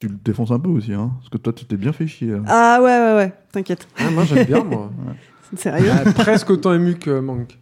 Tu 0.00 0.06
le 0.06 0.14
défonces 0.24 0.52
un 0.52 0.60
peu 0.60 0.68
aussi, 0.68 0.92
hein 0.92 1.10
Parce 1.18 1.28
que 1.28 1.38
toi, 1.38 1.52
tu 1.52 1.64
t'es 1.64 1.76
bien 1.76 1.92
fait 1.92 2.06
chier. 2.06 2.32
hein. 2.32 2.44
Ah 2.46 2.78
ouais, 2.80 2.98
ouais, 2.98 3.14
ouais, 3.16 3.32
t'inquiète. 3.50 3.88
Ah, 3.98 4.10
moi 4.10 4.24
j'aime 4.24 4.46
bien, 4.46 4.62
moi. 4.62 4.90
Sérieux 5.56 5.90
Ah, 5.92 6.12
presque 6.12 6.50
autant 6.50 6.72
ému 6.74 6.94
que 6.96 7.18
Manque. 7.18 7.58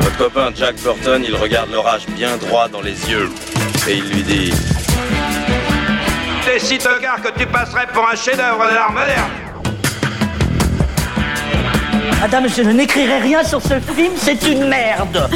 Votre 0.00 0.16
copain 0.18 0.50
Jack 0.54 0.76
Burton, 0.82 1.22
il 1.26 1.34
regarde 1.34 1.70
l'orage 1.70 2.06
bien 2.16 2.36
droit 2.38 2.68
dans 2.68 2.80
les 2.80 3.10
yeux. 3.10 3.28
Et 3.88 3.96
il 3.96 4.04
lui 4.10 4.22
dit 4.22 4.52
T'es 6.44 6.58
si 6.58 6.78
tocard 6.78 7.20
que 7.22 7.38
tu 7.38 7.46
passerais 7.46 7.86
pour 7.92 8.08
un 8.08 8.14
chef-d'œuvre 8.14 8.68
de 8.68 8.74
l'art 8.74 8.92
moderne. 8.92 9.30
Madame, 12.20 12.48
je 12.48 12.62
n'écrirai 12.62 13.18
rien 13.18 13.44
sur 13.44 13.60
ce 13.60 13.78
film, 13.80 14.12
c'est 14.16 14.42
une 14.48 14.68
merde. 14.68 15.28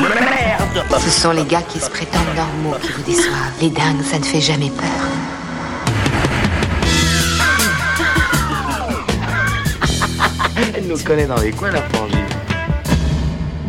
Merde. 0.00 0.84
Ce 1.00 1.10
sont 1.10 1.32
les 1.32 1.44
gars 1.44 1.62
qui 1.62 1.80
se 1.80 1.90
prétendent 1.90 2.34
normaux 2.36 2.76
qui 2.80 2.92
vous 2.92 3.02
déçoivent. 3.02 3.54
Les 3.60 3.70
dingues, 3.70 4.02
ça 4.02 4.18
ne 4.18 4.24
fait 4.24 4.40
jamais 4.40 4.70
peur. 4.70 4.86
Elle 10.76 10.86
nous 10.86 10.98
connaît 10.98 11.26
dans 11.26 11.40
les 11.40 11.50
coins, 11.50 11.70
la 11.70 11.82
frangine. 11.82 12.18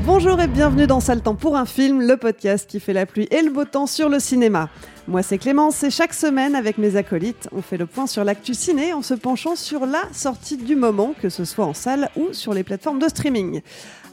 Bonjour 0.03 0.41
et 0.41 0.47
bienvenue 0.47 0.87
dans 0.87 0.99
Sale 0.99 1.21
Temps 1.21 1.35
pour 1.35 1.55
un 1.55 1.65
film, 1.65 2.01
le 2.01 2.17
podcast 2.17 2.67
qui 2.69 2.79
fait 2.79 2.93
la 2.93 3.05
pluie 3.05 3.27
et 3.31 3.41
le 3.43 3.51
beau 3.51 3.65
temps 3.65 3.85
sur 3.85 4.09
le 4.09 4.19
cinéma. 4.19 4.67
Moi 5.11 5.23
c'est 5.23 5.37
Clémence 5.37 5.83
et 5.83 5.89
chaque 5.89 6.13
semaine 6.13 6.55
avec 6.55 6.77
mes 6.77 6.95
acolytes, 6.95 7.49
on 7.51 7.61
fait 7.61 7.75
le 7.75 7.85
point 7.85 8.07
sur 8.07 8.23
l'actu 8.23 8.53
ciné 8.53 8.93
en 8.93 9.01
se 9.01 9.13
penchant 9.13 9.57
sur 9.57 9.85
la 9.85 10.03
sortie 10.13 10.55
du 10.55 10.77
moment, 10.77 11.13
que 11.21 11.27
ce 11.27 11.43
soit 11.43 11.65
en 11.65 11.73
salle 11.73 12.07
ou 12.15 12.31
sur 12.31 12.53
les 12.53 12.63
plateformes 12.63 12.97
de 12.97 13.09
streaming. 13.09 13.59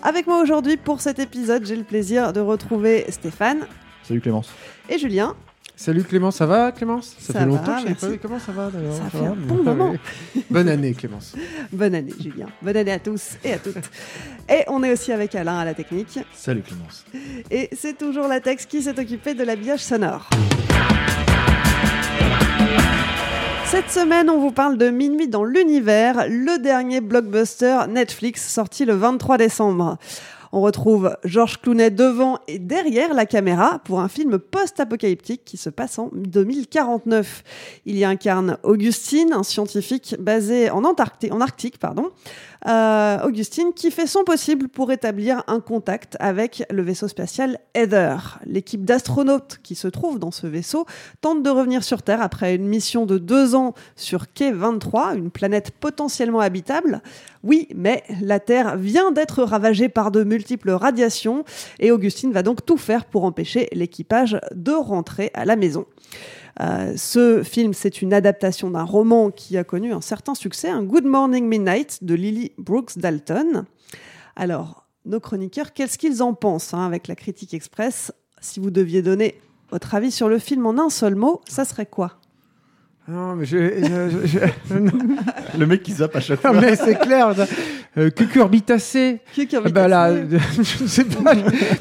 Avec 0.03 0.27
moi 0.27 0.43
aujourd'hui 0.43 0.77
pour 0.77 1.01
cet 1.01 1.21
épisode, 1.21 1.65
j'ai 1.65 1.77
le 1.77 1.85
plaisir 1.85 2.33
de 2.33 2.41
retrouver 2.41 3.05
Stéphane 3.11 3.69
Salut 4.03 4.21
Clémence. 4.21 4.51
et 4.89 4.99
Julien. 4.99 5.37
Salut 5.81 6.03
Clémence, 6.03 6.35
ça 6.35 6.47
va 6.47 6.73
Clémence? 6.73 7.15
Ça 7.21 7.33
fait 7.33 7.47
longtemps 7.47 7.77
va, 7.77 7.83
que 7.83 7.89
je 7.91 7.95
pas 7.95 8.09
vu. 8.09 8.19
Comment 8.19 8.41
ça 8.41 8.51
va 8.51 8.69
d'ailleurs? 8.69 8.95
Ça 8.95 9.11
fait 9.11 9.19
va 9.19 9.29
un 9.29 9.37
bon 9.37 9.63
moment. 9.63 9.95
Bonne 10.51 10.69
année 10.69 10.93
Clémence. 10.93 11.37
Bonne 11.73 11.95
année 11.95 12.13
Julien, 12.19 12.47
bonne 12.61 12.77
année 12.77 12.91
à 12.91 12.99
tous 12.99 13.37
et 13.45 13.53
à 13.53 13.59
toutes. 13.59 13.77
Et 14.49 14.65
on 14.67 14.83
est 14.83 14.93
aussi 14.93 15.13
avec 15.13 15.37
Alain 15.37 15.57
à 15.57 15.65
la 15.65 15.75
technique. 15.75 16.19
Salut 16.35 16.63
Clémence. 16.63 17.05
Et 17.53 17.71
c'est 17.79 17.97
toujours 17.97 18.27
la 18.27 18.41
Tex 18.41 18.67
qui 18.67 18.83
s'est 18.83 18.99
occupée 18.99 19.35
de 19.35 19.45
l'habillage 19.45 19.79
sonore. 19.79 20.29
Cette 23.67 23.91
semaine, 23.91 24.29
on 24.31 24.41
vous 24.41 24.51
parle 24.51 24.79
de 24.79 24.91
Minuit 24.91 25.29
dans 25.29 25.45
l'univers, 25.45 26.27
le 26.29 26.61
dernier 26.61 27.01
blockbuster 27.01 27.83
Netflix 27.89 28.53
sorti 28.53 28.85
le 28.85 28.95
23 28.95 29.39
décembre. 29.39 29.97
On 30.53 30.61
retrouve 30.61 31.17
Georges 31.25 31.61
Clooney 31.61 31.91
devant 31.91 32.39
et 32.49 32.59
derrière 32.59 33.15
la 33.15 33.27
caméra 33.27 33.81
pour 33.85 34.01
un 34.01 34.09
film 34.09 34.39
post-apocalyptique 34.39 35.43
qui 35.45 35.57
se 35.57 35.71
passe 35.71 35.99
en 35.99 36.11
2049. 36.13 37.45
Il 37.87 37.97
y 37.97 38.05
incarne 38.05 38.59
Augustine, 38.63 39.33
un 39.33 39.43
scientifique 39.43 40.17
basé 40.19 40.71
en, 40.71 40.85
Antarctique, 40.85 41.33
Arctique, 41.41 41.79
pardon. 41.79 42.11
Euh, 42.67 43.19
Augustine 43.25 43.73
qui 43.73 43.91
fait 43.91 44.07
son 44.07 44.25
possible 44.25 44.69
pour 44.69 44.91
établir 44.91 45.45
un 45.47 45.61
contact 45.61 46.17
avec 46.19 46.65
le 46.71 46.83
vaisseau 46.83 47.07
spatial 47.07 47.59
Heather. 47.75 48.41
L'équipe 48.45 48.85
d'astronautes 48.85 49.59
qui 49.63 49.75
se 49.75 49.87
trouve 49.87 50.19
dans 50.19 50.33
ce 50.33 50.47
vaisseau 50.47 50.85
tente 51.21 51.43
de 51.43 51.51
revenir 51.51 51.85
sur 51.85 52.03
Terre 52.03 52.21
après 52.21 52.55
une 52.55 52.67
mission 52.67 53.07
de 53.07 53.19
deux 53.19 53.55
ans 53.55 53.75
sur 53.95 54.33
Quai 54.33 54.51
23, 54.51 55.15
une 55.15 55.31
planète 55.31 55.71
potentiellement 55.71 56.41
habitable. 56.41 57.01
Oui, 57.45 57.69
mais 57.75 58.03
la 58.21 58.41
Terre 58.41 58.77
vient 58.77 59.13
d'être 59.13 59.45
ravagée 59.45 59.89
par 59.89 60.11
de 60.11 60.25
multiples 60.25 60.71
radiations 60.71 61.45
et 61.79 61.93
Augustine 61.93 62.33
va 62.33 62.43
donc 62.43 62.67
tout 62.67 62.77
faire 62.77 63.05
pour 63.05 63.25
empêcher 63.25 63.69
l'équipage 63.73 64.41
de 64.55 64.73
rentrer 64.73 65.31
à 65.35 65.45
la 65.45 65.55
maison. 65.55 65.87
Euh, 66.61 66.95
ce 66.97 67.43
film, 67.43 67.73
c'est 67.73 68.03
une 68.03 68.13
adaptation 68.13 68.71
d'un 68.71 68.83
roman 68.83 69.31
qui 69.31 69.57
a 69.57 69.65
connu 69.65 69.93
un 69.93 70.01
certain 70.01 70.35
succès, 70.35 70.69
un 70.69 70.83
Good 70.83 71.05
Morning 71.05 71.47
Midnight 71.47 72.03
de 72.03 72.15
Lily 72.15 72.53
Brooks 72.59 72.99
Dalton. 72.99 73.65
Alors, 74.35 74.87
nos 75.05 75.21
chroniqueurs, 75.21 75.73
qu'est-ce 75.73 75.99
qu'ils 75.99 76.23
en 76.23 76.35
pensent 76.35 76.75
hein, 76.75 76.85
avec 76.85 77.07
la 77.09 77.15
critique 77.15 77.55
express? 77.55 78.13
Si 78.41 78.61
vous 78.61 78.71
deviez 78.71 79.03
donner 79.03 79.41
votre 79.71 79.95
avis 79.95 80.11
sur 80.11 80.29
le 80.29 80.39
film 80.39 80.67
en 80.67 80.79
un 80.79 80.91
seul 80.91 81.15
mot, 81.15 81.41
ça 81.49 81.65
serait 81.65 81.87
quoi? 81.87 82.18
Non 83.09 83.35
mais 83.37 83.47
je, 83.47 83.57
je- 83.57 84.27
je- 84.27 84.39
je- 84.69 85.59
Le 85.59 85.67
mec 85.67 85.83
qui 85.83 85.93
zappe 85.93 86.15
à 86.17 86.21
chaque 86.21 86.45
Non, 86.45 86.53
fois. 86.53 86.61
mais 86.61 86.77
c'est 86.77 86.95
clair. 86.99 87.35
Euh, 87.97 88.11
cucurbitacé. 88.11 89.21
Ah 89.55 89.71
bah 89.71 89.89
là, 89.89 90.13
je 90.59 90.85
sais 90.87 91.05
pas, 91.05 91.33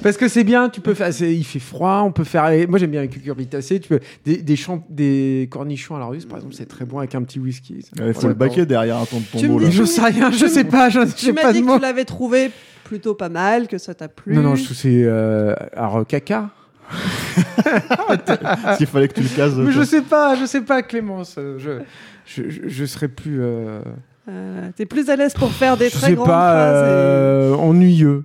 parce 0.01 0.15
que 0.17 0.27
c'est 0.29 0.45
bien, 0.45 0.69
tu 0.69 0.79
peux 0.81 0.93
faire, 0.93 1.09
il 1.21 1.43
fait 1.43 1.59
froid, 1.59 2.01
on 2.05 2.11
peut 2.11 2.23
faire, 2.23 2.49
moi 2.69 2.79
j'aime 2.79 2.91
bien 2.91 3.01
les 3.01 3.09
cucurbitacées, 3.09 3.79
tu 3.81 3.89
peux, 3.89 3.99
des, 4.25 4.37
des, 4.37 4.55
champ- 4.55 4.85
des 4.89 5.47
cornichons 5.51 5.95
à 5.95 5.99
la 5.99 6.05
russe 6.05 6.25
par 6.25 6.37
exemple, 6.37 6.55
c'est 6.55 6.65
très 6.67 6.85
bon 6.85 6.99
avec 6.99 7.13
un 7.13 7.21
petit 7.23 7.39
whisky. 7.39 7.85
Il 7.99 8.13
faut 8.13 8.27
le 8.29 8.33
baquer 8.33 8.65
derrière 8.65 8.97
un 8.97 9.05
ton 9.05 9.21
Tu 9.31 9.37
me 9.37 9.41
tombeau 9.47 9.59
là. 9.59 9.69
Je 9.69 9.83
sais 9.83 10.01
rien, 10.01 10.31
je 10.31 10.45
sais 10.47 10.63
pas, 10.63 10.89
je 10.89 11.01
Tu 11.01 11.25
sais 11.25 11.31
m'as 11.33 11.41
pas 11.41 11.53
dit 11.53 11.61
de 11.61 11.67
que 11.67 11.75
tu 11.75 11.81
l'avais 11.81 12.05
trouvé 12.05 12.51
plutôt 12.85 13.13
pas 13.13 13.29
mal, 13.29 13.67
que 13.67 13.77
ça 13.77 13.93
t'a 13.93 14.07
plu. 14.07 14.33
Non, 14.33 14.41
non, 14.41 14.55
je 14.55 14.63
trouve 14.63 14.75
que 14.77 14.81
c'est, 14.81 15.03
euh, 15.03 15.53
alors 15.75 16.07
caca. 16.07 16.49
S'il 18.77 18.87
fallait 18.87 19.07
que 19.07 19.13
tu 19.15 19.21
le 19.23 19.29
cases. 19.35 19.53
Mais 19.55 19.71
je 19.71 19.83
sais 19.83 20.01
pas, 20.01 20.35
je 20.35 20.45
sais 20.45 20.61
pas 20.61 20.81
Clémence, 20.83 21.35
euh, 21.37 21.57
je, 21.57 21.79
je, 22.25 22.49
je, 22.49 22.61
je 22.67 22.85
serais 22.85 23.07
plus, 23.07 23.41
euh, 23.41 23.81
Euh, 24.29 24.69
T'es 24.75 24.85
plus 24.85 25.09
à 25.09 25.15
l'aise 25.15 25.33
pour 25.33 25.51
faire 25.51 25.77
des 25.77 25.89
je 25.89 25.97
très 25.97 26.07
sais 26.07 26.13
grandes 26.15 26.27
pas, 26.27 26.51
phrases 26.51 26.81
et- 26.83 26.91
euh, 26.91 27.55
ennuyeux. 27.55 28.23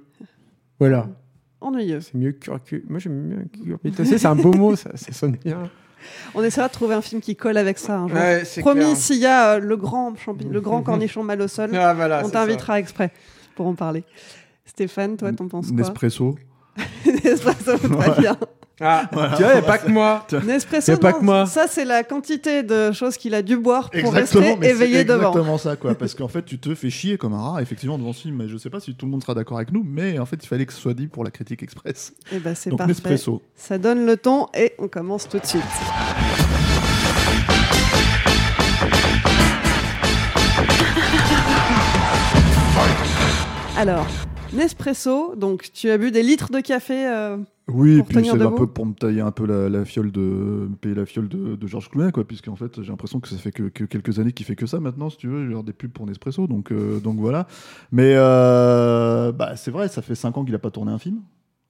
Voilà. 0.80 1.06
ennuyeux. 1.60 2.00
C'est 2.00 2.14
mieux 2.16 2.32
que 2.32 2.50
curcu- 2.50 2.82
Moi 2.88 2.98
j'aime 2.98 3.28
bien 3.28 3.44
cucurbitacé, 3.52 4.18
c'est 4.18 4.26
un 4.26 4.34
beau 4.34 4.52
mot, 4.52 4.74
ça, 4.74 4.90
ça 4.96 5.12
sonne 5.12 5.36
bien. 5.44 5.70
On 6.34 6.42
essaiera 6.42 6.66
de 6.66 6.72
trouver 6.72 6.96
un 6.96 7.00
film 7.02 7.20
qui 7.20 7.36
colle 7.36 7.56
avec 7.56 7.78
ça 7.78 7.96
un 8.00 8.08
jour. 8.08 8.16
Ouais, 8.18 8.42
Promis, 8.58 8.96
s'il 8.96 9.18
y 9.18 9.26
a 9.26 9.52
euh, 9.52 9.58
le 9.60 9.76
grand, 9.76 10.12
champi- 10.14 10.48
le 10.50 10.60
grand 10.60 10.82
cornichon 10.88 11.22
mal 11.22 11.40
au 11.40 11.46
sol, 11.46 11.70
Ah, 11.74 11.94
voilà, 11.94 12.22
on 12.24 12.28
t'invitera 12.28 12.80
exprès 12.80 13.12
pour 13.54 13.66
en 13.68 13.74
parler. 13.74 14.02
Stéphane, 14.64 15.16
toi, 15.16 15.32
t'en 15.32 15.46
penses 15.46 15.68
quoi? 15.68 15.76
Nespresso. 15.76 16.34
Nespresso, 17.24 17.76
très 17.78 18.20
bien. 18.20 18.36
Ah, 18.84 19.06
tu 19.12 19.14
vois, 19.16 19.28
il 19.36 19.52
n'y 19.52 19.58
a 19.58 19.62
pas 19.62 19.78
que 19.78 19.88
moi. 19.90 20.26
Nespresso, 20.44 20.90
Y 20.92 20.94
a 20.94 20.98
pas 20.98 21.12
que 21.12 21.22
moi. 21.22 21.46
ça 21.46 21.66
c'est 21.68 21.84
la 21.84 22.02
quantité 22.02 22.64
de 22.64 22.90
choses 22.90 23.16
qu'il 23.16 23.32
a 23.34 23.42
dû 23.42 23.56
boire 23.56 23.90
pour 23.90 23.98
Exactement, 24.16 24.46
rester 24.56 24.68
éveillé 24.70 25.04
devant. 25.04 25.28
exactement 25.28 25.58
ça, 25.58 25.76
quoi. 25.76 25.94
Parce 25.94 26.14
qu'en 26.14 26.26
fait, 26.26 26.42
tu 26.44 26.58
te 26.58 26.74
fais 26.74 26.90
chier 26.90 27.16
comme 27.16 27.32
un 27.34 27.40
rat, 27.52 27.62
effectivement, 27.62 27.96
devant 27.98 28.12
ce 28.12 28.22
film. 28.22 28.36
Mais 28.36 28.48
je 28.48 28.56
sais 28.56 28.70
pas 28.70 28.80
si 28.80 28.94
tout 28.96 29.06
le 29.06 29.12
monde 29.12 29.22
sera 29.22 29.34
d'accord 29.34 29.58
avec 29.58 29.70
nous, 29.72 29.84
mais 29.86 30.18
en 30.18 30.26
fait, 30.26 30.42
il 30.42 30.48
fallait 30.48 30.66
que 30.66 30.72
ce 30.72 30.80
soit 30.80 30.94
dit 30.94 31.06
pour 31.06 31.22
la 31.22 31.30
critique 31.30 31.62
express. 31.62 32.12
Et 32.32 32.38
ben 32.40 32.54
c'est 32.56 32.70
Donc 32.70 32.78
parfait. 32.78 32.92
Nespresso. 32.92 33.42
Ça 33.54 33.78
donne 33.78 34.04
le 34.04 34.16
ton 34.16 34.48
et 34.54 34.72
on 34.78 34.88
commence 34.88 35.28
tout 35.28 35.38
de 35.38 35.46
suite. 35.46 35.62
Alors, 43.76 44.06
Nespresso, 44.54 45.34
donc 45.36 45.70
tu 45.72 45.88
as 45.90 45.98
bu 45.98 46.10
des 46.10 46.22
litres 46.22 46.50
de 46.52 46.60
café. 46.60 47.06
euh, 47.06 47.38
Oui, 47.68 47.92
et 47.94 47.98
Pour 47.98 48.06
puis 48.08 48.16
tenir 48.16 48.32
c'est 48.34 48.42
un 48.42 48.50
peu 48.50 48.66
pour 48.66 48.84
me 48.86 48.92
tailler 48.92 49.20
un 49.22 49.30
peu 49.30 49.46
la, 49.46 49.68
la 49.68 49.84
fiole 49.84 50.12
de 50.12 50.68
payer 50.80 50.94
la 50.94 51.06
fiole 51.06 51.28
de, 51.28 51.56
de 51.56 51.66
Georges 51.66 51.88
Clooney, 51.88 52.12
quoi, 52.12 52.24
puisqu'en 52.26 52.56
fait 52.56 52.82
j'ai 52.82 52.90
l'impression 52.90 53.18
que 53.20 53.28
ça 53.28 53.36
fait 53.36 53.52
que, 53.52 53.64
que 53.64 53.84
quelques 53.84 54.18
années 54.18 54.32
qu'il 54.32 54.44
fait 54.44 54.56
que 54.56 54.66
ça 54.66 54.78
maintenant, 54.80 55.08
si 55.10 55.16
tu 55.16 55.28
veux, 55.28 55.50
genre 55.50 55.64
des 55.64 55.72
pubs 55.72 55.90
pour 55.92 56.06
Nespresso, 56.06 56.46
donc 56.46 56.70
euh, 56.70 57.00
donc 57.00 57.18
voilà. 57.18 57.46
Mais 57.92 58.14
euh, 58.16 59.32
bah 59.32 59.56
c'est 59.56 59.70
vrai, 59.70 59.88
ça 59.88 60.02
fait 60.02 60.14
5 60.14 60.36
ans 60.36 60.44
qu'il 60.44 60.54
a 60.54 60.58
pas 60.58 60.70
tourné 60.70 60.92
un 60.92 60.98
film 60.98 61.20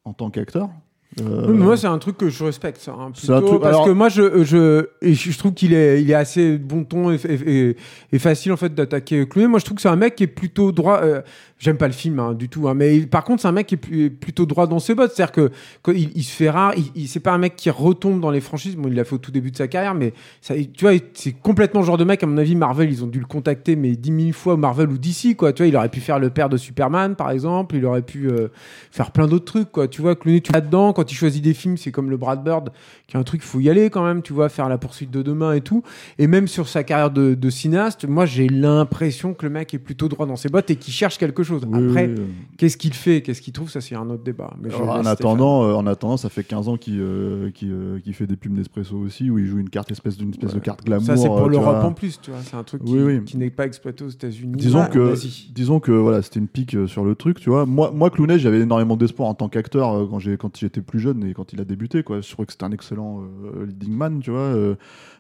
en 0.05 0.12
tant 0.12 0.31
qu'acteur. 0.31 0.70
Euh, 1.20 1.52
moi, 1.52 1.76
c'est 1.76 1.86
un 1.86 1.98
truc 1.98 2.16
que 2.16 2.30
je 2.30 2.42
respecte, 2.42 2.80
ça. 2.80 2.92
hein, 2.92 3.08
un 3.08 3.40
truc- 3.42 3.60
parce 3.60 3.74
alors- 3.74 3.84
que 3.84 3.90
moi, 3.90 4.08
je, 4.08 4.44
je, 4.44 4.86
et 5.02 5.12
je 5.12 5.36
trouve 5.38 5.52
qu'il 5.52 5.74
est, 5.74 6.00
il 6.02 6.10
est 6.10 6.14
assez 6.14 6.56
bon 6.56 6.84
ton 6.84 7.10
et, 7.12 7.16
et- 7.28 7.68
et- 7.68 7.76
et 8.12 8.18
facile 8.18 8.52
en 8.52 8.56
fait 8.56 8.74
d'attaquer 8.74 9.26
Clooney. 9.28 9.46
Moi, 9.48 9.58
je 9.58 9.64
trouve 9.66 9.76
que 9.76 9.82
c'est 9.82 9.88
un 9.90 9.96
mec 9.96 10.14
qui 10.14 10.24
est 10.24 10.26
plutôt 10.28 10.72
droit. 10.72 11.00
euh, 11.02 11.20
J'aime 11.58 11.76
pas 11.76 11.86
le 11.86 11.92
film 11.92 12.18
hein, 12.18 12.32
du 12.32 12.48
tout, 12.48 12.66
hein, 12.66 12.74
mais 12.74 12.96
il- 12.96 13.08
par 13.08 13.22
contre, 13.22 13.42
c'est 13.42 13.46
un 13.46 13.52
mec 13.52 13.68
qui 13.68 13.76
est 13.76 14.10
plutôt 14.10 14.46
droit 14.46 14.66
dans 14.66 14.80
ses 14.80 14.96
bottes. 14.96 15.12
C'est-à-dire 15.14 15.30
que 15.30 15.50
quand 15.82 15.92
il, 15.92 16.10
il 16.16 16.24
se 16.24 16.32
fait 16.34 16.50
rare. 16.50 16.72
Il, 16.76 16.86
il- 16.96 17.06
c'est 17.06 17.20
pas 17.20 17.30
un 17.30 17.38
mec 17.38 17.54
qui 17.54 17.70
retombe 17.70 18.20
dans 18.20 18.32
les 18.32 18.40
franchises. 18.40 18.74
Bon, 18.74 18.88
il 18.88 18.94
l'a 18.94 19.04
fait 19.04 19.14
au 19.14 19.18
tout 19.18 19.30
début 19.30 19.52
de 19.52 19.56
sa 19.56 19.68
carrière, 19.68 19.94
mais 19.94 20.12
ça, 20.40 20.54
tu 20.56 20.84
vois, 20.84 20.94
c'est 21.14 21.30
complètement 21.30 21.78
le 21.82 21.86
genre 21.86 21.98
de 21.98 22.02
mec. 22.04 22.20
À 22.20 22.26
mon 22.26 22.36
avis, 22.38 22.56
Marvel, 22.56 22.90
ils 22.90 23.04
ont 23.04 23.06
dû 23.06 23.20
le 23.20 23.26
contacter, 23.26 23.76
mais 23.76 23.92
10 23.94 24.10
000 24.22 24.32
fois 24.32 24.56
Marvel 24.56 24.88
ou 24.88 24.98
DC, 24.98 25.36
quoi. 25.36 25.52
Tu 25.52 25.62
vois, 25.62 25.68
il 25.68 25.76
aurait 25.76 25.88
pu 25.88 26.00
faire 26.00 26.18
le 26.18 26.30
père 26.30 26.48
de 26.48 26.56
Superman, 26.56 27.14
par 27.14 27.30
exemple. 27.30 27.76
Il 27.76 27.84
aurait 27.86 28.02
pu 28.02 28.28
euh, 28.28 28.48
faire 28.90 29.12
plein 29.12 29.28
d'autres 29.28 29.44
trucs, 29.44 29.70
quoi. 29.70 29.86
Tu 29.86 30.02
vois, 30.02 30.16
Clooney, 30.16 30.40
tu 30.40 30.50
là-dedans. 30.50 30.92
Quand 30.92 31.01
il 31.10 31.14
choisit 31.14 31.43
des 31.43 31.54
films, 31.54 31.76
c'est 31.76 31.90
comme 31.90 32.10
le 32.10 32.16
Brad 32.16 32.43
Bird, 32.43 32.70
qui 33.06 33.16
est 33.16 33.20
un 33.20 33.22
truc, 33.22 33.43
faut 33.43 33.60
y 33.60 33.69
aller 33.69 33.90
quand 33.90 34.04
même. 34.04 34.22
Tu 34.22 34.32
vois, 34.32 34.49
faire 34.49 34.69
la 34.69 34.78
poursuite 34.78 35.10
de 35.10 35.22
demain 35.22 35.52
et 35.52 35.60
tout. 35.60 35.82
Et 36.19 36.26
même 36.26 36.49
sur 36.49 36.69
sa 36.69 36.84
carrière 36.84 37.10
de, 37.10 37.34
de 37.34 37.50
cinéaste, 37.50 38.06
moi, 38.06 38.26
j'ai 38.26 38.49
l'impression 38.49 39.34
que 39.34 39.46
le 39.46 39.50
mec 39.50 39.75
est 39.75 39.78
plutôt 39.78 40.08
droit 40.08 40.26
dans 40.26 40.37
ses 40.37 40.49
bottes 40.49 40.70
et 40.70 40.76
qu'il 40.76 40.93
cherche 40.93 41.19
quelque 41.19 41.43
chose. 41.43 41.62
Oui, 41.66 41.88
Après, 41.88 42.06
oui, 42.08 42.22
qu'est-ce 42.56 42.76
qu'il 42.76 42.94
fait, 42.94 43.22
qu'est-ce 43.22 43.43
qu'il 43.43 43.52
trouve, 43.52 43.70
ça 43.70 43.81
c'est 43.81 43.94
un 43.94 44.08
autre 44.10 44.22
débat. 44.22 44.52
Mais 44.60 44.70
je 44.70 44.76
Alors, 44.76 44.90
en 44.90 45.06
attendant, 45.06 45.64
euh, 45.64 45.75
en 45.75 45.87
attendant, 45.87 46.16
ça 46.16 46.28
fait 46.28 46.44
15 46.44 46.69
ans 46.69 46.76
qu'il 46.76 47.00
euh, 47.00 47.50
euh, 47.62 47.98
qu'il 48.00 48.14
fait 48.14 48.26
des 48.26 48.37
pubs 48.37 48.52
Nespresso 48.52 48.96
aussi, 48.96 49.31
où 49.31 49.38
il 49.38 49.46
joue 49.46 49.58
une 49.58 49.70
carte 49.70 49.90
espèce 49.90 50.16
d'une 50.16 50.31
espèce 50.31 50.55
de 50.55 50.60
carte 50.60 50.84
glamour. 50.84 51.06
Ça, 51.06 51.16
c'est 51.16 51.28
pour 51.28 51.48
l'Europe 51.48 51.84
en 51.84 51.93
plus, 51.93 52.20
tu 52.20 52.31
vois. 52.31 52.40
C'est 52.43 52.56
un 52.56 52.64
truc 52.64 52.82
qui, 52.84 53.37
n'est 53.37 53.50
pas 53.50 53.66
exploité 53.66 54.05
aux 54.05 54.08
États-Unis. 54.08 54.55
Disons 54.56 54.81
Ah, 54.82 54.88
que, 54.88 55.14
disons 55.52 55.81
que 55.81 55.93
voilà, 55.93 56.22
c'était 56.22 56.40
une 56.40 56.48
pique 56.48 56.76
sur 56.87 57.05
le 57.05 57.14
truc, 57.14 57.40
tu 57.40 57.50
vois. 57.50 57.66
Moi, 57.66 57.90
moi 57.94 58.10
Clooney, 58.10 58.38
j'avais 58.38 58.60
énormément 58.60 58.96
d'espoir 58.96 59.28
en 59.28 59.34
tant 59.34 59.48
qu'acteur 59.48 60.08
quand 60.10 60.22
quand 60.38 60.56
j'étais 60.56 60.81
plus 60.81 60.91
jeune 60.98 61.24
et 61.24 61.34
quand 61.34 61.52
il 61.52 61.60
a 61.60 61.64
débuté, 61.64 62.02
quoi. 62.02 62.20
Je 62.20 62.30
trouvais 62.30 62.46
que 62.46 62.52
c'était 62.52 62.64
un 62.64 62.72
excellent 62.72 63.22
euh, 63.22 63.66
leading 63.66 63.92
man, 63.92 64.20
tu 64.20 64.30
vois, 64.30 64.40
euh, 64.40 64.76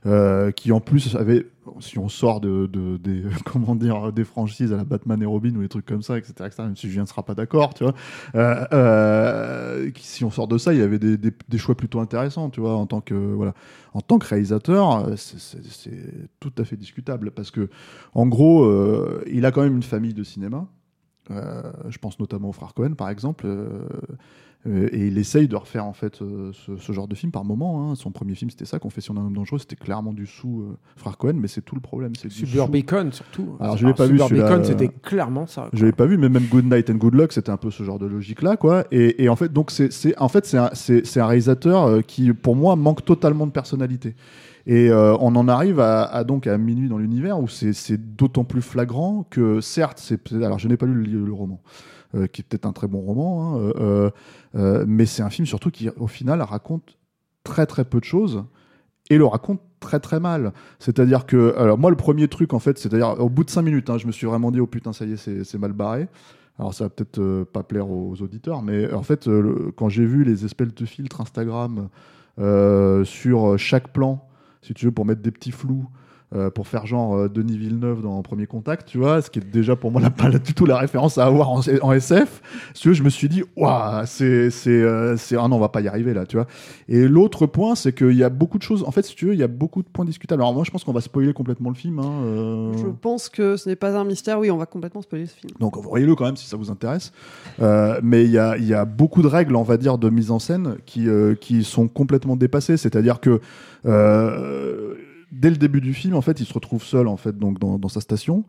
euh, 0.06 0.50
qui 0.50 0.72
en 0.72 0.80
plus 0.80 1.14
avait, 1.16 1.46
si 1.80 1.98
on 1.98 2.08
sort 2.08 2.40
de, 2.40 2.66
de- 2.66 2.96
des 2.96 3.22
comment 3.44 3.74
dire 3.74 4.12
des 4.12 4.24
franchises 4.24 4.72
à 4.72 4.76
la 4.76 4.84
Batman 4.84 5.22
et 5.22 5.26
Robin 5.26 5.54
ou 5.56 5.60
des 5.62 5.68
trucs 5.68 5.86
comme 5.86 6.02
ça, 6.02 6.18
etc., 6.18 6.32
etc., 6.46 6.62
même 6.64 6.76
si 6.76 6.88
Julien 6.88 7.02
ne 7.02 7.08
sera 7.08 7.22
pas 7.24 7.34
d'accord, 7.34 7.74
tu 7.74 7.84
vois. 7.84 7.94
si 9.96 10.24
on 10.24 10.30
sort 10.30 10.48
de 10.48 10.58
ça, 10.58 10.72
il 10.72 10.80
y 10.80 10.82
avait 10.82 10.98
des, 10.98 11.58
choix 11.58 11.76
plutôt 11.76 12.00
intéressants, 12.00 12.50
tu 12.50 12.60
vois, 12.60 12.74
en 12.74 12.86
tant 12.86 13.00
que 13.00 13.14
voilà, 13.14 13.54
en 13.94 14.00
tant 14.00 14.18
que 14.18 14.26
réalisateur, 14.26 15.06
c'est- 15.16 15.58
tout 16.40 16.52
à 16.58 16.64
fait 16.64 16.76
discutable 16.76 17.30
parce 17.30 17.50
que 17.50 17.68
en 18.14 18.26
gros, 18.26 18.70
il 19.26 19.46
a 19.46 19.52
quand 19.52 19.62
même 19.62 19.76
une 19.76 19.82
famille 19.82 20.14
de 20.14 20.24
cinéma. 20.24 20.66
Je 21.30 21.98
pense 21.98 22.18
notamment 22.18 22.48
au 22.48 22.52
frère 22.52 22.74
Cohen, 22.74 22.94
par 22.94 23.08
exemple. 23.08 23.46
Et 24.64 25.08
il 25.08 25.18
essaye 25.18 25.48
de 25.48 25.56
refaire 25.56 25.84
en 25.84 25.92
fait 25.92 26.22
euh, 26.22 26.52
ce, 26.52 26.76
ce 26.76 26.92
genre 26.92 27.08
de 27.08 27.14
film 27.16 27.32
par 27.32 27.44
moment. 27.44 27.90
hein. 27.90 27.94
Son 27.96 28.12
premier 28.12 28.34
film, 28.36 28.48
c'était 28.50 28.64
ça, 28.64 28.78
Confession 28.78 29.12
d'un 29.14 29.22
homme 29.22 29.34
dangereux. 29.34 29.58
C'était 29.58 29.74
clairement 29.76 30.12
du 30.12 30.24
sous 30.26 30.60
euh, 30.62 30.76
frère 30.96 31.18
Cohen, 31.18 31.34
mais 31.34 31.48
c'est 31.48 31.62
tout 31.62 31.74
le 31.74 31.80
problème. 31.80 32.12
Suburbicon 32.14 33.10
surtout. 33.10 33.56
Alors, 33.58 33.76
je 33.76 33.86
l'ai 33.86 33.94
pas 33.94 34.06
vu, 34.06 34.18
Suburbicon, 34.18 34.62
c'était 34.62 34.88
clairement 34.88 35.46
ça. 35.46 35.68
Je 35.72 35.84
l'ai 35.84 35.92
pas 35.92 36.06
vu, 36.06 36.16
mais 36.16 36.28
même 36.28 36.44
Good 36.44 36.66
Night 36.72 36.90
and 36.90 36.94
Good 36.94 37.14
Luck, 37.14 37.32
c'était 37.32 37.50
un 37.50 37.56
peu 37.56 37.70
ce 37.70 37.82
genre 37.82 37.98
de 37.98 38.06
logique-là, 38.06 38.56
quoi. 38.56 38.84
Et, 38.92 39.24
et 39.24 39.28
en 39.28 39.34
fait, 39.36 39.52
donc 39.52 39.72
c'est, 39.72 39.90
en 40.20 40.28
fait, 40.28 40.46
c'est 40.46 40.58
un, 41.20 41.26
réalisateur 41.26 41.84
euh, 41.84 42.00
qui, 42.00 42.32
pour 42.32 42.54
moi, 42.54 42.76
manque 42.76 43.04
totalement 43.04 43.46
de 43.46 43.52
personnalité. 43.52 44.14
Et 44.64 44.90
euh, 44.90 45.16
on 45.18 45.34
en 45.34 45.48
arrive 45.48 45.80
à, 45.80 46.04
à 46.04 46.22
donc 46.22 46.46
à 46.46 46.56
minuit 46.56 46.88
dans 46.88 46.98
l'univers 46.98 47.40
où 47.40 47.48
c'est, 47.48 47.96
d'autant 48.16 48.44
plus 48.44 48.62
flagrant 48.62 49.26
que, 49.28 49.60
certes, 49.60 49.98
c'est 50.00 50.32
alors 50.34 50.60
je 50.60 50.68
n'ai 50.68 50.76
pas 50.76 50.86
lu 50.86 51.02
le, 51.02 51.24
le 51.24 51.32
roman, 51.32 51.60
euh, 52.14 52.26
qui 52.26 52.42
est 52.42 52.44
peut-être 52.44 52.66
un 52.66 52.72
très 52.72 52.88
bon 52.88 53.00
roman, 53.00 53.54
hein, 53.54 53.72
euh, 53.80 54.10
euh, 54.54 54.84
mais 54.86 55.06
c'est 55.06 55.22
un 55.22 55.30
film 55.30 55.46
surtout 55.46 55.70
qui, 55.70 55.88
au 55.96 56.06
final, 56.06 56.42
raconte 56.42 56.98
très 57.42 57.64
très 57.64 57.86
peu 57.86 58.00
de 58.00 58.04
choses 58.04 58.44
et 59.08 59.16
le 59.16 59.24
raconte 59.24 59.62
très 59.80 59.98
très 59.98 60.20
mal. 60.20 60.52
C'est-à-dire 60.78 61.24
que, 61.24 61.54
alors 61.56 61.78
moi 61.78 61.88
le 61.88 61.96
premier 61.96 62.28
truc 62.28 62.52
en 62.52 62.58
fait, 62.58 62.78
c'est-à-dire 62.78 63.18
au 63.18 63.30
bout 63.30 63.44
de 63.44 63.50
cinq 63.50 63.62
minutes, 63.62 63.88
hein, 63.88 63.96
je 63.96 64.06
me 64.06 64.12
suis 64.12 64.26
vraiment 64.26 64.50
dit 64.50 64.60
oh 64.60 64.66
putain 64.66 64.92
ça 64.92 65.06
y 65.06 65.12
est 65.12 65.44
c'est 65.44 65.58
mal 65.58 65.72
barré. 65.72 66.06
Alors 66.58 66.74
ça 66.74 66.84
va 66.84 66.90
peut-être 66.90 67.44
pas 67.44 67.62
plaire 67.62 67.90
aux 67.90 68.20
auditeurs, 68.20 68.62
mais 68.62 68.92
en 68.92 69.02
fait 69.02 69.28
quand 69.76 69.88
j'ai 69.88 70.04
vu 70.04 70.22
les 70.22 70.44
espèces 70.44 70.74
de 70.74 70.84
filtres 70.84 71.22
Instagram 71.22 71.88
sur 73.04 73.58
chaque 73.58 73.88
plan, 73.92 74.28
si 74.60 74.74
tu 74.74 74.84
veux 74.84 74.92
pour 74.92 75.06
mettre 75.06 75.22
des 75.22 75.30
petits 75.32 75.50
flous. 75.50 75.86
Euh, 76.34 76.50
pour 76.50 76.66
faire 76.66 76.86
genre 76.86 77.16
euh, 77.16 77.28
Denis 77.28 77.58
Villeneuve 77.58 78.02
dans 78.02 78.22
Premier 78.22 78.46
Contact, 78.46 78.88
tu 78.88 78.98
vois, 78.98 79.20
ce 79.22 79.30
qui 79.30 79.38
est 79.38 79.42
déjà 79.50 79.76
pour 79.76 79.90
moi 79.90 80.00
la, 80.00 80.10
pas 80.10 80.30
du 80.30 80.54
tout 80.54 80.66
la 80.66 80.78
référence 80.78 81.18
à 81.18 81.26
avoir 81.26 81.50
en, 81.50 81.60
en 81.82 81.92
SF. 81.92 82.40
Si 82.74 82.82
tu 82.82 82.88
veux, 82.88 82.94
je 82.94 83.02
me 83.02 83.10
suis 83.10 83.28
dit, 83.28 83.42
waouh, 83.56 84.02
c'est, 84.06 84.50
c'est, 84.50 84.70
euh, 84.70 85.16
c'est, 85.16 85.36
ah 85.36 85.46
non, 85.48 85.56
on 85.56 85.60
va 85.60 85.68
pas 85.68 85.80
y 85.80 85.88
arriver 85.88 86.14
là, 86.14 86.24
tu 86.26 86.36
vois. 86.36 86.46
Et 86.88 87.06
l'autre 87.06 87.46
point, 87.46 87.74
c'est 87.74 87.92
qu'il 87.94 88.16
y 88.16 88.24
a 88.24 88.28
beaucoup 88.30 88.58
de 88.58 88.62
choses. 88.62 88.82
En 88.84 88.90
fait, 88.90 89.02
si 89.02 89.14
tu 89.14 89.26
veux, 89.26 89.34
il 89.34 89.40
y 89.40 89.42
a 89.42 89.48
beaucoup 89.48 89.82
de 89.82 89.88
points 89.88 90.04
discutables. 90.04 90.42
Alors 90.42 90.54
moi, 90.54 90.64
je 90.64 90.70
pense 90.70 90.84
qu'on 90.84 90.92
va 90.92 91.00
spoiler 91.00 91.32
complètement 91.32 91.68
le 91.70 91.76
film. 91.76 91.98
hein, 91.98 92.22
euh, 92.24 92.72
Je 92.78 92.86
pense 92.86 93.28
que 93.28 93.56
ce 93.56 93.68
n'est 93.68 93.76
pas 93.76 93.96
un 93.96 94.04
mystère. 94.04 94.38
Oui, 94.38 94.50
on 94.50 94.56
va 94.56 94.66
complètement 94.66 95.02
spoiler 95.02 95.26
ce 95.26 95.34
film. 95.34 95.52
donc 95.60 95.76
voyez-le 95.76 96.14
quand 96.14 96.24
même 96.24 96.36
si 96.36 96.46
ça 96.46 96.56
vous 96.56 96.70
intéresse. 96.70 97.12
Mais 98.02 98.24
il 98.24 98.30
y 98.30 98.38
a, 98.38 98.56
il 98.56 98.66
y 98.66 98.74
a 98.74 98.84
beaucoup 98.84 99.22
de 99.22 99.26
règles, 99.28 99.54
on 99.56 99.62
va 99.62 99.76
dire, 99.76 99.98
de 99.98 100.08
mise 100.10 100.30
en 100.30 100.38
scène 100.38 100.76
qui, 100.86 101.06
qui 101.40 101.62
sont 101.64 101.88
complètement 101.88 102.36
dépassées. 102.36 102.76
C'est-à-dire 102.76 103.20
que 103.20 103.40
dès 105.32 105.50
le 105.50 105.56
début 105.56 105.80
du 105.80 105.94
film, 105.94 106.14
en 106.14 106.20
fait, 106.20 106.38
il 106.38 106.46
se 106.46 106.52
retrouve 106.52 106.84
seul 106.84 107.08
en 107.08 107.16
fait, 107.16 107.36
donc 107.36 107.58
dans, 107.58 107.88
sa 107.88 108.00
station, 108.00 108.44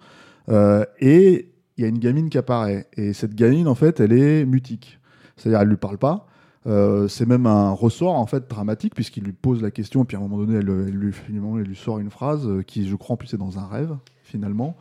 Euh, 0.49 0.83
et 0.99 1.53
il 1.77 1.81
y 1.81 1.85
a 1.85 1.87
une 1.87 1.99
gamine 1.99 2.29
qui 2.29 2.37
apparaît. 2.37 2.87
Et 2.97 3.13
cette 3.13 3.33
gamine, 3.33 3.67
en 3.69 3.75
fait, 3.75 4.01
elle 4.01 4.11
est 4.11 4.45
mutique. 4.45 4.99
C'est-à-dire, 5.37 5.61
elle 5.61 5.69
lui 5.69 5.77
parle 5.77 5.97
pas. 5.97 6.27
Euh, 6.67 7.07
c'est 7.07 7.25
même 7.25 7.45
un 7.45 7.71
ressort 7.71 8.15
en 8.15 8.25
fait 8.25 8.49
dramatique 8.49 8.95
puisqu'il 8.95 9.25
lui 9.25 9.33
pose 9.33 9.61
la 9.61 9.69
question 9.69 10.03
et 10.03 10.05
puis 10.05 10.15
à 10.15 10.19
un 10.19 10.23
moment 10.23 10.37
donné 10.37 10.59
elle, 10.59 10.65
lui 10.65 11.11
finalement 11.11 11.59
elle 11.59 11.65
lui 11.65 11.75
sort 11.75 11.99
une 11.99 12.09
phrase 12.09 12.47
euh, 12.47 12.61
qui 12.61 12.87
je 12.87 12.95
crois 12.95 13.15
en 13.15 13.17
plus 13.17 13.33
est 13.33 13.37
dans 13.37 13.59
un 13.59 13.67
rêve 13.67 13.97
finalement 14.23 14.77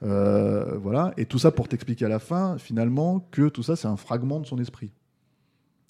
voilà 0.00 1.12
et 1.18 1.26
tout 1.26 1.38
ça 1.38 1.50
pour 1.50 1.68
t'expliquer 1.68 2.06
à 2.06 2.08
la 2.08 2.20
fin 2.20 2.56
finalement 2.56 3.20
que 3.32 3.50
tout 3.50 3.62
ça 3.62 3.76
c'est 3.76 3.86
un 3.86 3.98
fragment 3.98 4.40
de 4.40 4.46
son 4.46 4.58
esprit 4.58 4.94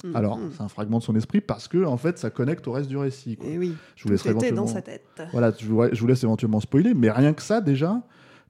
Mhm. 0.04 0.14
alors 0.14 0.38
c'est 0.52 0.62
un 0.62 0.68
fragment 0.68 0.98
de 0.98 1.02
son 1.02 1.16
esprit 1.16 1.40
parce 1.40 1.68
que 1.68 1.84
en 1.84 1.96
fait 1.96 2.18
ça 2.18 2.30
connecte 2.30 2.68
au 2.68 2.72
reste 2.72 2.88
du 2.88 2.96
récit 2.96 3.36
quoi. 3.36 3.48
Et 3.48 3.58
oui, 3.58 3.74
je 3.96 4.02
vous 4.02 4.08
tout 4.10 4.14
était 4.14 4.24
dans 4.24 4.30
éventuellement 4.30 4.66
sa 4.66 4.82
tête. 4.82 5.22
voilà 5.32 5.52
je 5.58 5.66
vous, 5.66 5.82
je 5.90 6.00
vous 6.00 6.06
laisse 6.06 6.22
éventuellement 6.22 6.60
spoiler 6.60 6.92
mais 6.92 7.10
rien 7.10 7.32
que 7.32 7.42
ça 7.42 7.60
déjà 7.62 8.02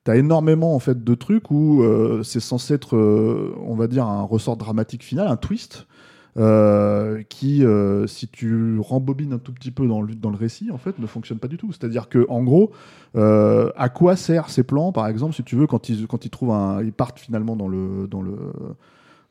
T'as 0.07 0.15
énormément 0.15 0.77
en 0.77 0.79
fait 0.79 1.03
de 1.03 1.15
trucs 1.17 1.51
où 1.51 1.83
euh, 1.83 2.23
c'est 2.23 2.39
censé 2.39 2.75
être, 2.75 2.95
euh, 2.95 3.53
on 3.67 3.75
va 3.75 3.89
dire, 3.89 4.07
un 4.07 4.23
ressort 4.23 4.57
dramatique 4.57 5.03
final, 5.03 5.27
un 5.27 5.37
twist, 5.37 5.89
euh, 6.37 7.25
qui, 7.29 7.65
si 8.07 8.29
tu 8.29 8.79
rembobines 8.79 9.33
un 9.33 9.39
tout 9.39 9.53
petit 9.53 9.73
peu 9.73 9.89
dans 9.89 10.01
le, 10.03 10.15
dans 10.15 10.31
le 10.31 10.37
récit, 10.37 10.71
en 10.71 10.79
fait, 10.79 11.01
ne 11.01 11.09
fonctionne 11.09 11.41
pas 11.41 11.49
du 11.49 11.57
tout. 11.57 11.73
C'est-à-dire 11.73 12.09
que, 12.09 12.25
en 12.29 12.45
gros, 12.45 12.71
à 13.17 13.89
quoi 13.89 14.15
servent 14.15 14.49
ces 14.49 14.63
plans, 14.63 14.93
par 14.93 15.09
exemple, 15.09 15.35
si 15.35 15.43
tu 15.43 15.57
veux, 15.57 15.67
quand 15.67 15.89
ils, 15.89 16.07
quand 16.07 16.25
ils 16.25 16.31
trouvent 16.31 16.53
un, 16.53 16.85
ils 16.85 16.93
partent 16.93 17.19
finalement 17.19 17.57
dans 17.57 17.67
le, 17.67 18.07
dans 18.07 18.23
le, 18.23 18.37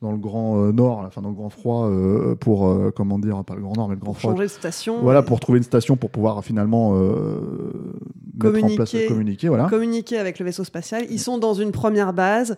dans 0.06 0.12
le 0.12 0.18
grand 0.18 0.64
euh, 0.64 0.72
nord, 0.72 1.04
enfin 1.06 1.22
dans 1.22 1.30
le 1.30 1.36
grand 1.36 1.50
froid, 1.50 1.88
euh, 1.88 2.36
pour, 2.36 2.68
euh, 2.68 2.92
comment 2.96 3.18
dire, 3.18 3.44
pas 3.44 3.56
le 3.56 3.62
grand 3.62 3.76
nord, 3.76 3.90
mais 3.90 3.96
le 3.96 4.00
grand 4.00 4.12
Pour 4.12 4.20
froid. 4.20 4.32
changer 4.32 4.44
de 4.44 4.50
station. 4.50 5.02
Voilà, 5.02 5.24
pour 5.24 5.40
trouver 5.40 5.58
une 5.58 5.64
station 5.64 5.98
pour 5.98 6.12
pouvoir 6.12 6.44
finalement 6.46 6.94
euh, 6.96 7.40
mettre 8.36 8.64
en 8.64 8.76
place, 8.76 8.92
communiquer, 8.92 9.08
communiquer, 9.08 9.48
voilà. 9.50 9.66
communiquer 9.66 10.20
avec 10.20 10.38
le 10.38 10.46
vaisseau 10.46 10.64
spatial. 10.64 11.06
Ils 11.10 11.20
sont 11.20 11.40
dans 11.40 11.56
une 11.56 11.72
première 11.72 12.14
base 12.14 12.56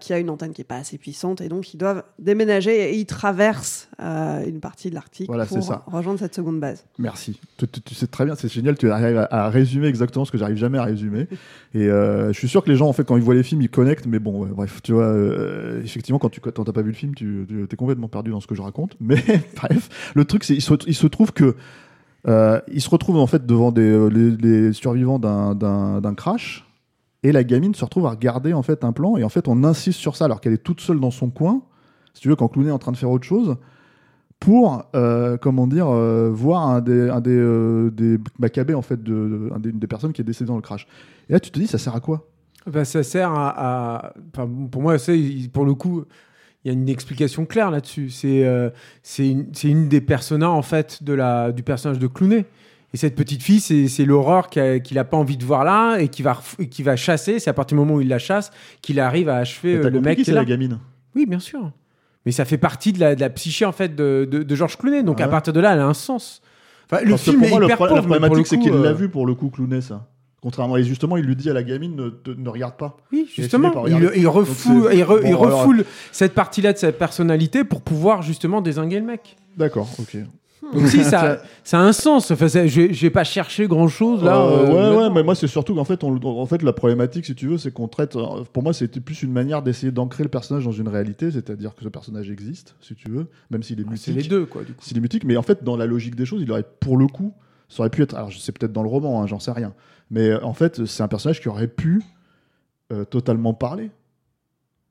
qui 0.00 0.12
a 0.12 0.18
une 0.18 0.30
antenne 0.30 0.52
qui 0.52 0.60
n'est 0.60 0.66
pas 0.66 0.76
assez 0.76 0.98
puissante 0.98 1.40
et 1.40 1.48
donc 1.48 1.72
ils 1.72 1.78
doivent 1.78 2.02
déménager 2.18 2.90
et 2.90 2.96
ils 2.96 3.06
traversent 3.06 3.88
euh, 4.00 4.44
une 4.46 4.60
partie 4.60 4.90
de 4.90 4.98
Voilà, 5.26 5.46
c'est 5.46 5.56
pour 5.56 5.64
ça. 5.64 5.84
rejoindre 5.86 6.18
cette 6.18 6.34
seconde 6.34 6.60
base. 6.60 6.84
Merci. 6.98 7.38
Tu, 7.56 7.68
tu- 7.68 7.80
tu 7.80 7.94
sais 7.94 8.06
très 8.06 8.24
bien, 8.24 8.34
c'est 8.34 8.48
génial, 8.52 8.76
tu 8.76 8.90
arrives 8.90 9.18
à, 9.18 9.28
à 9.30 9.48
résumer 9.48 9.86
exactement 9.86 10.24
ce 10.24 10.32
que 10.32 10.38
j'arrive 10.38 10.56
jamais 10.56 10.78
à 10.78 10.84
résumer. 10.84 11.28
Et 11.74 11.88
euh, 11.88 12.32
je 12.32 12.38
suis 12.38 12.48
sûr 12.48 12.64
que 12.64 12.70
les 12.70 12.76
gens, 12.76 12.88
en 12.88 12.92
fait, 12.92 13.04
quand 13.04 13.16
ils 13.16 13.22
voient 13.22 13.34
les 13.34 13.42
films, 13.42 13.62
ils 13.62 13.70
connectent, 13.70 14.06
mais 14.06 14.18
bon, 14.18 14.44
ouais, 14.44 14.50
bref, 14.52 14.80
tu 14.82 14.92
vois, 14.92 15.04
euh, 15.04 15.82
effectivement, 15.82 16.18
quand 16.18 16.30
tu 16.30 16.40
t'as 16.40 16.64
pas 16.72 16.82
vu 16.82 16.90
le 16.90 16.96
film, 16.96 17.14
tu, 17.14 17.44
tu 17.48 17.66
es 17.70 17.76
complètement 17.76 18.08
perdu 18.08 18.30
dans 18.30 18.40
ce 18.40 18.46
que 18.46 18.54
je 18.54 18.62
raconte. 18.62 18.96
Mais 19.00 19.22
bref, 19.56 20.12
le 20.14 20.24
truc, 20.24 20.44
c'est 20.44 20.54
il 20.54 20.62
se, 20.62 20.74
il 20.86 20.94
se 20.94 21.06
trouve 21.06 21.32
que 21.32 21.54
se 22.26 22.88
retrouve 22.90 23.16
en 23.18 23.26
fait 23.26 23.44
devant 23.46 23.70
des, 23.72 24.08
les, 24.10 24.30
les 24.30 24.72
survivants 24.72 25.18
d'un 25.18 26.14
crash. 26.16 26.64
Et 27.22 27.32
la 27.32 27.42
gamine 27.42 27.74
se 27.74 27.82
retrouve 27.84 28.04
à 28.06 28.10
regarder 28.10 28.52
en 28.52 28.62
fait 28.62 28.84
un 28.84 28.92
plan 28.92 29.16
et 29.16 29.24
en 29.24 29.30
fait 29.30 29.48
on 29.48 29.64
insiste 29.64 29.98
sur 29.98 30.14
ça 30.14 30.26
alors 30.26 30.42
qu'elle 30.42 30.52
est 30.52 30.62
toute 30.62 30.80
seule 30.82 31.00
dans 31.00 31.10
son 31.10 31.30
coin. 31.30 31.62
Si 32.12 32.20
tu 32.20 32.28
veux, 32.28 32.36
quand 32.36 32.48
Clooney 32.48 32.68
est 32.68 32.72
en 32.72 32.78
train 32.78 32.92
de 32.92 32.98
faire 32.98 33.10
autre 33.10 33.24
chose, 33.24 33.56
pour 34.44 34.84
euh, 34.94 35.38
comment 35.38 35.66
dire 35.66 35.88
euh, 35.88 36.30
voir 36.30 36.68
un 36.68 36.80
des 36.80 37.08
un 37.08 37.20
des, 37.20 37.30
euh, 37.30 37.90
des 37.90 38.18
en 38.74 38.82
fait 38.82 39.02
de, 39.02 39.12
de- 39.12 39.50
un 39.54 39.58
des, 39.58 39.70
une 39.70 39.78
des 39.78 39.86
personnes 39.86 40.12
qui 40.12 40.20
est 40.20 40.24
décédée 40.24 40.48
dans 40.48 40.56
le 40.56 40.62
crash. 40.62 40.86
Et 41.28 41.32
là 41.32 41.40
tu 41.40 41.50
te 41.50 41.58
dis 41.58 41.66
ça 41.66 41.78
sert 41.78 41.94
à 41.94 42.00
quoi? 42.00 42.28
Bah, 42.66 42.84
ça 42.84 43.02
sert 43.02 43.30
à. 43.30 43.48
à- 44.06 44.14
enfin, 44.32 44.48
pour 44.70 44.80
moi, 44.82 44.98
c'est, 44.98 45.20
pour 45.52 45.64
le 45.66 45.74
coup, 45.74 46.04
il 46.64 46.68
y 46.68 46.70
a 46.70 46.72
une 46.72 46.88
explication 46.88 47.44
claire 47.44 47.70
là-dessus. 47.70 48.08
C'est, 48.08 48.42
c'est, 49.02 49.28
une, 49.28 49.52
des 49.88 50.00
personnages, 50.00 50.48
en 50.48 50.62
fait, 50.62 51.02
de 51.04 51.12
la, 51.12 51.52
du 51.52 51.62
personnage 51.62 51.98
de 51.98 52.06
Clooney. 52.06 52.46
Et 52.94 52.96
cette 52.96 53.16
petite 53.16 53.42
fille, 53.42 53.60
c'est, 53.60 53.86
qu'a- 54.50 54.80
qu'il 54.80 54.94
n'a 54.94 55.04
pas 55.04 55.18
envie 55.18 55.36
de 55.36 55.44
voir 55.44 55.64
là 55.64 55.98
et 55.98 56.08
qui 56.08 56.22
va, 56.22 56.40
qui 56.70 56.82
va 56.82 56.96
chasser. 56.96 57.38
C'est 57.38 57.50
à 57.50 57.52
partir 57.52 57.76
du 57.76 57.80
moment 57.84 57.96
où 57.96 58.00
il 58.00 58.08
la 58.08 58.18
chasse 58.18 58.50
qu'il 58.80 58.98
arrive 58.98 59.28
à 59.28 59.36
achever 59.36 59.76
le 59.90 60.00
mec 60.00 60.18
qui 60.18 60.24
c'est 60.24 60.32
la 60.32 60.44
gamine? 60.46 60.78
Oui, 61.14 61.26
bien 61.26 61.40
sûr. 61.40 61.70
Mais 62.26 62.32
ça 62.32 62.44
fait 62.44 62.58
partie 62.58 62.92
de 62.92 63.00
la, 63.00 63.14
de 63.14 63.20
la 63.20 63.30
psyché 63.30 63.64
en 63.64 63.72
fait 63.72 63.94
de, 63.94 64.26
de, 64.30 64.42
de 64.42 64.54
Georges 64.54 64.76
Clooney. 64.78 65.02
Donc 65.02 65.20
à 65.20 65.28
partir 65.28 65.52
de 65.52 65.60
là, 65.60 65.72
elle 65.74 65.80
a 65.80 65.86
un 65.86 65.94
sens. 65.94 66.40
Enfin, 66.90 67.02
le 67.02 67.10
Parce 67.10 67.24
que 67.24 67.30
film 67.30 67.40
pour 67.42 67.48
est 67.48 67.50
moi, 67.50 67.64
hyper 67.64 67.76
pro- 67.76 67.86
pauvre, 67.88 67.96
la 67.96 68.02
problématique, 68.18 68.46
c'est 68.46 68.58
qu'il 68.58 68.72
l'a 68.72 68.90
euh, 68.90 68.92
vu 68.94 69.08
pour 69.08 69.26
le 69.26 69.34
coup, 69.34 69.50
Clooney, 69.50 69.80
ça. 69.80 70.06
Contrairement, 70.42 70.76
et 70.76 70.84
justement, 70.84 71.16
il 71.16 71.24
lui 71.24 71.36
dit 71.36 71.48
à 71.48 71.54
la 71.54 71.62
gamine 71.62 71.96
ne, 71.96 72.10
te- 72.10 72.30
ne 72.30 72.48
regarde 72.50 72.76
pas. 72.76 72.98
Oui, 73.10 73.26
justement, 73.34 73.72
il, 73.86 73.94
regarder. 73.94 74.10
il 74.18 74.22
Donc 74.24 74.34
refoule, 74.34 74.88
c'est- 74.90 74.96
il, 74.98 75.02
re- 75.02 75.06
bon, 75.06 75.20
il 75.22 75.26
alors- 75.28 75.40
refoule 75.60 75.84
cette 76.12 76.34
partie-là 76.34 76.74
de 76.74 76.78
sa 76.78 76.92
personnalité 76.92 77.64
pour 77.64 77.80
pouvoir 77.80 78.20
justement 78.20 78.60
désinguer 78.60 79.00
le 79.00 79.06
mec. 79.06 79.36
D'accord, 79.56 79.88
ok. 79.98 80.18
Donc 80.72 80.88
si, 80.88 81.04
ça, 81.04 81.42
ça 81.62 81.78
a 81.78 81.82
un 81.82 81.92
sens. 81.92 82.30
Enfin, 82.30 82.48
ça- 82.48 82.66
je 82.66 82.92
je 82.92 83.00
vais 83.02 83.10
pas 83.10 83.24
chercher 83.24 83.66
grand-chose 83.66 84.22
là. 84.24 84.40
Euh, 84.40 84.66
euh, 84.66 84.90
ouais, 84.92 84.96
ouais, 85.04 85.10
mais 85.10 85.22
moi 85.22 85.34
c'est 85.34 85.46
surtout 85.46 85.74
qu'en 85.74 85.84
fait, 85.84 86.02
on, 86.04 86.16
en 86.24 86.46
fait, 86.46 86.62
la 86.62 86.72
problématique, 86.72 87.26
si 87.26 87.34
tu 87.34 87.48
veux, 87.48 87.58
c'est 87.58 87.70
qu'on 87.72 87.88
traite. 87.88 88.16
euh, 88.16 88.44
Pour 88.52 88.62
moi, 88.62 88.72
c'était 88.72 89.00
plus 89.00 89.22
une 89.22 89.32
manière 89.32 89.62
d'essayer 89.62 89.92
d'ancrer 89.92 90.22
le 90.24 90.30
personnage 90.30 90.64
dans 90.64 90.72
une 90.72 90.88
réalité, 90.88 91.30
c'est-à-dire 91.30 91.74
que 91.74 91.82
ce 91.84 91.88
personnage 91.88 92.30
existe, 92.30 92.74
si 92.80 92.94
tu 92.94 93.10
veux, 93.10 93.26
même 93.50 93.62
s'il 93.62 93.80
est 93.80 93.84
Ah, 93.88 93.92
c'est 93.96 94.12
les 94.12 94.22
deux, 94.22 94.46
quoi. 94.46 94.62
S'il 94.80 94.96
est 94.96 95.00
mutique, 95.00 95.24
mais 95.24 95.36
en 95.36 95.42
fait, 95.42 95.62
dans 95.64 95.76
la 95.76 95.86
logique 95.86 96.14
des 96.16 96.26
choses, 96.26 96.42
il 96.42 96.50
aurait, 96.50 96.64
pour 96.80 96.96
le 96.96 97.06
coup, 97.06 97.32
ça 97.68 97.80
aurait 97.80 97.90
pu 97.90 98.02
être. 98.02 98.14
Alors, 98.14 98.30
c'est 98.32 98.52
peut-être 98.56 98.72
dans 98.72 98.82
le 98.82 98.88
roman, 98.88 99.22
hein, 99.22 99.26
j'en 99.26 99.38
sais 99.40 99.52
rien. 99.52 99.72
Mais 100.10 100.30
euh, 100.30 100.44
en 100.44 100.52
fait, 100.54 100.84
c'est 100.86 101.02
un 101.02 101.08
personnage 101.08 101.40
qui 101.40 101.48
aurait 101.48 101.68
pu 101.68 102.02
totalement 103.10 103.54
parler. 103.54 103.90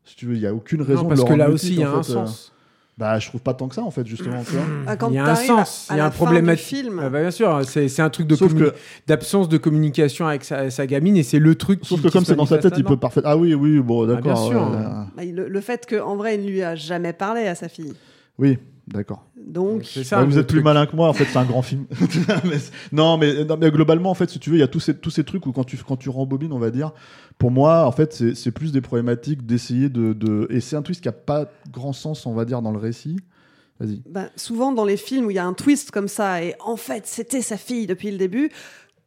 Si 0.03 0.15
tu 0.17 0.25
veux, 0.25 0.33
il 0.35 0.39
n'y 0.41 0.45
a 0.47 0.53
aucune 0.53 0.81
raison 0.81 1.03
Non, 1.03 1.09
de 1.09 1.15
parce 1.15 1.21
le 1.21 1.27
que 1.27 1.33
là 1.39 1.47
mutique, 1.47 1.55
aussi, 1.63 1.73
il 1.75 1.79
y 1.79 1.83
a 1.83 1.91
un 1.91 2.03
fait, 2.03 2.11
sens. 2.11 2.51
Bah, 2.97 3.17
je 3.17 3.27
trouve 3.27 3.41
pas 3.41 3.55
tant 3.55 3.67
que 3.67 3.73
ça, 3.73 3.81
en 3.81 3.89
fait, 3.89 4.05
justement. 4.05 4.41
vois. 4.43 4.61
Ah, 4.85 4.95
quand 4.95 5.09
il 5.09 5.15
y 5.15 5.17
a 5.17 5.25
un 5.25 5.35
sens, 5.35 5.87
à 5.89 5.95
il 5.95 5.97
y 5.97 5.99
a 5.99 6.05
un 6.05 6.41
du 6.43 6.55
film. 6.57 6.99
Ah 7.03 7.09
bah, 7.09 7.21
bien 7.21 7.31
sûr, 7.31 7.61
c'est 7.65 7.87
c'est 7.87 8.03
un 8.03 8.09
truc 8.11 8.27
de 8.27 8.35
Sauf 8.35 8.51
communi- 8.53 8.69
que- 8.69 8.75
d'absence 9.07 9.49
de 9.49 9.57
communication 9.57 10.27
avec 10.27 10.43
sa, 10.43 10.69
sa 10.69 10.85
gamine 10.85 11.17
et 11.17 11.23
c'est 11.23 11.39
le 11.39 11.55
truc. 11.55 11.79
Sauf 11.83 11.99
qui- 12.01 12.07
que 12.07 12.11
comme 12.13 12.23
c'est 12.23 12.35
dans 12.35 12.45
sa 12.45 12.59
tête, 12.59 12.75
il 12.77 12.83
peut 12.83 12.97
parfaitement. 12.97 13.31
Ah 13.31 13.37
oui, 13.37 13.55
oui, 13.55 13.79
bon, 13.79 14.03
Ah, 14.03 14.07
d'accord. 14.15 14.21
bien 14.21 14.35
sûr. 14.35 14.61
ouais, 14.71 14.77
hein. 14.85 15.07
Bah, 15.17 15.23
le, 15.25 15.47
le 15.47 15.61
fait 15.61 15.87
qu'en 15.89 16.15
vrai, 16.15 16.35
il 16.35 16.45
ne 16.45 16.49
lui 16.51 16.61
a 16.61 16.75
jamais 16.75 17.13
parlé 17.13 17.47
à 17.47 17.55
sa 17.55 17.67
fille. 17.67 17.93
Oui, 18.37 18.59
d'accord. 18.87 19.25
Donc, 19.43 19.83
ça. 19.85 20.19
Ouais, 20.19 20.25
vous 20.25 20.37
êtes 20.37 20.47
plus 20.47 20.61
malin 20.61 20.85
que 20.85 20.95
moi, 20.95 21.09
en 21.09 21.13
fait, 21.13 21.25
c'est 21.25 21.37
un 21.37 21.45
grand 21.45 21.61
film. 21.63 21.85
Mais 22.45 22.57
non, 22.91 23.17
mais, 23.17 23.43
non, 23.43 23.57
mais 23.59 23.71
globalement, 23.71 24.09
en 24.11 24.13
fait, 24.13 24.29
si 24.29 24.39
tu 24.39 24.49
veux, 24.51 24.55
il 24.55 24.59
y 24.59 24.63
a 24.63 24.67
tous 24.67 24.79
ces, 24.79 24.95
tous 24.95 25.09
ces 25.09 25.23
trucs 25.23 25.45
où 25.47 25.51
quand 25.51 25.63
tu, 25.65 25.77
quand 25.77 25.97
tu 25.97 26.09
rembobines, 26.09 26.53
on 26.53 26.59
va 26.59 26.69
dire, 26.71 26.91
pour 27.43 27.51
moi, 27.51 27.85
en 27.85 27.91
fait, 27.91 28.23
c'est 28.35 28.51
plus 28.51 28.71
des 28.71 28.79
problématiques 28.79 29.45
d'essayer 29.45 29.89
de, 29.89 30.13
de. 30.13 30.47
Et 30.49 30.61
c'est 30.61 30.77
un 30.77 30.81
twist 30.81 31.01
qui 31.01 31.09
n'a 31.09 31.11
pas 31.11 31.51
grand 31.69 31.91
sens, 31.91 32.25
on 32.25 32.33
va 32.33 32.45
dire, 32.45 32.61
dans 32.61 32.71
le 32.71 32.77
récit. 32.77 33.17
Vas-y. 33.81 34.01
bah, 34.07 34.27
souvent 34.37 34.71
dans 34.71 34.85
les 34.85 34.95
films 34.95 35.25
où 35.25 35.29
il 35.29 35.33
y 35.33 35.39
a 35.39 35.45
un 35.45 35.51
twist 35.51 35.91
comme 35.91 36.07
ça, 36.07 36.41
et 36.41 36.55
en 36.63 36.77
fait, 36.77 37.05
c'était 37.05 37.41
sa 37.41 37.57
fille 37.57 37.85
depuis 37.85 38.11
le 38.11 38.17
début. 38.17 38.49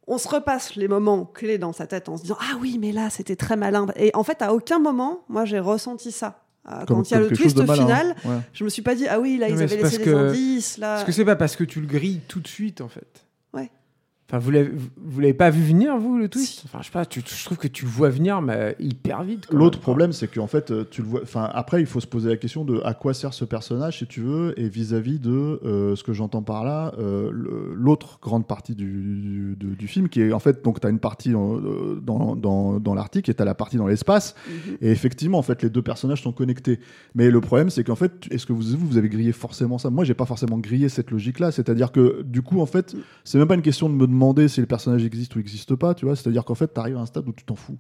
On 0.07 0.19
se 0.19 0.29
repasse 0.29 0.77
les 0.77 0.87
moments 0.87 1.25
clés 1.25 1.57
dans 1.57 1.73
sa 1.73 1.87
tête 1.87 2.11
en 2.11 2.19
se 2.19 2.23
disant 2.25 2.37
Ah 2.39 2.59
oui, 2.61 2.77
mais 2.79 2.93
là, 2.93 3.09
c'était 3.09 3.37
très 3.37 3.57
malin. 3.57 3.87
Et 3.97 4.11
en 4.13 4.23
fait, 4.23 4.43
à 4.43 4.53
aucun 4.53 4.81
moment, 4.81 5.25
moi, 5.31 5.47
j'ai 5.47 5.59
ressenti 5.59 6.13
ça. 6.13 6.43
Euh, 6.69 6.85
Comme- 6.85 6.99
Quand 6.99 7.11
il 7.11 7.15
y 7.15 7.17
a 7.17 7.21
le 7.21 7.29
twist 7.31 7.59
final, 7.73 8.15
ouais. 8.27 8.37
je 8.53 8.65
me 8.65 8.69
suis 8.69 8.83
pas 8.83 8.95
dit 8.95 9.07
Ah 9.09 9.19
oui, 9.19 9.39
là, 9.39 9.49
ils 9.49 9.55
mais 9.57 9.63
avaient 9.63 9.79
parce 9.79 9.93
laissé 9.95 10.05
des 10.05 10.11
que- 10.11 10.15
indices. 10.29 10.77
Là. 10.77 10.99
Est-ce 10.99 11.07
que 11.07 11.13
c'est 11.13 11.25
pas 11.25 11.37
parce 11.37 11.57
que 11.57 11.65
tu 11.65 11.81
le 11.81 11.87
grilles 11.87 12.21
tout 12.29 12.41
de 12.41 12.49
suite 12.49 12.83
en 12.83 12.89
fait. 12.89 13.25
Enfin, 14.29 14.39
vous 14.41 14.51
l'avez, 14.51 14.73
vous 14.97 15.21
l'avez 15.21 15.35
pas 15.35 15.51
vu 15.51 15.63
venir, 15.63 15.97
vous, 15.99 16.19
le 16.19 16.29
twist 16.29 16.63
Enfin, 16.65 16.79
je 16.81 16.87
sais 16.87 16.91
pas, 16.91 17.07
tu- 17.07 17.23
je 17.25 17.45
trouve 17.45 17.59
que 17.59 17.69
tu 17.69 17.85
le 17.85 17.91
vois 17.93 18.09
venir, 18.09 18.43
mais 18.43 18.75
hyper 18.81 19.23
vite. 19.23 19.47
L'autre 19.53 19.79
problème, 19.79 20.11
c'est 20.13 20.27
qu'en 20.27 20.49
fait, 20.49 20.73
euh, 20.73 20.85
tu 20.91 21.01
le 21.03 21.07
vois. 21.07 21.21
Enfin, 21.23 21.49
après, 21.55 21.79
il 21.81 21.87
faut 21.87 22.01
se 22.01 22.09
poser 22.09 22.29
la 22.31 22.37
question 22.37 22.65
de 22.65 22.81
à 22.85 22.93
quoi 22.93 23.15
sert 23.15 23.33
ce 23.33 23.45
personnage, 23.45 23.99
si 23.99 24.07
tu 24.09 24.23
veux, 24.23 24.53
et 24.61 24.69
vis-à-vis 24.69 25.21
de 25.21 25.31
euh, 25.65 25.95
ce 25.95 26.03
que 26.03 26.13
j'entends 26.13 26.43
par 26.43 26.65
là, 26.65 26.93
euh, 26.99 27.31
l'autre 27.33 28.19
grande 28.21 28.49
partie 28.49 28.75
du, 28.75 29.55
du, 29.57 29.77
du 29.77 29.87
film, 29.87 30.09
qui 30.09 30.21
est 30.23 30.33
en 30.33 30.41
fait, 30.41 30.65
donc, 30.65 30.81
tu 30.81 30.89
as 30.89 30.91
une 30.91 30.99
partie 30.99 31.31
dans, 31.31 31.61
dans, 32.03 32.35
dans, 32.35 32.81
dans 32.81 32.95
l'Arctique 32.95 33.29
et 33.29 33.35
tu 33.35 33.41
as 33.41 33.45
la 33.47 33.55
partie 33.55 33.77
dans 33.77 33.87
l'espace. 33.87 34.35
Mhm. 34.49 34.77
Et 34.81 34.91
effectivement, 34.91 35.39
en 35.39 35.43
fait, 35.43 35.63
les 35.63 35.71
deux 35.71 35.83
personnages 35.83 36.23
sont 36.23 36.33
connectés. 36.33 36.81
Mais 37.15 37.31
le 37.31 37.41
problème, 37.41 37.71
c'est 37.71 37.85
qu'en 37.85 37.95
fait, 37.95 38.27
est-ce 38.33 38.45
que 38.45 38.53
vous, 38.53 38.77
vous 38.77 38.99
avez 38.99 39.09
grillé 39.09 39.31
forcément 39.31 39.79
ça? 39.79 39.89
Moi, 39.91 40.03
j'ai 40.03 40.15
pas 40.15 40.27
forcément 40.27 40.59
grillé 40.59 40.89
cette 40.89 41.13
logique-là. 41.13 41.53
C'est-à-dire 41.53 41.93
que, 41.93 42.23
du 42.25 42.43
coup, 42.43 42.61
en 42.61 42.67
fait, 42.67 42.97
c'est 43.23 43.39
même 43.39 43.47
pas 43.47 43.55
une 43.55 43.63
question 43.63 43.89
de 43.89 43.95
me 43.95 44.01
demander 44.01 44.16
si 44.49 44.61
le 44.61 44.67
personnage 44.67 45.05
existe 45.05 45.35
ou 45.37 45.41
existe 45.41 45.75
pas, 45.75 45.95
tu 45.95 46.05
vois. 46.07 46.17
C'est-à-dire 46.17 46.45
qu'en 46.45 46.55
fait, 46.55 46.73
tu 46.73 46.81
arrives 46.81 46.97
à 46.97 47.01
un 47.01 47.07
stade 47.07 47.29
où 47.29 47.33
tu 47.33 47.45
t'en 47.45 47.55
fous. 47.57 47.77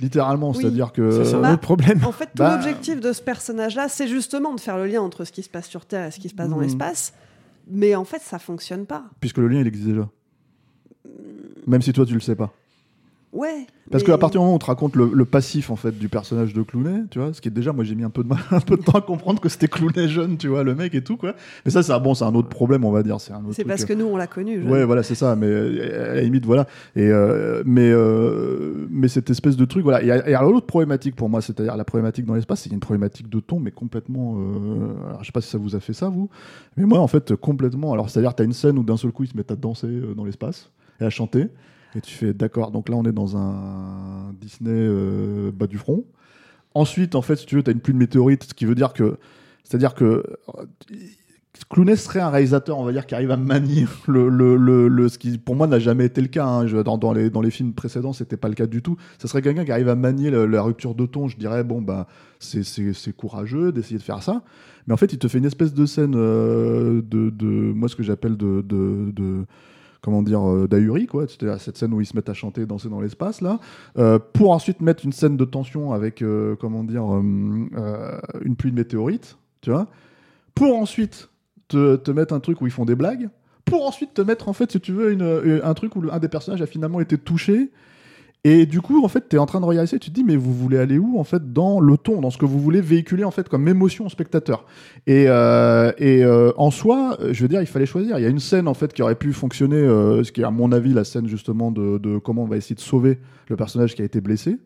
Littéralement, 0.00 0.50
Oui. 0.50 0.56
c'est-à-dire 0.60 0.92
que. 0.92 1.10
Ça, 1.10 1.24
c'est 1.24 1.34
un 1.34 1.40
Bah, 1.40 1.52
autre 1.52 1.60
problème. 1.60 2.00
En 2.04 2.12
fait, 2.12 2.26
tout 2.26 2.30
Bah, 2.36 2.54
l'objectif 2.54 3.00
de 3.00 3.12
ce 3.12 3.20
personnage-là, 3.20 3.88
c'est 3.88 4.06
justement 4.06 4.54
de 4.54 4.60
faire 4.60 4.76
le 4.76 4.86
lien 4.86 5.00
entre 5.02 5.24
ce 5.24 5.32
qui 5.32 5.42
se 5.42 5.48
passe 5.50 5.66
sur 5.68 5.86
Terre 5.86 6.06
et 6.06 6.10
ce 6.12 6.20
qui 6.20 6.28
se 6.28 6.34
passe 6.34 6.48
dans 6.48 6.56
Mhm. 6.56 6.62
l'espace. 6.62 7.12
Mais 7.70 7.94
en 7.96 8.04
fait, 8.04 8.20
ça 8.22 8.38
fonctionne 8.38 8.86
pas. 8.86 9.04
Puisque 9.20 9.38
le 9.38 9.48
lien, 9.48 9.60
il 9.60 9.66
existe 9.66 9.88
déjà. 9.88 10.08
Même 11.66 11.82
si 11.82 11.92
toi, 11.92 12.06
tu 12.06 12.14
le 12.14 12.20
sais 12.20 12.36
pas. 12.36 12.52
Ouais. 13.32 13.66
Parce 13.90 14.02
mais- 14.02 14.06
qu'à 14.10 14.18
partir 14.18 14.40
du 14.40 14.44
moment 14.44 14.52
où 14.52 14.56
on 14.56 14.58
te 14.58 14.64
raconte 14.66 14.96
le, 14.96 15.10
le 15.12 15.24
passif 15.24 15.70
en 15.70 15.76
fait 15.76 15.98
du 15.98 16.08
personnage 16.08 16.54
de 16.54 16.62
Clooney, 16.62 17.04
tu 17.10 17.18
vois, 17.18 17.32
ce 17.34 17.40
qui 17.42 17.48
est 17.48 17.50
déjà, 17.50 17.72
moi 17.72 17.84
j'ai 17.84 17.94
mis 17.94 18.04
un 18.04 18.10
peu 18.10 18.22
de 18.22 18.28
mal- 18.28 18.38
un 18.50 18.60
peu 18.60 18.76
de 18.76 18.82
temps 18.82 18.98
à 18.98 19.00
comprendre 19.02 19.40
que 19.40 19.48
c'était 19.50 19.68
Clooney 19.68 20.08
jeune, 20.08 20.38
tu 20.38 20.48
vois, 20.48 20.62
le 20.62 20.74
mec 20.74 20.94
et 20.94 21.02
tout 21.02 21.16
quoi. 21.18 21.34
Mais 21.64 21.70
ça, 21.70 21.82
c'est 21.82 21.92
un 21.92 21.98
bon, 21.98 22.14
c'est 22.14 22.24
un 22.24 22.34
autre 22.34 22.48
problème, 22.48 22.84
on 22.84 22.90
va 22.90 23.02
dire, 23.02 23.20
c'est 23.20 23.32
parce 23.64 23.82
euh. 23.82 23.86
que 23.86 23.92
nous, 23.92 24.06
on 24.06 24.16
l'a 24.16 24.26
connu. 24.26 24.60
jeune. 24.62 24.70
Ouais, 24.70 24.84
voilà, 24.84 25.02
c'est 25.02 25.14
ça. 25.14 25.36
Mais 25.36 25.46
euh, 25.46 26.12
à 26.12 26.14
la 26.16 26.22
limite, 26.22 26.46
voilà. 26.46 26.66
Et 26.96 27.02
euh, 27.08 27.62
mais 27.66 27.90
euh, 27.90 28.86
mais 28.90 29.08
cette 29.08 29.28
espèce 29.30 29.56
de 29.56 29.64
truc, 29.66 29.84
voilà. 29.84 30.02
Et, 30.02 30.30
et 30.30 30.34
alors 30.34 30.50
l'autre 30.50 30.66
problématique 30.66 31.14
pour 31.14 31.28
moi, 31.28 31.40
c'est-à-dire 31.42 31.76
la 31.76 31.84
problématique 31.84 32.24
dans 32.24 32.34
l'espace, 32.34 32.60
c'est 32.60 32.64
qu'il 32.64 32.72
y 32.72 32.74
a 32.74 32.76
une 32.76 32.80
problématique 32.80 33.28
de 33.28 33.40
ton, 33.40 33.60
mais 33.60 33.70
complètement. 33.72 34.36
Alors, 35.08 35.20
je 35.22 35.26
sais 35.26 35.32
pas 35.32 35.40
si 35.42 35.50
ça 35.50 35.58
vous 35.58 35.76
a 35.76 35.80
fait 35.80 35.92
ça, 35.92 36.08
vous. 36.08 36.30
Mais 36.76 36.84
moi, 36.84 36.98
en 36.98 37.08
fait, 37.08 37.34
complètement. 37.36 37.92
Alors, 37.92 38.08
c'est-à-dire, 38.10 38.34
t'as 38.34 38.44
une 38.44 38.52
scène 38.54 38.78
où 38.78 38.82
d'un 38.82 38.96
seul 38.96 39.12
coup, 39.12 39.24
ils 39.24 39.30
se 39.30 39.36
mettent 39.36 39.50
à 39.50 39.56
danser 39.56 39.88
dans 40.16 40.24
l'espace 40.24 40.70
et 41.00 41.04
à 41.04 41.10
chanter. 41.10 41.48
Et 41.94 42.00
tu 42.00 42.14
fais, 42.14 42.34
d'accord. 42.34 42.70
Donc 42.70 42.88
là, 42.88 42.96
on 42.96 43.04
est 43.04 43.12
dans 43.12 43.36
un 43.36 44.32
Disney 44.40 44.70
euh, 44.72 45.50
bas 45.52 45.66
du 45.66 45.78
front. 45.78 46.04
Ensuite, 46.74 47.14
en 47.14 47.22
fait, 47.22 47.36
si 47.36 47.46
tu 47.46 47.56
veux, 47.56 47.62
tu 47.62 47.70
as 47.70 47.72
une 47.72 47.80
pluie 47.80 47.94
de 47.94 47.98
météorites, 47.98 48.44
ce 48.44 48.54
qui 48.54 48.66
veut 48.66 48.74
dire 48.74 48.92
que. 48.92 49.18
C'est-à-dire 49.64 49.94
que. 49.94 50.04
euh, 50.04 50.64
Clooney 51.70 51.96
serait 51.96 52.20
un 52.20 52.30
réalisateur, 52.30 52.78
on 52.78 52.84
va 52.84 52.92
dire, 52.92 53.04
qui 53.06 53.14
arrive 53.16 53.30
à 53.32 53.36
manier 53.36 53.86
le, 54.06 54.28
le, 54.28 54.56
le, 54.56 54.86
le- 54.88 55.08
ce 55.08 55.18
qui, 55.18 55.38
pour 55.38 55.56
moi, 55.56 55.66
n'a 55.66 55.78
jamais 55.80 56.04
été 56.06 56.20
le 56.20 56.28
cas. 56.28 56.46
hein. 56.46 56.64
Dans, 56.82 56.98
dans, 56.98 57.12
les, 57.12 57.30
dans 57.30 57.40
les 57.40 57.50
films 57.50 57.72
précédents, 57.72 58.12
c'était 58.12 58.36
pas 58.36 58.48
le 58.48 58.54
cas 58.54 58.66
du 58.66 58.80
tout. 58.82 58.96
Ce 59.18 59.26
serait 59.26 59.42
quelqu'un 59.42 59.64
qui 59.64 59.72
arrive 59.72 59.88
à 59.88 59.96
manier 59.96 60.30
la 60.30 60.62
rupture 60.62 60.94
de 60.94 61.06
ton. 61.06 61.26
Je 61.26 61.36
dirais, 61.36 61.64
bon, 61.64 61.82
bah, 61.82 62.06
c'est 62.38 63.16
courageux 63.16 63.72
d'essayer 63.72 63.98
de 63.98 64.02
faire 64.02 64.22
ça. 64.22 64.42
Mais 64.86 64.94
en 64.94 64.96
fait, 64.96 65.12
il 65.12 65.18
te 65.18 65.26
fait 65.26 65.38
une 65.38 65.44
espèce 65.46 65.74
de 65.74 65.84
scène 65.86 66.14
euh, 66.16 67.02
de, 67.02 67.30
de. 67.30 67.46
Moi, 67.46 67.88
ce 67.88 67.96
que 67.96 68.02
j'appelle 68.04 68.36
de. 68.36 68.62
de, 68.62 69.10
de 69.12 69.44
comment 70.00 70.22
dire, 70.22 70.48
euh, 70.48 70.68
d'ahuri, 70.68 71.06
quoi. 71.06 71.26
C'était 71.28 71.56
cette 71.58 71.76
scène 71.76 71.92
où 71.92 72.00
ils 72.00 72.06
se 72.06 72.14
mettent 72.16 72.28
à 72.28 72.34
chanter 72.34 72.66
danser 72.66 72.88
dans 72.88 73.00
l'espace, 73.00 73.40
là. 73.40 73.58
Euh, 73.98 74.18
pour 74.18 74.52
ensuite 74.52 74.80
mettre 74.80 75.04
une 75.04 75.12
scène 75.12 75.36
de 75.36 75.44
tension 75.44 75.92
avec, 75.92 76.22
euh, 76.22 76.56
comment 76.56 76.84
dire, 76.84 77.04
une 77.04 78.56
pluie 78.56 78.70
de 78.70 78.76
météorites, 78.76 79.38
tu 79.60 79.70
vois. 79.70 79.88
Pour 80.54 80.76
ensuite 80.76 81.30
te, 81.68 81.96
te 81.96 82.10
mettre 82.10 82.34
un 82.34 82.40
truc 82.40 82.60
où 82.60 82.66
ils 82.66 82.72
font 82.72 82.84
des 82.84 82.94
blagues. 82.94 83.28
Pour 83.64 83.86
ensuite 83.86 84.14
te 84.14 84.22
mettre, 84.22 84.48
en 84.48 84.52
fait, 84.52 84.72
si 84.72 84.80
tu 84.80 84.92
veux, 84.92 85.12
une, 85.12 85.60
un 85.62 85.74
truc 85.74 85.94
où 85.96 86.02
un 86.10 86.18
des 86.18 86.28
personnages 86.28 86.62
a 86.62 86.66
finalement 86.66 87.00
été 87.00 87.18
touché. 87.18 87.70
Et 88.44 88.66
du 88.66 88.80
coup, 88.80 89.04
en 89.04 89.08
fait, 89.08 89.28
tu 89.28 89.36
es 89.36 89.38
en 89.38 89.46
train 89.46 89.60
de 89.60 89.64
regarder 89.64 89.88
ça 89.88 89.96
et 89.96 89.98
tu 89.98 90.10
te 90.10 90.14
dis, 90.14 90.22
mais 90.22 90.36
vous 90.36 90.54
voulez 90.54 90.78
aller 90.78 90.96
où, 90.96 91.18
en 91.18 91.24
fait, 91.24 91.52
dans 91.52 91.80
le 91.80 91.96
ton, 91.96 92.20
dans 92.20 92.30
ce 92.30 92.38
que 92.38 92.46
vous 92.46 92.60
voulez 92.60 92.80
véhiculer, 92.80 93.24
en 93.24 93.32
fait, 93.32 93.48
comme 93.48 93.66
émotion 93.66 94.06
au 94.06 94.08
spectateur. 94.08 94.64
Et, 95.08 95.24
euh, 95.28 95.90
euh, 96.00 96.52
en 96.56 96.70
soi, 96.70 97.16
euh, 97.20 97.32
je 97.32 97.42
veux 97.42 97.48
dire, 97.48 97.60
il 97.60 97.66
fallait 97.66 97.86
choisir. 97.86 98.16
Il 98.18 98.22
y 98.22 98.26
a 98.26 98.28
une 98.28 98.38
scène, 98.38 98.68
en 98.68 98.74
fait, 98.74 98.92
qui 98.92 99.02
aurait 99.02 99.16
pu 99.16 99.32
fonctionner, 99.32 99.80
ce 99.80 100.30
qui 100.30 100.42
est, 100.42 100.44
à 100.44 100.52
mon 100.52 100.70
avis, 100.70 100.94
la 100.94 101.02
scène, 101.02 101.26
justement, 101.26 101.72
de, 101.72 102.18
comment 102.18 102.44
on 102.44 102.46
va 102.46 102.56
essayer 102.56 102.76
de 102.76 102.80
sauver 102.80 103.18
le 103.48 103.56
personnage 103.56 103.94
qui 103.94 104.02
a 104.02 104.04
été 104.04 104.20
blessé. 104.20 104.58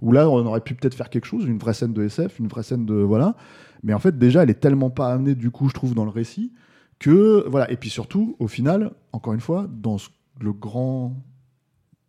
Où 0.00 0.12
là, 0.12 0.30
on 0.30 0.46
aurait 0.46 0.62
pu 0.62 0.74
peut-être 0.74 0.94
faire 0.94 1.10
quelque 1.10 1.26
chose, 1.26 1.44
une 1.44 1.58
vraie 1.58 1.74
scène 1.74 1.92
de 1.92 2.02
SF, 2.02 2.38
une 2.38 2.48
vraie 2.48 2.62
scène 2.62 2.86
de. 2.86 2.94
Voilà. 2.94 3.36
Mais 3.82 3.92
en 3.92 3.98
fait, 3.98 4.18
déjà, 4.18 4.42
elle 4.42 4.50
est 4.50 4.60
tellement 4.60 4.88
pas 4.88 5.12
amenée, 5.12 5.34
du 5.34 5.50
coup, 5.50 5.68
je 5.68 5.74
trouve, 5.74 5.94
dans 5.94 6.04
le 6.04 6.10
récit, 6.10 6.52
que. 6.98 7.46
Voilà. 7.48 7.70
Et 7.70 7.76
puis 7.76 7.90
surtout, 7.90 8.34
au 8.38 8.48
final, 8.48 8.92
encore 9.12 9.34
une 9.34 9.40
fois, 9.40 9.68
dans 9.70 9.98
le 10.40 10.54
grand 10.54 11.14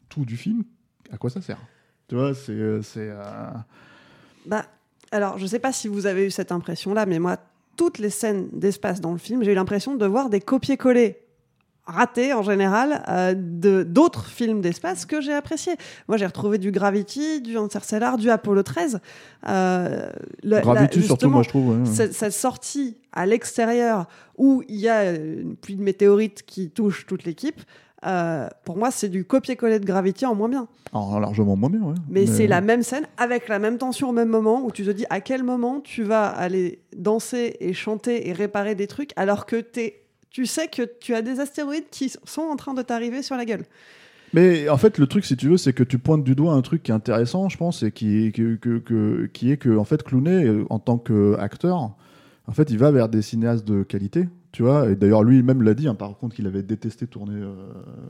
tout 0.07 0.23
du 0.23 0.37
film, 0.37 0.63
à 1.11 1.17
quoi 1.17 1.29
ça 1.29 1.41
sert 1.41 1.57
Tu 2.07 2.15
vois, 2.15 2.33
c'est. 2.33 2.51
euh, 2.51 2.81
c'est 2.81 3.09
euh, 3.09 3.49
Bah, 4.45 4.65
alors, 5.11 5.37
je 5.37 5.45
sais 5.45 5.59
pas 5.59 5.71
si 5.73 5.87
vous 5.87 6.05
avez 6.05 6.25
eu 6.25 6.31
cette 6.31 6.51
impression-là, 6.51 7.05
mais 7.05 7.19
moi, 7.19 7.37
toutes 7.77 7.99
les 7.99 8.09
scènes 8.09 8.47
d'espace 8.53 9.01
dans 9.01 9.11
le 9.11 9.17
film, 9.17 9.43
j'ai 9.43 9.51
eu 9.51 9.55
l'impression 9.55 9.95
de 9.95 10.05
voir 10.05 10.29
des 10.29 10.39
copier-coller 10.41 11.17
ratés 11.85 12.31
en 12.31 12.43
général 12.43 13.03
euh, 13.09 13.33
de 13.35 13.81
d'autres 13.83 14.25
films 14.27 14.61
d'espace 14.61 15.05
que 15.05 15.19
j'ai 15.19 15.33
appréciés. 15.33 15.73
Moi, 16.07 16.15
j'ai 16.17 16.25
retrouvé 16.27 16.57
du 16.59 16.71
Gravity, 16.71 17.41
du 17.41 17.57
Interstellar, 17.57 18.17
du 18.17 18.29
Apollo 18.29 18.63
13. 18.63 18.99
Euh, 19.49 20.09
la- 20.43 20.61
Gravity, 20.61 20.99
la- 20.99 21.05
surtout, 21.05 21.29
moi, 21.29 21.41
je 21.43 21.49
trouve. 21.49 21.79
ouais. 21.79 21.85
cette, 21.85 22.13
cette 22.13 22.33
sortie 22.33 22.97
à 23.11 23.25
l'extérieur 23.25 24.07
où 24.37 24.63
il 24.69 24.77
y 24.77 24.87
a 24.87 25.11
une 25.13 25.55
pluie 25.55 25.75
de 25.75 25.81
météorites 25.83 26.43
qui 26.45 26.69
touche 26.69 27.05
toute 27.07 27.23
l'équipe, 27.25 27.59
euh, 28.05 28.47
pour 28.65 28.77
moi, 28.77 28.91
c'est 28.91 29.09
du 29.09 29.25
copier-coller 29.25 29.79
de 29.79 29.85
Gravity 29.85 30.25
en 30.25 30.35
moins 30.35 30.49
bien. 30.49 30.67
Alors, 30.93 31.19
largement 31.19 31.55
moins 31.55 31.69
bien, 31.69 31.81
ouais. 31.81 31.95
Mais, 32.09 32.25
c'est 32.25 32.47
la 32.47 32.61
même 32.61 32.83
scène 32.83 33.05
avec 33.17 33.47
la 33.47 33.59
même 33.59 33.77
tension 33.77 34.09
au 34.09 34.11
même 34.13 34.29
moment 34.29 34.65
où 34.65 34.71
tu 34.71 34.83
te 34.83 34.89
dis 34.91 35.05
à 35.09 35.21
quel 35.21 35.43
moment 35.43 35.79
tu 35.81 36.03
vas 36.03 36.25
aller 36.27 36.81
danser 36.95 37.55
et 37.59 37.73
chanter 37.73 38.27
et 38.29 38.33
réparer 38.33 38.75
des 38.75 38.87
trucs 38.87 39.11
alors 39.15 39.45
que 39.45 39.55
t'es- 39.61 40.01
tu 40.29 40.45
sais 40.45 40.67
que 40.67 40.83
tu 40.99 41.13
as 41.13 41.21
des 41.21 41.39
astéroïdes 41.39 41.89
qui 41.91 42.11
sont 42.25 42.41
en 42.41 42.55
train 42.55 42.73
de 42.73 42.81
t'arriver 42.81 43.21
sur 43.21 43.35
la 43.35 43.45
gueule. 43.45 43.65
Mais 44.33 44.69
en 44.69 44.77
fait, 44.77 44.97
le 44.97 45.07
truc, 45.07 45.25
si 45.25 45.35
tu 45.35 45.49
veux, 45.49 45.57
c'est 45.57 45.73
que 45.73 45.83
tu 45.83 45.99
pointes 45.99 46.23
du 46.23 46.35
doigt 46.35 46.53
un 46.53 46.61
truc 46.61 46.83
qui 46.83 46.91
est 46.91 46.93
intéressant, 46.93 47.49
je 47.49 47.57
pense, 47.57 47.83
et 47.83 47.91
qui, 47.91 48.31
que, 48.31 48.55
que- 48.55 48.77
que- 48.79 49.29
qui 49.33 49.51
est 49.51 49.57
que, 49.57 49.75
en 49.77 49.83
fait, 49.83 50.03
Clooney, 50.03 50.45
euh, 50.45 50.65
en 50.69 50.79
tant 50.79 50.97
qu'acteur, 50.97 51.91
En 52.47 52.53
fait, 52.53 52.69
il 52.71 52.77
va 52.79 52.91
vers 52.91 53.07
des 53.07 53.21
cinéastes 53.21 53.65
de 53.67 53.83
qualité, 53.83 54.27
tu 54.51 54.63
vois. 54.63 54.89
Et 54.89 54.95
d'ailleurs, 54.95 55.23
lui-même 55.23 55.61
l'a 55.61 55.73
dit, 55.73 55.87
hein, 55.87 55.95
par 55.95 56.17
contre, 56.17 56.35
qu'il 56.35 56.45
avait 56.45 56.63
détesté 56.63 57.07
tourner 57.07 57.35
euh, 57.35 57.53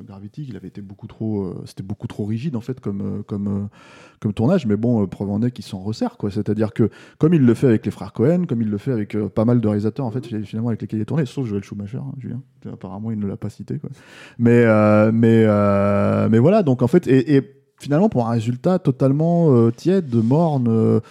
Gravity, 0.04 0.46
qu'il 0.46 0.56
avait 0.56 0.70
été 0.70 0.82
beaucoup 0.82 1.08
trop, 1.08 1.46
euh, 1.46 2.08
trop 2.10 2.26
rigide 2.26 2.56
en 2.56 2.62
fait 2.62 2.80
comme 2.80 3.02
euh, 3.02 3.24
comme 3.24 3.70
comme 4.20 4.34
tournage. 4.34 4.66
Mais 4.66 4.76
bon, 4.76 5.06
preuve 5.08 5.30
en 5.30 5.42
est 5.44 5.52
qu'il 5.52 5.66
s'en 5.66 5.80
resserre, 5.80 6.18
quoi. 6.18 6.32
C'est-à-dire 6.32 6.74
que 6.74 6.90
comme 7.20 7.34
il 7.34 7.46
le 7.46 7.54
fait 7.54 7.68
avec 7.68 7.86
les 7.86 7.92
frères 7.92 8.14
Cohen, 8.14 8.46
comme 8.48 8.62
il 8.62 8.70
le 8.70 8.78
fait 8.78 8.92
avec 8.92 9.16
pas 9.30 9.46
mal 9.46 9.62
de 9.62 9.68
réalisateurs 9.68 10.06
en 10.06 10.12
fait, 10.12 10.26
finalement 10.26 10.70
avec 10.70 10.82
lesquels 10.82 11.00
il 11.00 11.04
est 11.04 11.06
tourné, 11.06 11.26
sauf 11.26 11.46
Joël 11.46 11.64
Schumacher, 11.64 11.98
hein, 11.98 12.14
Julien. 12.18 12.42
Apparemment, 12.72 13.12
il 13.12 13.20
ne 13.20 13.28
l'a 13.28 13.38
pas 13.38 13.50
cité, 13.50 13.78
quoi. 13.78 13.90
Mais 14.40 14.66
mais 15.12 16.40
voilà. 16.40 16.64
Donc 16.64 16.82
en 16.82 16.88
fait, 16.88 17.08
et, 17.08 17.58
finalement 17.80 18.10
pour 18.10 18.28
un 18.28 18.32
résultat 18.32 18.80
totalement 18.80 19.70
tiède, 19.72 20.14
morne. 20.16 21.02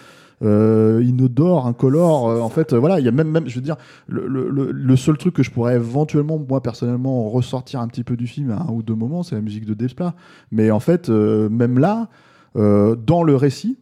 Euh, 0.43 1.03
inodore, 1.03 1.67
incolore. 1.67 2.29
euh, 2.29 2.39
en 2.41 2.49
fait, 2.49 2.73
euh, 2.73 2.79
voilà, 2.79 2.99
il 2.99 3.05
y 3.05 3.09
a 3.09 3.11
même, 3.11 3.29
même, 3.29 3.47
je 3.47 3.55
veux 3.55 3.61
dire, 3.61 3.77
le, 4.07 4.27
le- 4.27 4.95
seul 4.95 5.17
truc 5.17 5.33
que 5.35 5.43
je 5.43 5.51
pourrais 5.51 5.75
éventuellement, 5.75 6.39
moi 6.47 6.61
personnellement, 6.61 7.29
ressortir 7.29 7.79
un 7.81 7.87
petit 7.87 8.03
peu 8.03 8.15
du 8.17 8.27
film 8.27 8.51
à 8.51 8.61
un 8.63 8.69
ou 8.71 8.83
deux 8.83 8.95
moments, 8.95 9.23
c'est 9.23 9.35
la 9.35 9.41
musique 9.41 9.65
de 9.65 9.73
Desplat. 9.73 10.13
Mais 10.51 10.71
en 10.71 10.79
fait, 10.79 11.09
même 11.09 11.79
là, 11.79 12.09
dans 12.55 13.23
le 13.23 13.35
récit, 13.35 13.77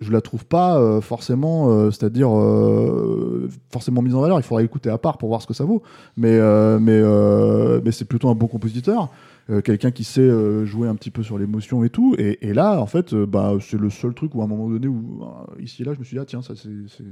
je 0.00 0.12
la 0.12 0.20
trouve 0.20 0.44
pas 0.44 0.78
euh, 0.78 1.00
forcément, 1.00 1.70
euh, 1.70 1.90
c'est-à-dire 1.90 2.36
euh, 2.36 3.48
forcément 3.72 4.02
mise 4.02 4.14
en 4.14 4.20
valeur. 4.20 4.38
Il 4.38 4.42
faudrait 4.42 4.64
écouter 4.64 4.90
à 4.90 4.98
part 4.98 5.18
pour 5.18 5.28
voir 5.28 5.42
ce 5.42 5.46
que 5.46 5.54
ça 5.54 5.64
vaut. 5.64 5.82
Mais 6.16 6.38
mais 6.78 7.02
mais 7.82 7.92
c'est 7.92 8.04
plutôt 8.04 8.28
un 8.28 8.34
bon 8.34 8.46
compositeur, 8.46 9.10
quelqu'un 9.64 9.90
qui 9.90 10.04
sait 10.04 10.28
jouer 10.64 10.88
un 10.88 10.94
petit 10.94 11.10
peu 11.10 11.22
sur 11.22 11.38
l'émotion 11.38 11.84
et 11.84 11.90
tout. 11.90 12.14
Et, 12.18 12.52
là, 12.52 12.80
en 12.80 12.86
fait, 12.86 13.14
bah 13.14 13.54
c'est 13.60 13.80
le 13.80 13.90
seul 13.90 14.14
truc 14.14 14.34
où 14.34 14.40
à 14.40 14.44
un 14.44 14.48
moment 14.48 14.68
donné 14.68 14.88
où 14.88 15.24
ici 15.60 15.82
et 15.82 15.84
là, 15.84 15.94
je 15.94 15.98
me 15.98 16.04
suis 16.04 16.16
dit 16.16 16.20
ah 16.20 16.26
tiens 16.26 16.42
ça 16.42 16.54
c'est 16.56 17.04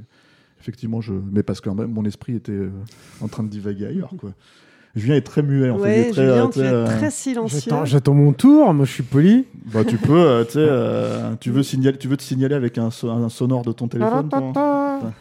effectivement 0.61 1.01
je 1.01 1.15
mais 1.33 1.43
parce 1.43 1.61
que 1.61 1.71
mon 1.71 2.05
esprit 2.05 2.37
était 2.37 2.69
en 3.21 3.29
train 3.29 3.43
de 3.43 3.49
divaguer 3.49 3.87
ailleurs 3.87 4.13
quoi. 4.19 4.31
Julien 4.95 5.15
est 5.17 5.23
très 5.23 5.43
muet 5.43 5.71
en 5.71 5.79
fait. 5.79 5.81
il 5.81 5.85
Ouais, 5.85 5.99
est 6.09 6.11
très, 6.13 6.23
Julien, 6.23 6.45
euh, 6.47 6.49
tu 6.53 6.59
es 6.61 6.63
euh, 6.65 6.85
très 6.87 7.11
silencieux. 7.11 7.61
J'attends, 7.65 7.85
j'attends 7.87 8.15
mon 8.15 8.33
tour, 8.33 8.75
moi 8.75 8.85
je 8.85 8.93
suis 8.93 9.03
poli. 9.03 9.47
bah, 9.73 9.85
tu 9.85 9.97
peux, 9.97 10.13
euh, 10.21 10.45
tu 10.45 10.59
euh, 10.59 11.31
veux 11.47 11.63
signaler, 11.63 11.97
tu 11.97 12.09
veux 12.09 12.17
te 12.19 12.23
signaler 12.23 12.55
avec 12.55 12.77
un, 12.77 12.91
so- 12.91 13.09
un 13.11 13.29
sonore 13.31 13.63
de 13.63 13.73
ton 13.73 13.89
téléphone. 13.89 14.29
toi 14.29 15.01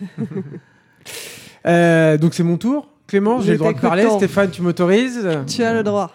Euh, 1.68 2.18
donc 2.18 2.34
c'est 2.34 2.44
mon 2.44 2.58
tour. 2.58 2.88
Clément, 3.08 3.40
j'ai 3.42 3.54
le 3.54 3.58
droit 3.60 3.74
de 3.74 3.80
parler. 3.80 4.08
Stéphane, 4.10 4.50
tu 4.50 4.62
m'autorises 4.62 5.28
Tu 5.48 5.64
as 5.64 5.74
le 5.74 5.84
droit. 5.84 6.12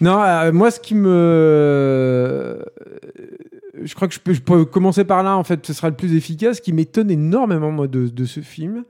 Non, 0.00 0.20
euh, 0.22 0.52
moi, 0.52 0.70
ce 0.70 0.80
qui 0.80 0.94
me. 0.94 2.58
Je 3.82 3.94
crois 3.94 4.08
que 4.08 4.14
je 4.14 4.20
peux, 4.20 4.32
je 4.32 4.40
peux 4.40 4.64
commencer 4.64 5.04
par 5.04 5.22
là, 5.22 5.36
en 5.36 5.44
fait, 5.44 5.64
ce 5.66 5.72
sera 5.72 5.88
le 5.88 5.94
plus 5.94 6.14
efficace. 6.16 6.56
Ce 6.56 6.62
qui 6.62 6.72
m'étonne 6.72 7.10
énormément, 7.10 7.70
moi, 7.70 7.86
de, 7.86 8.08
de 8.08 8.24
ce 8.24 8.40
film, 8.40 8.84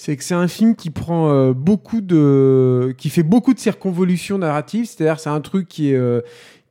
c'est 0.00 0.16
que 0.16 0.22
c'est 0.22 0.34
un 0.34 0.46
film 0.46 0.76
qui 0.76 0.90
prend 0.90 1.28
euh, 1.28 1.52
beaucoup 1.52 2.00
de. 2.00 2.94
qui 2.98 3.10
fait 3.10 3.24
beaucoup 3.24 3.52
de 3.52 3.58
circonvolutions 3.58 4.38
narratives. 4.38 4.86
C'est-à-dire, 4.86 5.18
c'est 5.18 5.28
un 5.28 5.40
truc 5.40 5.66
qui 5.68 5.90
est. 5.90 5.96
euh, 5.96 6.20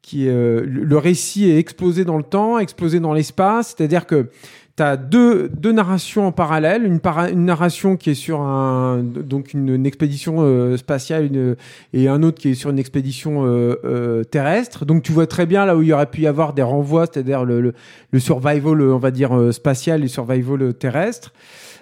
qui 0.01 0.27
est, 0.27 0.31
euh, 0.31 0.63
le 0.65 0.97
récit 0.97 1.49
est 1.49 1.57
explosé 1.57 2.05
dans 2.05 2.15
le 2.15 2.23
temps, 2.23 2.57
explosé 2.57 3.01
dans 3.01 3.11
l'espace. 3.11 3.75
C'est-à-dire 3.75 4.07
que 4.07 4.29
tu 4.77 4.83
as 4.83 4.95
deux, 4.95 5.49
deux 5.49 5.71
narrations 5.71 6.27
en 6.27 6.31
parallèle. 6.31 6.85
Une, 6.85 7.01
une 7.31 7.45
narration 7.45 7.97
qui 7.97 8.11
est 8.11 8.15
sur 8.15 8.41
un, 8.41 9.01
donc 9.03 9.53
une, 9.53 9.85
expédition 9.87 10.37
euh, 10.39 10.77
spatiale 10.77 11.57
et 11.93 12.07
un 12.07 12.23
autre 12.23 12.39
qui 12.39 12.49
est 12.49 12.53
sur 12.53 12.69
une 12.69 12.79
expédition 12.79 13.45
euh, 13.45 13.75
euh, 13.83 14.23
terrestre. 14.23 14.85
Donc 14.85 15.01
tu 15.01 15.11
vois 15.11 15.25
très 15.25 15.47
bien 15.47 15.65
là 15.65 15.75
où 15.75 15.81
il 15.81 15.87
y 15.87 15.93
aurait 15.93 16.05
pu 16.05 16.21
y 16.21 16.27
avoir 16.27 16.53
des 16.53 16.61
renvois, 16.61 17.07
c'est-à-dire 17.11 17.43
le, 17.43 17.73
le, 18.11 18.19
survival, 18.19 18.81
on 18.81 18.99
va 18.99 19.11
dire, 19.11 19.51
spatial 19.51 20.03
et 20.03 20.07
survival 20.07 20.73
terrestre. 20.75 21.33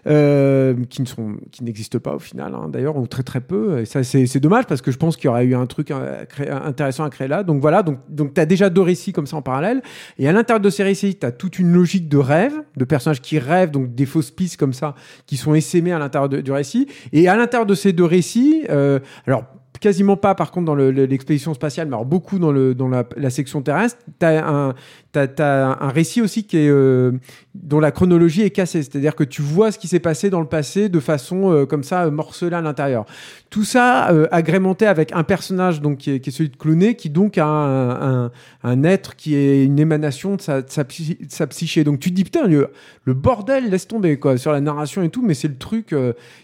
Qui 0.05 1.01
ne 1.01 1.07
sont 1.07 1.37
qui 1.51 1.63
n'existent 1.63 1.97
pas 1.97 2.13
au 2.13 2.19
final 2.19 2.53
hein, 2.53 2.69
d'ailleurs 2.69 2.95
ou 2.95 3.07
très 3.07 3.23
très 3.23 3.41
peu 3.41 3.79
et 3.79 3.85
ça 3.85 4.03
c'est 4.03 4.39
dommage 4.39 4.67
parce 4.67 4.83
que 4.83 4.91
je 4.91 4.97
pense 4.97 5.17
qu'il 5.17 5.25
y 5.25 5.27
aurait 5.29 5.45
eu 5.45 5.55
un 5.55 5.65
truc 5.65 5.89
intéressant 5.89 7.05
à 7.05 7.09
créer 7.09 7.27
là 7.27 7.41
donc 7.41 7.59
voilà 7.59 7.81
donc 7.81 7.97
donc 8.07 8.35
tu 8.35 8.39
as 8.39 8.45
déjà 8.45 8.69
deux 8.69 8.83
récits 8.83 9.13
comme 9.13 9.25
ça 9.25 9.35
en 9.35 9.41
parallèle 9.41 9.81
et 10.19 10.29
à 10.29 10.31
l'intérieur 10.31 10.61
de 10.61 10.69
ces 10.69 10.83
récits 10.83 11.15
tu 11.15 11.25
as 11.25 11.31
toute 11.31 11.57
une 11.57 11.73
logique 11.73 12.07
de 12.07 12.19
rêve 12.19 12.53
de 12.77 12.84
personnages 12.85 13.21
qui 13.21 13.39
rêvent 13.39 13.71
donc 13.71 13.93
des 13.95 14.05
fausses 14.05 14.31
pistes 14.31 14.57
comme 14.57 14.73
ça 14.73 14.95
qui 15.25 15.37
sont 15.37 15.53
essaimées 15.55 15.91
à 15.93 15.99
l'intérieur 15.99 16.29
du 16.29 16.51
récit 16.51 16.87
et 17.13 17.27
à 17.27 17.35
l'intérieur 17.35 17.65
de 17.65 17.75
ces 17.75 17.93
deux 17.93 18.05
récits 18.05 18.63
euh, 18.69 18.99
alors 19.27 19.43
quasiment 19.81 20.15
pas 20.17 20.35
par 20.35 20.51
contre 20.51 20.65
dans 20.65 20.73
le- 20.73 20.89
le- 20.89 21.05
l'expédition 21.05 21.53
spatiale, 21.53 21.87
mais 21.87 21.93
alors 21.95 22.05
beaucoup 22.05 22.39
dans, 22.39 22.51
le, 22.51 22.73
dans 22.73 22.87
la, 22.87 23.03
la 23.17 23.29
section 23.29 23.61
terrestre. 23.61 23.97
Tu 24.19 24.25
as 24.25 24.47
un, 24.47 24.73
t'as- 25.15 25.27
t'as 25.27 25.77
un 25.83 25.89
récit 25.89 26.21
aussi 26.21 26.43
qui 26.43 26.57
est, 26.57 26.69
euh, 26.69 27.11
dont 27.53 27.79
la 27.79 27.91
chronologie 27.91 28.41
est 28.41 28.49
cassée, 28.49 28.83
c'est-à-dire 28.83 29.15
que 29.15 29.23
tu 29.23 29.41
vois 29.41 29.71
ce 29.71 29.79
qui 29.79 29.87
s'est 29.87 29.99
passé 30.01 30.29
dans 30.29 30.41
le 30.41 30.47
passé 30.47 30.89
de 30.89 30.99
façon 30.99 31.51
euh, 31.51 31.65
comme 31.65 31.83
ça 31.83 32.03
euh, 32.05 32.11
morcelée 32.11 32.55
à 32.55 32.61
l'intérieur. 32.61 33.05
Tout 33.49 33.63
ça 33.63 34.11
euh, 34.11 34.27
agrémenté 34.31 34.85
avec 34.85 35.11
un 35.13 35.23
personnage 35.23 35.81
donc 35.81 35.99
qui 35.99 36.11
est, 36.11 36.19
qui 36.19 36.29
est 36.29 36.33
celui 36.33 36.49
de 36.49 36.57
Clooney, 36.57 36.95
qui 36.95 37.09
donc 37.09 37.37
a 37.37 37.45
un, 37.45 38.25
un, 38.25 38.31
un 38.63 38.83
être 38.83 39.15
qui 39.15 39.35
est 39.35 39.63
une 39.63 39.79
émanation 39.79 40.35
de 40.35 40.41
sa, 40.41 40.61
de 40.61 40.69
sa, 40.69 40.83
psy- 40.83 41.17
de 41.21 41.31
sa 41.31 41.47
psyché. 41.47 41.83
Donc 41.83 41.99
tu 41.99 42.09
te 42.09 42.15
dis 42.15 42.23
putain 42.25 42.47
le, 42.47 42.69
le 43.05 43.13
bordel 43.13 43.69
laisse 43.69 43.87
tomber 43.87 44.19
quoi 44.19 44.37
sur 44.37 44.51
la 44.51 44.59
narration 44.61 45.01
et 45.03 45.09
tout, 45.09 45.21
mais 45.25 45.33
c'est 45.33 45.47
le 45.47 45.57
truc, 45.57 45.95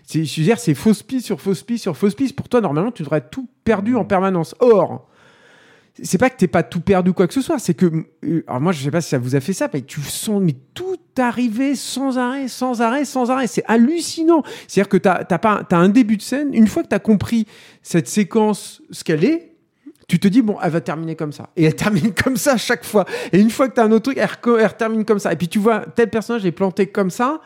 c'est, 0.05 0.23
je 0.23 0.39
veux 0.41 0.45
dire 0.45 0.59
c'est 0.59 0.73
fausse 0.73 1.03
piste 1.03 1.25
sur 1.25 1.41
fausse 1.41 1.63
piste 1.63 1.83
sur 1.83 1.97
fausse 1.97 2.15
piste. 2.15 2.35
Pour 2.35 2.47
toi 2.47 2.61
normalement 2.61 2.91
tu 2.91 3.03
devrais 3.03 3.17
être 3.17 3.29
tout 3.29 3.47
perdu 3.63 3.95
en 3.95 4.05
permanence. 4.05 4.55
Or 4.59 5.07
c'est 6.01 6.17
pas 6.17 6.29
que 6.29 6.37
t'es 6.37 6.47
pas 6.47 6.63
tout 6.63 6.79
perdu 6.79 7.13
quoi 7.13 7.27
que 7.27 7.33
ce 7.33 7.41
soit, 7.41 7.59
c'est 7.59 7.73
que 7.73 8.05
euh, 8.23 8.43
alors 8.47 8.61
moi 8.61 8.71
je 8.71 8.83
sais 8.83 8.91
pas 8.91 9.01
si 9.01 9.09
ça 9.09 9.17
vous 9.17 9.35
a 9.35 9.39
fait 9.39 9.53
ça, 9.53 9.69
mais 9.73 9.81
tu 9.81 10.01
sens 10.01 10.41
mais 10.41 10.55
tout 10.73 10.97
arriver 11.17 11.75
sans 11.75 12.17
arrêt, 12.17 12.47
sans 12.47 12.81
arrêt, 12.81 13.05
sans 13.05 13.29
arrêt, 13.29 13.47
c'est 13.47 13.63
hallucinant. 13.67 14.43
C'est-à-dire 14.67 14.89
que 14.89 14.97
t'as 14.97 15.23
t'as 15.23 15.37
pas 15.37 15.63
t'as 15.67 15.77
un 15.77 15.89
début 15.89 16.17
de 16.17 16.21
scène, 16.21 16.53
une 16.53 16.67
fois 16.67 16.83
que 16.83 16.87
t'as 16.87 16.99
compris 16.99 17.45
cette 17.83 18.07
séquence 18.07 18.81
ce 18.91 19.03
qu'elle 19.03 19.25
est, 19.25 19.55
tu 20.07 20.19
te 20.19 20.27
dis 20.27 20.41
bon 20.41 20.57
elle 20.63 20.71
va 20.71 20.81
terminer 20.81 21.15
comme 21.15 21.33
ça 21.33 21.49
et 21.57 21.65
elle 21.65 21.75
termine 21.75 22.13
comme 22.13 22.37
ça 22.37 22.53
à 22.53 22.57
chaque 22.57 22.85
fois. 22.85 23.05
Et 23.33 23.39
une 23.39 23.49
fois 23.49 23.67
que 23.67 23.73
t'as 23.73 23.85
un 23.85 23.91
autre 23.91 24.11
truc, 24.11 24.17
elle, 24.17 24.29
elle 24.59 24.77
termine 24.77 25.05
comme 25.05 25.19
ça. 25.19 25.33
Et 25.33 25.35
puis 25.35 25.49
tu 25.49 25.59
vois 25.59 25.85
tel 25.95 26.09
personnage 26.09 26.45
est 26.45 26.51
planté 26.51 26.87
comme 26.87 27.11
ça. 27.11 27.41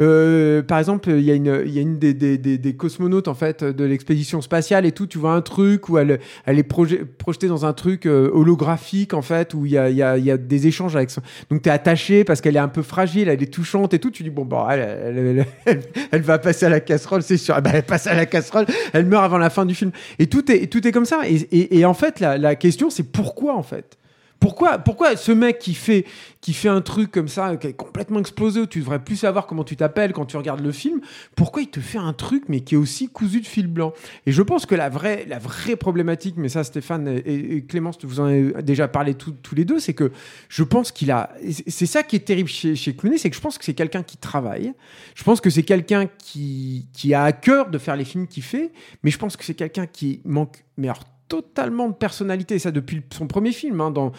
Euh, 0.00 0.62
par 0.62 0.78
exemple, 0.78 1.10
il 1.10 1.20
y 1.20 1.30
a 1.30 1.34
une, 1.34 1.62
il 1.66 1.72
y 1.72 1.78
a 1.78 1.82
une 1.82 1.98
des, 1.98 2.14
des, 2.14 2.38
des, 2.38 2.58
des 2.58 2.76
cosmonautes 2.76 3.28
en 3.28 3.34
fait 3.34 3.62
de 3.62 3.84
l'expédition 3.84 4.40
spatiale 4.40 4.86
et 4.86 4.92
tout. 4.92 5.06
Tu 5.06 5.18
vois 5.18 5.34
un 5.34 5.42
truc 5.42 5.88
où 5.88 5.98
elle, 5.98 6.18
elle 6.46 6.58
est 6.58 6.68
proje- 6.68 7.04
projetée 7.04 7.48
dans 7.48 7.66
un 7.66 7.72
truc 7.72 8.06
euh, 8.06 8.30
holographique 8.32 9.12
en 9.14 9.22
fait 9.22 9.54
où 9.54 9.66
il 9.66 9.72
y 9.72 9.78
a, 9.78 9.90
il 9.90 9.96
y, 9.96 10.02
a, 10.02 10.16
il 10.16 10.24
y 10.24 10.30
a 10.30 10.36
des 10.36 10.66
échanges 10.66 10.96
avec 10.96 11.10
son. 11.10 11.20
Donc 11.50 11.62
t'es 11.62 11.70
attaché 11.70 12.24
parce 12.24 12.40
qu'elle 12.40 12.56
est 12.56 12.60
un 12.60 12.68
peu 12.68 12.82
fragile, 12.82 13.28
elle 13.28 13.42
est 13.42 13.52
touchante 13.52 13.92
et 13.94 13.98
tout. 13.98 14.10
Tu 14.10 14.22
dis 14.22 14.30
bon 14.30 14.44
bah 14.44 14.68
elle, 14.70 15.46
elle, 15.66 15.82
elle, 16.10 16.22
va 16.22 16.38
passer 16.38 16.66
à 16.66 16.70
la 16.70 16.80
casserole, 16.80 17.22
c'est 17.22 17.36
sûr. 17.36 17.54
Eh 17.58 17.68
elle 17.72 17.82
passe 17.82 18.06
à 18.06 18.14
la 18.14 18.26
casserole, 18.26 18.66
elle 18.92 19.06
meurt 19.06 19.24
avant 19.24 19.38
la 19.38 19.50
fin 19.50 19.66
du 19.66 19.74
film. 19.74 19.90
Et 20.18 20.26
tout 20.26 20.50
est, 20.50 20.68
tout 20.68 20.86
est 20.86 20.92
comme 20.92 21.04
ça. 21.06 21.20
Et, 21.28 21.34
et, 21.52 21.78
et 21.78 21.84
en 21.84 21.94
fait 21.94 22.20
la, 22.20 22.38
la 22.38 22.54
question 22.54 22.88
c'est 22.90 23.04
pourquoi 23.12 23.54
en 23.54 23.62
fait? 23.62 23.98
Pourquoi, 24.42 24.78
pourquoi 24.78 25.14
ce 25.16 25.30
mec 25.30 25.60
qui 25.60 25.72
fait, 25.72 26.04
qui 26.40 26.52
fait 26.52 26.68
un 26.68 26.80
truc 26.80 27.12
comme 27.12 27.28
ça, 27.28 27.56
qui 27.56 27.68
est 27.68 27.74
complètement 27.74 28.18
explosé, 28.18 28.58
où 28.58 28.66
tu 28.66 28.80
devrais 28.80 28.98
plus 28.98 29.14
savoir 29.14 29.46
comment 29.46 29.62
tu 29.62 29.76
t'appelles 29.76 30.12
quand 30.12 30.26
tu 30.26 30.36
regardes 30.36 30.58
le 30.58 30.72
film, 30.72 31.00
pourquoi 31.36 31.62
il 31.62 31.68
te 31.68 31.78
fait 31.78 31.98
un 31.98 32.12
truc, 32.12 32.46
mais 32.48 32.62
qui 32.62 32.74
est 32.74 32.76
aussi 32.76 33.06
cousu 33.08 33.40
de 33.40 33.46
fil 33.46 33.68
blanc? 33.68 33.92
Et 34.26 34.32
je 34.32 34.42
pense 34.42 34.66
que 34.66 34.74
la 34.74 34.88
vraie, 34.88 35.24
la 35.28 35.38
vraie 35.38 35.76
problématique, 35.76 36.34
mais 36.38 36.48
ça, 36.48 36.64
Stéphane 36.64 37.22
et, 37.24 37.64
Clémence, 37.68 37.98
vous 38.02 38.18
en 38.18 38.24
avez 38.24 38.62
déjà 38.64 38.88
parlé 38.88 39.14
tous 39.14 39.54
les 39.54 39.64
deux, 39.64 39.78
c'est 39.78 39.94
que 39.94 40.10
je 40.48 40.64
pense 40.64 40.90
qu'il 40.90 41.12
a. 41.12 41.30
C'est 41.68 41.86
ça 41.86 42.02
qui 42.02 42.16
est 42.16 42.26
terrible 42.26 42.48
chez, 42.48 42.74
chez 42.74 42.96
c'est 43.18 43.30
que 43.30 43.36
je 43.36 43.40
pense 43.40 43.58
que 43.58 43.64
c'est 43.64 43.74
quelqu'un 43.74 44.02
qui 44.02 44.16
travaille. 44.16 44.72
Je 45.14 45.22
pense 45.22 45.40
que 45.40 45.50
c'est 45.50 45.62
quelqu'un 45.62 46.08
qui, 46.18 46.88
qui 46.92 47.14
a 47.14 47.22
à 47.22 47.30
cœur 47.30 47.70
de 47.70 47.78
faire 47.78 47.94
les 47.94 48.04
films 48.04 48.26
qu'il 48.26 48.42
fait, 48.42 48.72
mais 49.04 49.12
je 49.12 49.18
pense 49.18 49.36
que 49.36 49.44
c'est 49.44 49.54
quelqu'un 49.54 49.86
qui 49.86 50.20
manque. 50.24 50.64
Mais 50.76 50.88
alors, 50.88 51.04
totalement 51.32 51.88
de 51.88 51.94
personnalité, 51.94 52.58
ça 52.58 52.70
depuis 52.70 53.00
son 53.10 53.26
premier 53.26 53.52
film. 53.52 53.80
hein, 53.80 53.90
dans, 53.90 54.12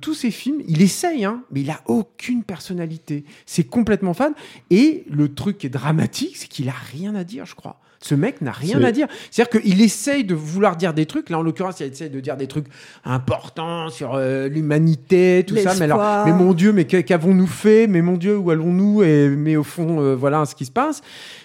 tous 0.00 0.14
ses 0.14 0.30
films, 0.30 0.62
il 0.68 0.80
essaye, 0.80 1.24
hein, 1.24 1.42
mais 1.50 1.62
il 1.62 1.70
a 1.70 1.80
aucune 1.86 2.44
personnalité. 2.44 3.24
C'est 3.46 3.64
complètement 3.64 4.14
fan. 4.14 4.32
Et 4.70 5.04
le 5.10 5.34
truc 5.34 5.58
qui 5.58 5.66
est 5.66 5.70
dramatique, 5.70 6.36
c'est 6.36 6.46
qu'il 6.46 6.68
a 6.68 6.74
rien 6.92 7.16
à 7.16 7.24
dire, 7.24 7.46
je 7.46 7.56
crois. 7.56 7.80
Ce 8.04 8.14
mec 8.16 8.40
n'a 8.40 8.50
rien 8.52 8.78
à 8.84 8.90
dire. 8.92 9.06
C'est-à-dire 9.30 9.60
qu'il 9.62 9.80
essaye 9.80 10.24
de 10.24 10.34
vouloir 10.34 10.76
dire 10.76 10.92
des 10.92 11.06
trucs. 11.06 11.30
Là, 11.30 11.38
en 11.38 11.42
l'occurrence, 11.42 11.78
il 11.80 11.86
essaye 11.86 12.10
de 12.10 12.18
dire 12.20 12.36
des 12.36 12.48
trucs 12.48 12.66
importants 13.04 13.90
sur 13.90 14.14
euh, 14.14 14.48
l'humanité, 14.48 15.44
tout 15.46 15.54
ça. 15.62 15.74
Mais 15.78 15.84
alors, 15.84 15.98
mais 16.26 16.32
mon 16.32 16.52
Dieu, 16.52 16.72
mais 16.72 16.84
qu'a- 16.84 17.02
qu'avons-nous 17.02 17.46
fait? 17.46 17.86
Mais 17.86 18.02
mon 18.02 18.16
Dieu, 18.16 18.36
où 18.36 18.50
allons-nous? 18.50 19.02
Et 19.02 19.28
mais 19.28 19.56
au 19.56 19.62
fond, 19.62 20.00
euh, 20.00 20.14
voilà 20.16 20.44
ce 20.46 20.54
qui 20.54 20.64
se 20.66 20.70
passe. 20.72 21.00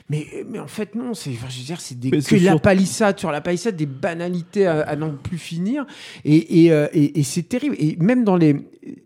Mais, 0.10 0.26
mais 0.50 0.60
en 0.60 0.68
fait, 0.68 0.96
non. 0.96 1.14
C'est, 1.14 1.30
enfin, 1.32 1.48
je 1.50 1.60
veux 1.60 1.66
dire, 1.66 1.80
c'est 1.82 2.00
des 2.00 2.10
que 2.10 2.36
la 2.46 2.54
palissade 2.60 3.20
sur 3.20 3.32
la 3.32 3.42
palissade, 3.42 3.76
des 3.76 3.86
banalités 3.86 4.66
à, 4.66 4.82
à 4.82 4.96
n'en 4.96 5.12
plus 5.12 5.38
finir. 5.38 5.86
Et, 6.26 6.64
et, 6.66 6.72
euh, 6.72 6.88
et- 6.94 7.20
et 7.20 7.24
c'est 7.24 7.44
terrible. 7.44 7.76
Et 7.78 7.98
même 8.00 8.24
dans 8.24 8.36
les, 8.36 8.56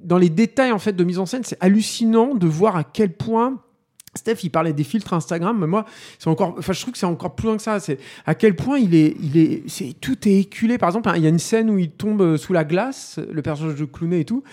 dans 0.03 0.17
les 0.17 0.29
détails 0.29 0.71
en 0.71 0.79
fait 0.79 0.93
de 0.93 1.03
mise 1.03 1.19
en 1.19 1.25
scène, 1.25 1.41
c'est 1.43 1.57
hallucinant 1.59 2.35
de 2.35 2.47
voir 2.47 2.75
à 2.75 2.83
quel 2.83 3.11
point. 3.11 3.59
Steph, 4.15 4.43
il 4.43 4.49
parlait 4.49 4.73
des 4.73 4.83
filtres 4.83 5.13
Instagram, 5.13 5.57
mais 5.59 5.67
moi, 5.67 5.85
c'est 6.19 6.27
encore, 6.27 6.55
enfin, 6.57 6.73
je 6.73 6.81
trouve 6.81 6.91
que 6.91 6.99
c'est 6.99 7.05
encore 7.05 7.33
plus 7.33 7.47
loin 7.47 7.55
que 7.55 7.63
ça. 7.63 7.79
C'est 7.79 7.97
à 8.25 8.35
quel 8.35 8.55
point 8.55 8.77
il 8.77 8.93
est, 8.93 9.15
il 9.21 9.37
est, 9.37 9.63
c'est 9.67 9.93
tout 9.99 10.27
est 10.27 10.39
éculé. 10.39 10.77
Par 10.77 10.89
exemple, 10.89 11.09
hein, 11.09 11.13
il 11.15 11.23
y 11.23 11.25
a 11.25 11.29
une 11.29 11.39
scène 11.39 11.69
où 11.69 11.77
il 11.77 11.91
tombe 11.91 12.21
euh, 12.21 12.37
sous 12.37 12.51
la 12.51 12.65
glace, 12.65 13.19
le 13.31 13.41
personnage 13.41 13.79
de 13.79 13.85
Clooney 13.85 14.21
et 14.21 14.25
tout. 14.25 14.43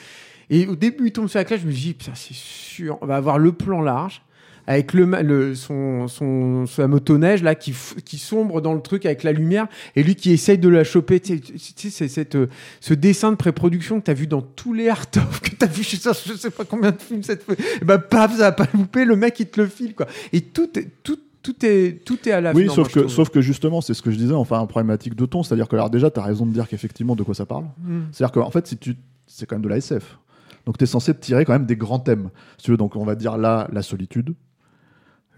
Et 0.50 0.66
au 0.66 0.76
début, 0.76 1.06
il 1.06 1.12
tombe 1.12 1.28
sur 1.28 1.38
la 1.38 1.44
glace, 1.44 1.60
je 1.60 1.66
me 1.66 1.72
dis, 1.72 1.92
putain, 1.94 2.14
c'est 2.14 2.34
sûr, 2.34 2.98
on 3.00 3.06
va 3.06 3.16
avoir 3.16 3.38
le 3.38 3.52
plan 3.52 3.80
large 3.80 4.22
avec 4.68 4.92
le, 4.92 5.06
le 5.22 5.54
son, 5.54 6.08
son, 6.08 6.66
sa 6.66 6.86
motoneige 6.86 7.42
là 7.42 7.54
qui, 7.54 7.74
qui 8.04 8.18
sombre 8.18 8.60
dans 8.60 8.74
le 8.74 8.82
truc 8.82 9.06
avec 9.06 9.22
la 9.22 9.32
lumière 9.32 9.66
et 9.96 10.02
lui 10.02 10.14
qui 10.14 10.30
essaye 10.30 10.58
de 10.58 10.68
la 10.68 10.84
choper. 10.84 11.20
Tu 11.20 11.40
sais, 11.56 11.88
c'est 11.88 12.06
cette, 12.06 12.36
ce 12.80 12.92
dessin 12.92 13.30
de 13.30 13.36
pré-production 13.36 13.98
que 13.98 14.04
tu 14.04 14.10
as 14.10 14.14
vu 14.14 14.26
dans 14.26 14.42
tous 14.42 14.74
les 14.74 14.90
art 14.90 15.06
of, 15.16 15.40
que 15.40 15.56
tu 15.56 15.64
as 15.64 15.68
vu, 15.68 15.82
je 15.82 15.96
sais, 15.96 16.10
je 16.26 16.34
sais 16.34 16.50
pas 16.50 16.66
combien 16.66 16.90
de 16.90 17.00
films 17.00 17.22
cette 17.22 17.44
fois. 17.44 17.54
Et 17.80 17.84
bah, 17.84 17.96
paf, 17.96 18.32
ça 18.32 18.42
va 18.42 18.52
pas 18.52 18.68
loupé, 18.74 19.06
le 19.06 19.16
mec 19.16 19.40
il 19.40 19.46
te 19.46 19.58
le 19.58 19.68
file 19.68 19.94
quoi. 19.94 20.06
Et 20.34 20.42
tout, 20.42 20.68
tout, 21.02 21.18
tout 21.42 21.64
est, 21.64 22.04
tout 22.04 22.28
est 22.28 22.32
à 22.32 22.42
la 22.42 22.52
Oui, 22.52 22.68
sauf, 22.68 22.92
que, 22.92 23.08
sauf 23.08 23.30
que 23.30 23.40
justement, 23.40 23.80
c'est 23.80 23.94
ce 23.94 24.02
que 24.02 24.10
je 24.10 24.16
disais, 24.16 24.34
enfin, 24.34 24.60
un 24.60 24.66
problématique 24.66 25.14
de 25.14 25.24
ton. 25.24 25.42
C'est-à-dire 25.42 25.66
que, 25.66 25.76
alors, 25.76 25.88
déjà, 25.88 26.10
tu 26.10 26.20
as 26.20 26.24
raison 26.24 26.44
de 26.44 26.52
dire 26.52 26.68
qu'effectivement, 26.68 27.16
de 27.16 27.22
quoi 27.22 27.34
ça 27.34 27.46
parle. 27.46 27.64
Mm. 27.78 28.00
C'est-à-dire 28.12 28.32
qu'en 28.32 28.50
fait, 28.50 28.66
si 28.66 28.76
tu, 28.76 28.96
c'est 29.26 29.46
quand 29.46 29.56
même 29.56 29.62
de 29.62 29.68
la 29.70 29.78
SF. 29.78 30.18
Donc, 30.66 30.76
tu 30.76 30.84
es 30.84 30.86
censé 30.86 31.14
tirer 31.14 31.46
quand 31.46 31.54
même 31.54 31.64
des 31.64 31.76
grands 31.76 32.00
thèmes. 32.00 32.28
Si 32.58 32.64
tu 32.64 32.70
veux, 32.72 32.76
donc, 32.76 32.96
on 32.96 33.04
va 33.06 33.14
dire 33.14 33.38
là, 33.38 33.66
la 33.72 33.80
solitude, 33.80 34.34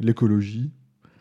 l'écologie, 0.00 0.70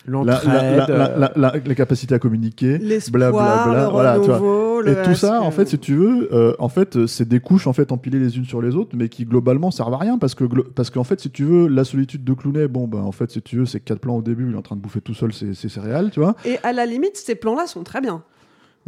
la, 0.08 1.32
la, 1.36 1.54
les 1.64 1.76
capacités 1.76 2.16
à 2.16 2.20
communiquer, 2.20 2.80
blablabla, 3.12 3.90
voilà, 3.90 4.20
tu 4.20 4.32
vois. 4.32 4.82
Et 4.88 4.96
tout 5.04 5.14
ça, 5.14 5.42
en 5.42 5.52
fait, 5.52 5.68
si 5.68 5.78
tu 5.78 5.96
veux, 5.96 6.34
euh, 6.34 6.54
en 6.58 6.70
fait, 6.70 7.06
c'est 7.06 7.28
des 7.28 7.40
couches 7.40 7.68
en 7.68 7.74
fait 7.74 7.92
empilées 7.92 8.20
les 8.20 8.38
unes 8.38 8.46
sur 8.46 8.62
les 8.62 8.76
autres, 8.76 8.96
mais 8.96 9.10
qui 9.10 9.26
globalement 9.26 9.72
servent 9.72 9.94
à 9.94 9.98
rien 9.98 10.18
parce 10.18 10.36
que 10.36 10.46
parce 10.46 10.90
qu'en 10.90 11.04
fait, 11.04 11.20
si 11.20 11.30
tu 11.30 11.44
veux, 11.44 11.68
la 11.68 11.84
solitude 11.84 12.24
de 12.24 12.34
Clooney, 12.34 12.68
bon, 12.68 12.88
ben 12.88 13.02
en 13.02 13.12
fait, 13.12 13.30
si 13.30 13.42
tu 13.42 13.58
veux, 13.58 13.66
c'est 13.66 13.82
quatre 13.82 14.00
plans 14.00 14.16
au 14.18 14.22
début, 14.22 14.48
il 14.48 14.54
est 14.54 14.58
en 14.58 14.62
train 14.62 14.76
de 14.78 14.82
bouffer 14.82 15.02
tout 15.02 15.14
seul 15.14 15.34
ses 15.34 15.54
céréales, 15.54 16.12
tu 16.12 16.20
vois. 16.22 16.36
Et 16.46 16.58
à 16.64 16.74
la 16.74 16.86
limite, 16.86 17.18
ces 17.18 17.36
plans-là 17.36 17.68
sont 17.68 17.84
très 17.84 18.02
bien. 18.02 18.24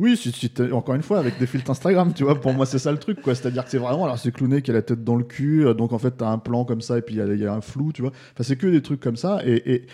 Oui, 0.02 0.20
encore 0.72 0.96
une 0.96 1.04
fois, 1.04 1.20
avec 1.20 1.38
des 1.38 1.46
filtres 1.46 1.70
Instagram, 1.70 2.12
tu 2.16 2.24
vois, 2.24 2.42
pour 2.42 2.54
moi, 2.54 2.66
c'est 2.66 2.80
ça 2.80 2.92
le 2.92 2.98
truc, 2.98 3.22
quoi. 3.22 3.36
C'est-à-dire 3.36 3.64
que 3.64 3.70
c'est 3.70 3.78
vraiment, 3.78 4.06
alors 4.06 4.18
c'est 4.18 4.32
Clooney 4.32 4.64
qui 4.64 4.72
a 4.72 4.74
la 4.74 4.82
tête 4.82 5.04
dans 5.04 5.16
le 5.16 5.24
cul, 5.24 5.64
euh, 5.64 5.76
donc 5.76 5.94
en 5.94 6.00
fait, 6.00 6.10
t'as 6.18 6.30
un 6.30 6.40
plan 6.40 6.66
comme 6.66 6.82
ça, 6.82 6.98
et 6.98 7.04
puis 7.04 7.18
il 7.18 7.40
y, 7.40 7.46
a 7.46 7.54
un 7.54 7.62
flou, 7.62 7.92
tu 7.94 8.02
vois. 8.02 8.10
Enfin, 8.34 8.42
c'est 8.42 8.56
que 8.56 8.66
des 8.66 8.82
trucs 8.82 9.00
comme 9.00 9.16
ça. 9.16 9.42
Et, 9.46 9.86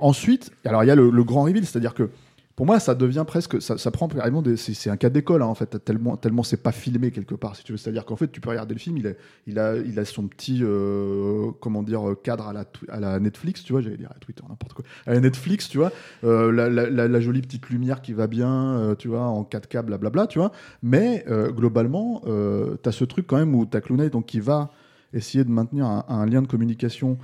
ensuite, 0.00 0.50
alors 0.64 0.82
il 0.82 0.86
y 0.86 0.90
a 0.90 0.94
le, 0.94 1.10
le 1.10 1.24
grand 1.24 1.42
reveal, 1.42 1.66
c'est-à-dire 1.66 1.92
que 1.92 2.08
pour 2.54 2.66
moi, 2.66 2.80
ça 2.80 2.94
devient 2.94 3.24
presque, 3.26 3.62
ça, 3.62 3.90
prend 3.90 4.08
carrément, 4.08 4.42
c'est 4.56 4.90
un 4.90 4.96
cas 4.98 5.08
d'école 5.08 5.42
hein, 5.42 5.46
en 5.46 5.54
fait, 5.54 5.82
tellement, 5.84 6.16
tellement 6.16 6.42
c'est 6.42 6.62
pas 6.62 6.72
filmé 6.72 7.10
quelque 7.10 7.34
part, 7.34 7.56
si 7.56 7.64
tu 7.64 7.72
veux. 7.72 7.78
C'est-à-dire 7.78 8.04
qu'en 8.04 8.16
fait, 8.16 8.30
tu 8.30 8.40
peux 8.42 8.50
regarder 8.50 8.74
le 8.74 8.80
film, 8.80 8.98
il 9.46 9.58
a, 9.58 10.04
son 10.04 10.28
petit, 10.28 10.60
euh, 10.62 11.50
comment 11.60 11.82
dire, 11.82 12.02
cadre 12.22 12.48
à 12.48 13.00
la, 13.00 13.20
Netflix, 13.20 13.62
tu 13.62 13.72
vois, 13.72 13.80
j'allais 13.80 13.96
dire 13.96 14.10
à 14.14 14.18
Twitter, 14.18 14.42
n'importe 14.48 14.74
quoi, 14.74 14.84
à 15.06 15.14
la 15.14 15.20
Netflix, 15.20 15.68
tu 15.68 15.78
vois, 15.78 15.92
euh, 16.24 16.52
la, 16.52 17.20
jolie 17.20 17.40
petite 17.40 17.70
lumière 17.70 18.02
qui 18.02 18.12
va 18.12 18.26
bien, 18.26 18.76
euh, 18.76 18.94
tu 18.96 19.08
vois, 19.08 19.22
en 19.22 19.44
4K, 19.44 19.82
blablabla, 19.82 20.26
tu 20.26 20.38
vois. 20.38 20.52
Mais 20.82 21.24
globalement, 21.50 22.22
tu 22.24 22.88
as 22.88 22.92
ce 22.92 23.04
truc 23.04 23.26
quand 23.26 23.38
même 23.38 23.54
où 23.54 23.64
tu 23.64 23.76
as 23.76 23.80
Clooney 23.80 24.10
donc 24.10 24.26
qui 24.26 24.40
va 24.40 24.70
essayer 25.14 25.44
de 25.44 25.50
maintenir 25.50 25.86
un, 25.86 26.04
un 26.08 26.26
lien 26.26 26.42
de 26.42 26.46
communication 26.46 27.18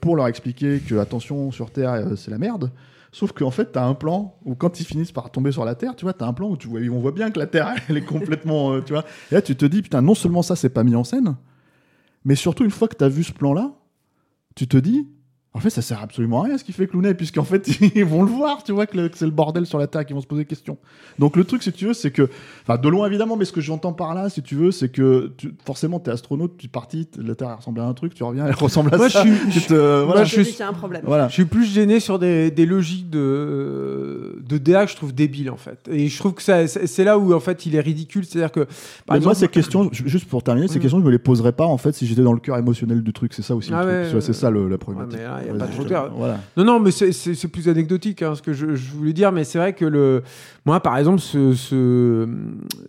pour 0.00 0.16
leur 0.16 0.26
expliquer 0.26 0.80
que 0.80 0.96
attention 0.96 1.50
sur 1.52 1.70
Terre, 1.70 2.04
c'est 2.16 2.30
la 2.30 2.38
merde. 2.38 2.70
Sauf 3.10 3.32
qu'en 3.32 3.50
fait, 3.50 3.72
tu 3.72 3.78
as 3.78 3.84
un 3.84 3.94
plan 3.94 4.38
où 4.44 4.54
quand 4.54 4.80
ils 4.80 4.84
finissent 4.84 5.12
par 5.12 5.30
tomber 5.30 5.50
sur 5.52 5.64
la 5.64 5.74
Terre, 5.74 5.96
tu 5.96 6.04
vois, 6.04 6.12
tu 6.12 6.24
as 6.24 6.26
un 6.26 6.32
plan 6.32 6.50
où 6.50 6.56
tu 6.56 6.68
vois, 6.68 6.80
on 6.80 6.98
voit 6.98 7.12
bien 7.12 7.30
que 7.30 7.38
la 7.38 7.46
Terre, 7.46 7.74
elle 7.88 7.96
est 7.96 8.04
complètement. 8.04 8.72
Euh, 8.74 8.80
tu 8.82 8.92
vois. 8.92 9.04
Et 9.30 9.34
là, 9.34 9.42
tu 9.42 9.56
te 9.56 9.64
dis, 9.64 9.82
putain, 9.82 10.02
non 10.02 10.14
seulement 10.14 10.42
ça, 10.42 10.56
c'est 10.56 10.68
pas 10.68 10.84
mis 10.84 10.94
en 10.94 11.04
scène, 11.04 11.36
mais 12.24 12.34
surtout, 12.34 12.64
une 12.64 12.70
fois 12.70 12.88
que 12.88 12.96
tu 12.96 13.04
as 13.04 13.08
vu 13.08 13.24
ce 13.24 13.32
plan-là, 13.32 13.72
tu 14.54 14.68
te 14.68 14.76
dis, 14.76 15.08
en 15.58 15.60
fait, 15.60 15.70
ça 15.70 15.82
sert 15.82 16.00
absolument 16.00 16.42
à 16.42 16.44
rien 16.44 16.56
ce 16.56 16.62
qu'il 16.62 16.72
fait 16.72 16.86
Clooney, 16.86 17.14
puisqu'en 17.14 17.42
fait, 17.42 17.68
ils 17.96 18.04
vont 18.04 18.22
le 18.22 18.30
voir, 18.30 18.62
tu 18.62 18.70
vois, 18.70 18.86
que, 18.86 19.10
c'est 19.12 19.24
le 19.24 19.32
bordel 19.32 19.66
sur 19.66 19.78
la 19.78 19.88
Terre, 19.88 20.06
qu'ils 20.06 20.14
vont 20.14 20.22
se 20.22 20.26
poser 20.26 20.42
des 20.42 20.48
questions. 20.48 20.78
Donc, 21.18 21.34
le 21.36 21.42
truc, 21.42 21.64
si 21.64 21.72
tu 21.72 21.86
veux, 21.86 21.94
c'est 21.94 22.12
que, 22.12 22.28
enfin, 22.62 22.78
de 22.78 22.88
loin 22.88 23.08
évidemment, 23.08 23.36
mais 23.36 23.44
ce 23.44 23.50
que 23.50 23.60
j'entends 23.60 23.92
par 23.92 24.14
là, 24.14 24.28
si 24.30 24.40
tu 24.40 24.54
veux, 24.54 24.70
c'est 24.70 24.88
que 24.88 25.32
tu, 25.36 25.52
forcément, 25.64 25.98
t'es 25.98 26.12
astronaute, 26.12 26.56
tu 26.58 26.66
es 26.66 26.68
parti, 26.68 27.08
la 27.18 27.34
Terre 27.34 27.56
ressemble 27.56 27.80
à 27.80 27.86
un 27.86 27.92
truc, 27.92 28.14
tu 28.14 28.22
reviens, 28.22 28.46
elle 28.46 28.54
ressemble 28.60 28.94
à 28.94 28.98
ça. 28.98 29.08
Je 29.08 29.58
suis, 29.58 29.66
voilà, 29.68 30.22
je, 30.22 30.42
suis, 30.42 30.62
un 30.62 30.72
problème. 30.72 31.02
Voilà. 31.04 31.26
je 31.26 31.32
suis 31.32 31.44
plus 31.44 31.64
gêné 31.64 31.98
sur 31.98 32.20
des, 32.20 32.52
des 32.52 32.64
logiques 32.64 33.10
de, 33.10 34.40
de 34.46 34.58
DA 34.58 34.84
que 34.84 34.92
je 34.92 34.96
trouve 34.96 35.12
débiles, 35.12 35.50
en 35.50 35.56
fait. 35.56 35.88
Et 35.90 36.06
je 36.06 36.18
trouve 36.18 36.34
que 36.34 36.42
c'est 36.42 37.04
là 37.04 37.18
où, 37.18 37.34
en 37.34 37.40
fait, 37.40 37.66
il 37.66 37.74
est 37.74 37.80
ridicule. 37.80 38.24
C'est-à-dire 38.24 38.52
que. 38.52 38.68
Par 39.06 39.16
exemple, 39.16 39.24
moi, 39.24 39.34
ces 39.34 39.48
questions, 39.48 39.90
juste 39.92 40.28
pour 40.28 40.44
terminer, 40.44 40.68
ces 40.68 40.78
mm. 40.78 40.82
questions, 40.82 41.00
je 41.00 41.04
me 41.04 41.10
les 41.10 41.18
poserais 41.18 41.52
pas, 41.52 41.66
en 41.66 41.78
fait, 41.78 41.92
si 41.96 42.06
j'étais 42.06 42.22
dans 42.22 42.32
le 42.32 42.38
cœur 42.38 42.58
émotionnel 42.58 43.02
du 43.02 43.12
truc. 43.12 43.34
C'est 43.34 43.42
ça 43.42 43.56
aussi. 43.56 43.72
Ah 43.74 43.84
c'est 44.20 44.32
ça 44.32 44.50
le, 44.50 44.68
la 44.68 44.78
problématique. 44.78 45.18
Non, 46.56 46.64
non, 46.64 46.80
mais 46.80 46.90
c'est 46.90 47.48
plus 47.48 47.68
anecdotique 47.68 48.22
hein, 48.22 48.34
ce 48.34 48.42
que 48.42 48.52
je, 48.52 48.66
voulais 48.94 49.12
dire, 49.12 49.32
mais 49.32 49.44
c'est 49.44 49.58
vrai 49.58 49.72
que 49.72 49.84
le, 49.84 50.22
moi, 50.66 50.80
par 50.80 50.96
exemple, 50.98 51.20
ce, 51.20 51.54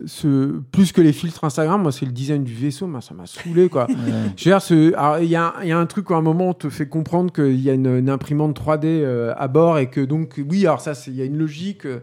ce, 0.06 0.60
plus 0.72 0.92
que 0.92 1.02
les 1.02 1.14
filtres 1.14 1.44
Instagram, 1.44 1.82
moi, 1.82 1.92
c'est 1.92 2.06
le 2.06 2.12
design 2.12 2.44
du 2.44 2.54
vaisseau, 2.54 2.88
moi, 2.88 3.02
ça 3.02 3.14
m'a 3.14 3.26
saoulé, 3.26 3.70
quoi. 3.70 3.88
il 4.46 4.48
y 4.48 5.36
a, 5.36 5.54
y 5.64 5.72
a 5.72 5.78
un 5.78 5.86
truc 5.86 6.10
où 6.10 6.14
à 6.14 6.18
un 6.18 6.22
moment, 6.22 6.50
on 6.50 6.54
te 6.54 6.70
fait 6.70 6.88
comprendre 6.88 7.32
qu'il 7.32 7.60
y 7.60 7.70
a 7.70 7.74
une, 7.74 8.10
imprimante 8.10 8.60
3D 8.60 8.86
euh, 8.86 9.34
à 9.38 9.48
bord 9.48 9.78
et 9.78 9.90
que 9.90 10.02
donc, 10.02 10.42
oui, 10.50 10.66
alors 10.66 10.82
ça, 10.82 10.94
il 11.08 11.16
y 11.16 11.22
a 11.22 11.26
une 11.26 11.38
logique. 11.38 11.86
Euh, 11.86 12.00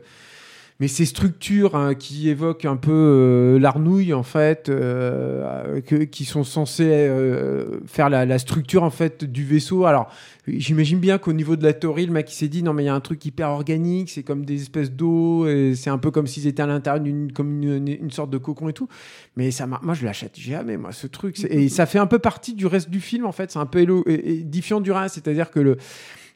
mais 0.78 0.88
ces 0.88 1.06
structures 1.06 1.74
hein, 1.74 1.94
qui 1.94 2.28
évoquent 2.28 2.66
un 2.66 2.76
peu 2.76 2.92
euh, 2.92 3.58
l'arnouille 3.58 4.12
en 4.12 4.22
fait, 4.22 4.68
euh, 4.68 5.80
qui 5.80 6.24
sont 6.26 6.44
censées 6.44 6.84
euh, 6.90 7.80
faire 7.86 8.10
la, 8.10 8.38
structure 8.38 8.82
en 8.82 8.90
fait 8.90 9.24
du 9.24 9.42
vaisseau. 9.42 9.86
Alors 9.86 10.10
j'imagine 10.46 10.98
bien 10.98 11.16
qu'au 11.16 11.32
niveau 11.32 11.56
de 11.56 11.64
la 11.64 11.72
théorie, 11.72 12.04
le 12.04 12.12
mec 12.12 12.28
s'est 12.28 12.48
dit 12.48 12.62
non 12.62 12.74
mais 12.74 12.82
il 12.82 12.86
y 12.86 12.90
a 12.90 12.94
un 12.94 13.00
truc 13.00 13.24
hyper 13.24 13.48
organique, 13.48 14.10
c'est 14.10 14.22
comme 14.22 14.44
des 14.44 14.60
espèces 14.60 14.92
d'eau, 14.92 15.46
et 15.48 15.74
c'est 15.74 15.88
un 15.88 15.98
peu 15.98 16.10
comme 16.10 16.26
s'ils 16.26 16.46
étaient 16.46 16.62
à 16.62 16.66
l'intérieur 16.66 17.02
d'une 17.02 17.32
comme 17.32 17.62
une, 17.62 18.10
sorte 18.10 18.28
de 18.28 18.38
cocon 18.38 18.68
et 18.68 18.74
tout. 18.74 18.88
Mais 19.36 19.50
ça, 19.50 19.66
moi 19.66 19.94
je 19.94 20.04
l'achète 20.04 20.38
jamais 20.38 20.76
moi 20.76 20.92
ce 20.92 21.06
truc. 21.06 21.42
Et 21.48 21.70
ça 21.70 21.86
fait 21.86 21.98
un 21.98 22.06
peu 22.06 22.18
partie 22.18 22.52
du 22.52 22.66
reste 22.66 22.90
du 22.90 23.00
film 23.00 23.24
en 23.24 23.32
fait. 23.32 23.50
C'est 23.50 23.58
un 23.58 23.66
peu 23.66 23.86
édifiant 24.06 24.82
du 24.82 24.92
reste, 24.92 25.14
c'est-à-dire 25.14 25.50
que 25.50 25.78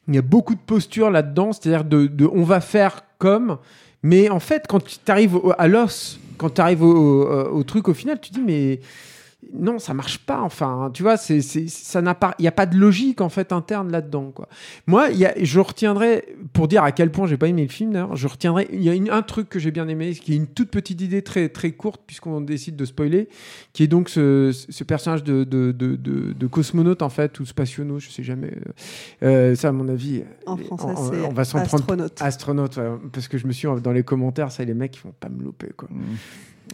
il 0.08 0.14
y 0.14 0.18
a 0.18 0.22
beaucoup 0.22 0.54
de 0.54 0.60
postures 0.60 1.10
là-dedans, 1.10 1.52
c'est-à-dire 1.52 1.84
de, 1.84 2.06
de 2.06 2.26
on 2.26 2.42
va 2.42 2.60
faire 2.60 3.02
comme 3.18 3.58
mais 4.02 4.30
en 4.30 4.40
fait, 4.40 4.66
quand 4.68 4.82
tu 4.84 4.98
arrives 5.08 5.38
à 5.58 5.68
l'os, 5.68 6.18
quand 6.38 6.50
tu 6.50 6.60
arrives 6.60 6.82
au, 6.82 7.28
au, 7.50 7.62
truc 7.64 7.88
au 7.88 7.94
final, 7.94 8.18
tu 8.20 8.30
dis 8.30 8.40
mais 8.40 8.80
non, 9.52 9.78
ça 9.78 9.94
marche 9.94 10.18
pas. 10.18 10.40
Enfin, 10.42 10.90
tu 10.92 11.02
vois, 11.02 11.16
c'est, 11.16 11.40
ça 11.40 12.02
n'a 12.02 12.14
pas, 12.14 12.34
il 12.38 12.42
n'y 12.42 12.48
a 12.48 12.52
pas 12.52 12.66
de 12.66 12.76
logique 12.76 13.20
en 13.20 13.28
fait 13.28 13.52
interne 13.52 13.90
là-dedans. 13.90 14.30
Quoi. 14.34 14.48
Moi, 14.86 15.10
y 15.10 15.24
a, 15.24 15.34
je 15.40 15.60
retiendrai 15.60 16.36
pour 16.52 16.68
dire 16.68 16.82
à 16.82 16.92
quel 16.92 17.10
point 17.10 17.26
j'ai 17.26 17.36
pas 17.36 17.48
aimé 17.48 17.62
le 17.62 17.68
film. 17.68 17.92
D'ailleurs, 17.92 18.16
je 18.16 18.28
retiendrai. 18.28 18.68
Il 18.72 18.82
y 18.82 18.90
a 19.10 19.14
un 19.14 19.22
truc 19.22 19.48
que 19.48 19.58
j'ai 19.58 19.70
bien 19.70 19.88
aimé, 19.88 20.12
qui 20.12 20.34
est 20.34 20.36
une 20.36 20.46
toute 20.46 20.70
petite 20.70 21.00
idée 21.00 21.22
très 21.22 21.48
très 21.48 21.72
courte 21.72 22.02
puisqu'on 22.06 22.40
décide 22.40 22.76
de 22.76 22.84
spoiler, 22.84 23.28
qui 23.72 23.82
est 23.82 23.88
donc 23.88 24.08
ce, 24.08 24.52
ce 24.52 24.84
personnage 24.84 25.24
de, 25.24 25.44
de, 25.44 25.72
de, 25.72 25.96
de, 25.96 26.46
cosmonaute 26.46 27.02
en 27.02 27.08
fait 27.08 27.40
ou 27.40 27.46
spationaute, 27.46 28.00
je 28.00 28.10
sais 28.10 28.22
jamais. 28.22 28.52
Euh, 29.22 29.54
ça, 29.54 29.68
à 29.68 29.72
mon 29.72 29.88
avis, 29.88 30.22
en 30.46 30.56
français, 30.56 30.94
c'est 31.10 31.26
on 31.26 31.32
va 31.32 31.44
s'en 31.44 31.62
prendre 31.62 32.08
astronaute, 32.20 32.78
parce 33.12 33.28
que 33.28 33.38
je 33.38 33.46
me 33.46 33.52
suis 33.52 33.68
dans 33.82 33.92
les 33.92 34.02
commentaires, 34.02 34.52
ça 34.52 34.64
les 34.64 34.74
mecs 34.74 34.96
ils 34.96 35.02
vont 35.02 35.14
pas 35.18 35.28
me 35.28 35.42
louper 35.42 35.70
quoi. 35.76 35.88
Mmh 35.90 36.16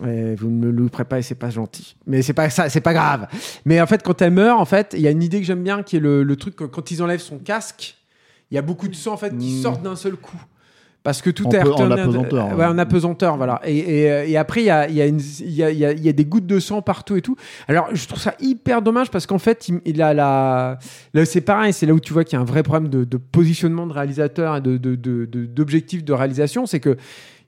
vous 0.01 0.51
ne 0.51 0.67
me 0.67 0.71
louperez 0.71 1.05
pas 1.05 1.19
et 1.19 1.23
c'est 1.23 1.35
pas 1.35 1.51
gentil. 1.51 1.97
Mais 2.07 2.23
c'est 2.23 2.33
pas 2.33 2.51
ça, 2.51 2.69
c'est 2.69 2.81
pas 2.81 2.95
grave. 2.95 3.27
Mais 3.65 3.81
en 3.81 3.87
fait, 3.87 4.03
quand 4.03 4.21
elle 4.23 4.33
meurt, 4.33 4.61
en 4.61 4.65
fait, 4.65 4.95
il 4.97 5.01
y 5.01 5.09
a 5.09 5.11
une 5.11 5.23
idée 5.23 5.41
que 5.41 5.47
j'aime 5.47 5.63
bien 5.63 5.83
qui 5.83 5.97
est 5.97 6.01
le, 6.01 6.37
truc 6.37 6.57
quand 6.57 6.91
ils 6.91 7.03
enlèvent 7.03 7.21
son 7.21 7.39
casque, 7.39 7.97
il 8.51 8.55
y 8.55 8.59
a 8.59 8.63
beaucoup 8.63 8.89
de 8.89 8.95
sang 8.95 9.15
en 9.15 9.17
fait 9.17 9.37
qui 9.37 9.57
mm. 9.57 9.63
sortent 9.63 9.83
d'un 9.83 9.97
seul 9.97 10.17
coup. 10.17 10.41
Parce 11.07 11.23
que 11.23 11.31
tout 11.31 11.47
est 11.55 11.63
en 11.63 11.89
apesanteur. 11.93 12.59
Ouais, 12.59 12.65
en 12.65 12.79
apesanteur, 12.79 13.37
voilà. 13.37 13.61
Et, 13.65 14.29
et, 14.29 14.37
après, 14.37 14.63
il 14.63 14.67
y 14.67 14.71
a, 14.71 14.89
y, 14.89 15.01
a 15.01 15.07
y, 15.07 15.63
a, 15.63 15.93
y 15.93 16.09
a, 16.09 16.13
des 16.13 16.25
gouttes 16.25 16.49
de 16.49 16.59
sang 16.59 16.83
partout 16.83 17.15
et 17.15 17.23
tout. 17.23 17.37
Alors, 17.69 17.87
je 17.93 18.09
trouve 18.09 18.19
ça 18.19 18.35
hyper 18.41 18.83
dommage 18.83 19.09
parce 19.13 19.25
qu'en 19.25 19.39
fait, 19.39 19.69
il, 19.85 20.03
a 20.03 20.13
la. 20.13 20.81
Là, 21.15 21.25
c'est 21.25 21.43
pareil, 21.43 21.73
c'est 21.73 21.87
là 21.87 21.95
où 21.95 22.01
tu 22.01 22.13
vois 22.13 22.25
qu'il 22.25 22.37
y 22.37 22.39
a 22.39 22.43
un 22.43 22.45
vrai 22.45 22.65
problème 22.65 22.91
de, 22.91 23.05
de 23.05 23.17
positionnement 23.19 23.87
de 23.87 23.93
réalisateur 23.93 24.57
et 24.57 24.61
d'objectif 24.61 26.01
de, 26.01 26.07
de, 26.07 26.13
de 26.13 26.13
réalisation. 26.13 26.67
C'est 26.67 26.81
que 26.81 26.97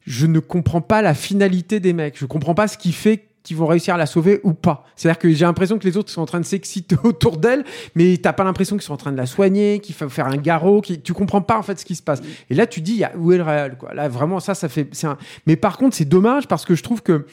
je 0.08 0.26
ne 0.26 0.40
comprends 0.40 0.80
pas 0.80 1.02
la 1.02 1.12
finalité 1.12 1.80
des 1.80 1.92
mecs. 1.92 2.18
Je 2.18 2.24
comprends 2.24 2.54
pas 2.54 2.66
ce 2.66 2.78
qui 2.78 2.92
fait 2.92 3.26
qu'ils 3.42 3.58
vont 3.58 3.66
réussir 3.66 3.94
à 3.94 3.98
la 3.98 4.06
sauver 4.06 4.40
ou 4.42 4.54
pas. 4.54 4.86
C'est-à-dire 4.96 5.18
que 5.18 5.30
j'ai 5.30 5.44
l'impression 5.44 5.78
que 5.78 5.84
les 5.84 5.98
autres 5.98 6.10
sont 6.10 6.22
en 6.22 6.26
train 6.26 6.40
de 6.40 6.46
s'exciter 6.46 6.96
autour 7.04 7.36
d'elle, 7.36 7.62
mais 7.94 8.16
t'as 8.16 8.32
pas 8.32 8.42
l'impression 8.42 8.76
qu'ils 8.76 8.86
sont 8.86 8.94
en 8.94 8.98
train 8.98 9.12
de 9.12 9.18
la 9.18 9.26
soigner, 9.26 9.80
qu'il 9.80 9.94
faut 9.94 10.08
faire 10.08 10.26
un 10.26 10.38
garrot, 10.38 10.80
qui 10.80 10.98
tu 10.98 11.12
comprends 11.12 11.42
pas 11.42 11.58
en 11.58 11.62
fait 11.62 11.78
ce 11.78 11.84
qui 11.84 11.94
se 11.94 12.02
passe. 12.02 12.22
Et 12.48 12.54
là, 12.54 12.66
tu 12.66 12.80
dis, 12.80 13.04
où 13.18 13.32
est 13.32 13.36
le 13.36 13.42
réel 13.42 13.76
quoi? 13.78 13.92
Là, 13.92 14.08
vraiment, 14.08 14.40
ça, 14.40 14.54
ça 14.54 14.70
fait. 14.70 14.88
Un... 15.04 15.18
Mais 15.46 15.56
par 15.56 15.76
contre, 15.76 15.94
c'est 15.94 16.08
dommage 16.08 16.48
parce 16.48 16.64
que 16.64 16.74
je 16.74 16.82
trouve 16.82 17.02
que 17.02 17.26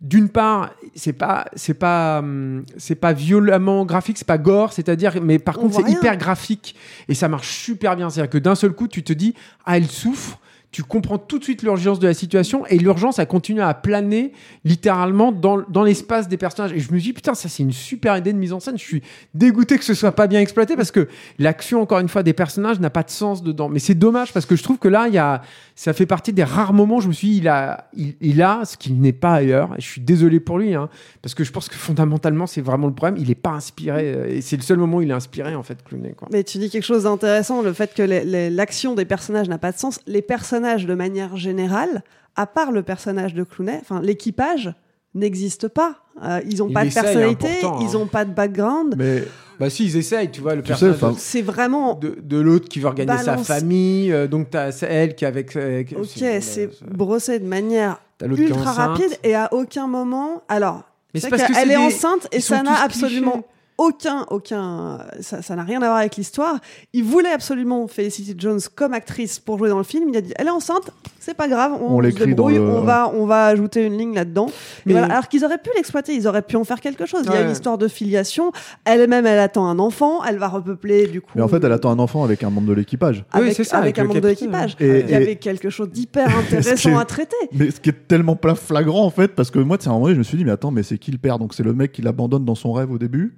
d'une 0.00 0.28
part, 0.28 0.70
c'est 0.94 1.12
pas, 1.12 1.46
c'est 1.56 1.74
pas, 1.74 2.20
hum, 2.20 2.64
c'est 2.76 2.94
pas 2.94 3.12
violemment 3.12 3.84
graphique, 3.84 4.18
c'est 4.18 4.26
pas 4.26 4.38
gore, 4.38 4.72
c'est-à-dire, 4.72 5.20
mais 5.20 5.40
par 5.40 5.58
contre, 5.58 5.74
c'est 5.74 5.90
hyper 5.90 6.16
graphique 6.16 6.76
et 7.08 7.14
ça 7.14 7.26
marche 7.26 7.48
super 7.48 7.96
bien. 7.96 8.08
C'est-à-dire 8.08 8.30
que 8.30 8.38
d'un 8.38 8.54
seul 8.54 8.70
coup, 8.70 8.86
tu 8.86 9.02
te 9.02 9.12
dis, 9.12 9.34
ah, 9.66 9.76
elle 9.76 9.86
souffre 9.86 10.38
tu 10.72 10.84
comprends 10.84 11.18
tout 11.18 11.38
de 11.38 11.44
suite 11.44 11.62
l'urgence 11.62 11.98
de 11.98 12.06
la 12.06 12.14
situation 12.14 12.64
et 12.66 12.78
l'urgence 12.78 13.18
a 13.18 13.26
continué 13.26 13.62
à 13.62 13.74
planer 13.74 14.32
littéralement 14.64 15.32
dans, 15.32 15.62
dans 15.68 15.82
l'espace 15.82 16.28
des 16.28 16.36
personnages. 16.36 16.72
Et 16.72 16.78
je 16.78 16.92
me 16.92 17.00
dis, 17.00 17.12
putain, 17.12 17.34
ça 17.34 17.48
c'est 17.48 17.62
une 17.62 17.72
super 17.72 18.16
idée 18.16 18.32
de 18.32 18.38
mise 18.38 18.52
en 18.52 18.60
scène. 18.60 18.78
Je 18.78 18.84
suis 18.84 19.02
dégoûté 19.34 19.78
que 19.78 19.84
ce 19.84 19.94
soit 19.94 20.12
pas 20.12 20.28
bien 20.28 20.40
exploité 20.40 20.76
parce 20.76 20.92
que 20.92 21.08
l'action, 21.38 21.82
encore 21.82 21.98
une 21.98 22.08
fois, 22.08 22.22
des 22.22 22.32
personnages 22.32 22.78
n'a 22.78 22.90
pas 22.90 23.02
de 23.02 23.10
sens 23.10 23.42
dedans. 23.42 23.68
Mais 23.68 23.80
c'est 23.80 23.94
dommage 23.94 24.32
parce 24.32 24.46
que 24.46 24.54
je 24.54 24.62
trouve 24.62 24.78
que 24.78 24.88
là, 24.88 25.08
il 25.08 25.14
y 25.14 25.18
a, 25.18 25.42
ça 25.74 25.92
fait 25.92 26.06
partie 26.06 26.32
des 26.32 26.44
rares 26.44 26.72
moments 26.72 26.96
où 26.96 27.00
je 27.00 27.08
me 27.08 27.12
suis 27.12 27.30
dit, 27.30 27.36
il 27.38 27.48
a, 27.48 27.90
il, 27.96 28.42
a 28.42 28.64
ce 28.64 28.76
qui 28.76 28.92
n'est 28.92 29.12
pas 29.12 29.34
ailleurs. 29.34 29.70
Et 29.76 29.80
je 29.80 29.86
suis 29.86 30.00
désolé 30.00 30.38
pour 30.38 30.58
lui, 30.58 30.74
hein, 30.74 30.88
parce 31.22 31.34
que 31.34 31.42
je 31.42 31.50
pense 31.50 31.68
que 31.68 31.74
fondamentalement, 31.74 32.46
c'est 32.46 32.60
vraiment 32.60 32.86
le 32.86 32.94
problème. 32.94 33.20
Il 33.20 33.28
n'est 33.28 33.34
pas 33.34 33.50
inspiré. 33.50 34.12
Euh, 34.14 34.28
et 34.28 34.40
c'est 34.40 34.56
le 34.56 34.62
seul 34.62 34.78
moment 34.78 34.98
où 34.98 35.02
il 35.02 35.10
est 35.10 35.14
inspiré, 35.14 35.54
en 35.54 35.62
fait, 35.62 35.82
Clooney. 35.82 36.12
Quoi. 36.12 36.28
Mais 36.32 36.44
tu 36.44 36.58
dis 36.58 36.70
quelque 36.70 36.84
chose 36.84 37.04
d'intéressant, 37.04 37.62
le 37.62 37.72
fait 37.72 37.92
que 37.94 38.02
l'action 38.50 38.94
des 38.94 39.04
personnages 39.04 39.48
n'a 39.48 39.58
pas 39.58 39.72
de 39.72 39.78
sens. 39.78 40.00
Les 40.06 40.22
personnages, 40.22 40.59
de 40.60 40.94
manière 40.94 41.36
générale, 41.36 42.02
à 42.36 42.46
part 42.46 42.72
le 42.72 42.82
personnage 42.82 43.34
de 43.34 43.42
Clooney, 43.42 43.78
enfin, 43.80 44.00
l'équipage 44.00 44.72
n'existe 45.14 45.68
pas. 45.68 45.96
Euh, 46.22 46.40
ils 46.48 46.58
n'ont 46.58 46.70
pas 46.70 46.84
de 46.84 46.92
personnalité, 46.92 47.48
ils 47.80 47.92
n'ont 47.92 48.04
hein. 48.04 48.08
pas 48.10 48.24
de 48.24 48.32
background. 48.32 48.94
Mais 48.96 49.24
bah 49.58 49.68
si, 49.68 49.84
ils 49.84 49.96
essayent, 49.96 50.30
tu 50.30 50.40
vois, 50.40 50.54
le 50.54 50.62
personnage 50.62 50.96
c'est 51.18 51.42
vraiment 51.42 51.94
de, 51.94 52.16
de 52.22 52.38
l'autre 52.38 52.68
qui 52.68 52.80
veut 52.80 52.86
organiser 52.86 53.24
sa 53.24 53.36
famille, 53.36 54.12
euh, 54.12 54.26
donc 54.26 54.50
t'as 54.50 54.70
elle 54.82 55.14
qui 55.14 55.26
avec. 55.26 55.56
ok, 55.56 56.24
c'est 56.40 56.70
brossé 56.90 57.38
de 57.38 57.46
manière 57.46 58.00
ultra 58.22 58.72
rapide 58.72 59.18
et 59.22 59.34
à 59.34 59.52
aucun 59.52 59.86
moment. 59.86 60.42
Alors, 60.48 60.82
c'est 61.14 61.28
parce 61.28 61.44
qu'elle 61.44 61.70
est, 61.70 61.76
enceinte 61.76 62.28
et 62.32 62.40
ça 62.40 62.62
n'a 62.62 62.82
absolument 62.82 63.44
aucun, 63.80 64.26
aucun, 64.28 64.98
ça 65.20 65.56
n'a 65.56 65.64
rien 65.64 65.80
à 65.80 65.86
voir 65.86 65.96
avec 65.96 66.16
l'histoire. 66.16 66.58
Il 66.92 67.02
voulait 67.02 67.32
absolument 67.32 67.88
Felicity 67.88 68.34
Jones 68.36 68.60
comme 68.74 68.92
actrice 68.92 69.38
pour 69.38 69.56
jouer 69.56 69.70
dans 69.70 69.78
le 69.78 69.84
film. 69.84 70.10
Il 70.10 70.16
a 70.18 70.20
dit, 70.20 70.34
elle 70.36 70.48
est 70.48 70.50
enceinte, 70.50 70.90
c'est 71.18 71.32
pas 71.32 71.48
grave, 71.48 71.72
on, 71.80 71.96
on 71.96 72.00
l'écrit 72.00 72.34
on 72.38 72.82
va, 72.82 73.10
on 73.14 73.24
va 73.24 73.46
ajouter 73.46 73.86
une 73.86 73.96
ligne 73.96 74.14
là-dedans. 74.14 74.50
Alors 74.86 75.28
qu'ils 75.28 75.46
auraient 75.46 75.56
pu 75.56 75.70
l'exploiter, 75.74 76.14
ils 76.14 76.28
auraient 76.28 76.42
pu 76.42 76.56
en 76.56 76.64
faire 76.64 76.78
quelque 76.82 77.06
chose. 77.06 77.22
Il 77.24 77.32
y 77.32 77.36
a 77.36 77.40
une 77.40 77.50
histoire 77.50 77.78
de 77.78 77.88
filiation. 77.88 78.52
Elle-même, 78.84 79.24
elle 79.24 79.38
attend 79.38 79.66
un 79.66 79.78
enfant, 79.78 80.22
elle 80.24 80.36
va 80.36 80.48
repeupler 80.48 81.06
du 81.06 81.22
coup. 81.22 81.32
Mais 81.34 81.42
en 81.42 81.48
fait, 81.48 81.64
elle 81.64 81.72
attend 81.72 81.90
un 81.90 81.98
enfant 81.98 82.22
avec 82.22 82.44
un 82.44 82.50
membre 82.50 82.68
de 82.68 82.74
l'équipage. 82.74 83.24
oui, 83.34 83.54
c'est 83.54 83.64
ça. 83.64 83.78
Avec, 83.78 83.98
un 83.98 84.04
membre 84.04 84.20
de 84.20 84.28
l'équipage. 84.28 84.76
Il 84.78 85.08
y 85.08 85.14
avait 85.14 85.36
quelque 85.36 85.70
chose 85.70 85.88
d'hyper 85.88 86.28
intéressant 86.36 86.98
à 86.98 87.06
traiter. 87.06 87.36
Mais 87.52 87.70
ce 87.70 87.80
qui 87.80 87.88
est 87.88 88.06
tellement 88.08 88.36
plein 88.36 88.54
flagrant 88.54 89.06
en 89.06 89.10
fait, 89.10 89.28
parce 89.28 89.50
que 89.50 89.58
moi, 89.58 89.78
c'est 89.80 89.88
un 89.88 89.92
moment, 89.92 90.08
je 90.08 90.14
me 90.14 90.22
suis 90.22 90.36
dit, 90.36 90.44
mais 90.44 90.52
attends, 90.52 90.70
mais 90.70 90.82
c'est 90.82 90.98
qui 90.98 91.10
le 91.10 91.18
père? 91.18 91.38
Donc 91.38 91.54
c'est 91.54 91.62
le 91.62 91.72
mec 91.72 91.92
qui 91.92 92.02
l'abandonne 92.02 92.44
dans 92.44 92.54
son 92.54 92.72
rêve 92.72 92.90
au 92.90 92.98
début. 92.98 93.34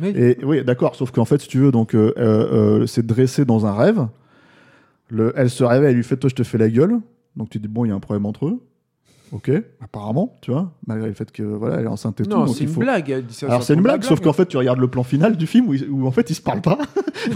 Oui. 0.00 0.12
Et 0.16 0.38
oui, 0.44 0.64
d'accord. 0.64 0.94
Sauf 0.96 1.10
qu'en 1.10 1.24
fait, 1.24 1.40
si 1.40 1.48
tu 1.48 1.58
veux, 1.58 1.70
donc 1.70 1.94
euh, 1.94 2.12
euh, 2.18 2.80
euh, 2.82 2.86
c'est 2.86 3.04
dressé 3.04 3.44
dans 3.44 3.66
un 3.66 3.74
rêve. 3.74 4.06
Le, 5.08 5.32
elle 5.36 5.50
se 5.50 5.62
réveille, 5.64 5.90
elle 5.90 5.96
lui 5.96 6.04
fait 6.04 6.16
toi, 6.16 6.30
je 6.30 6.34
te 6.34 6.42
fais 6.42 6.58
la 6.58 6.68
gueule. 6.68 6.98
Donc 7.36 7.50
tu 7.50 7.58
dis 7.58 7.68
bon, 7.68 7.84
il 7.84 7.88
y 7.88 7.92
a 7.92 7.94
un 7.94 8.00
problème 8.00 8.26
entre 8.26 8.46
eux. 8.46 8.60
Ok, 9.34 9.50
apparemment, 9.82 10.38
tu 10.42 10.52
vois, 10.52 10.70
malgré 10.86 11.08
le 11.08 11.14
fait 11.14 11.32
que 11.32 11.42
voilà, 11.42 11.80
elle 11.80 11.86
est 11.86 11.88
enceinte 11.88 12.20
et 12.20 12.22
tout. 12.22 12.30
Non, 12.30 12.46
c'est 12.46 12.62
une 12.62 12.70
blague. 12.70 13.24
Alors 13.42 13.64
c'est 13.64 13.74
une 13.74 13.80
blague, 13.80 14.04
sauf 14.04 14.20
qu'en 14.20 14.32
fait 14.32 14.46
tu 14.46 14.56
regardes 14.56 14.78
le 14.78 14.86
plan 14.86 15.02
final 15.02 15.36
du 15.36 15.48
film 15.48 15.68
où, 15.68 15.74
où 15.90 16.06
en 16.06 16.12
fait 16.12 16.30
ils 16.30 16.36
se 16.36 16.40
parlent 16.40 16.60
pas. 16.60 16.78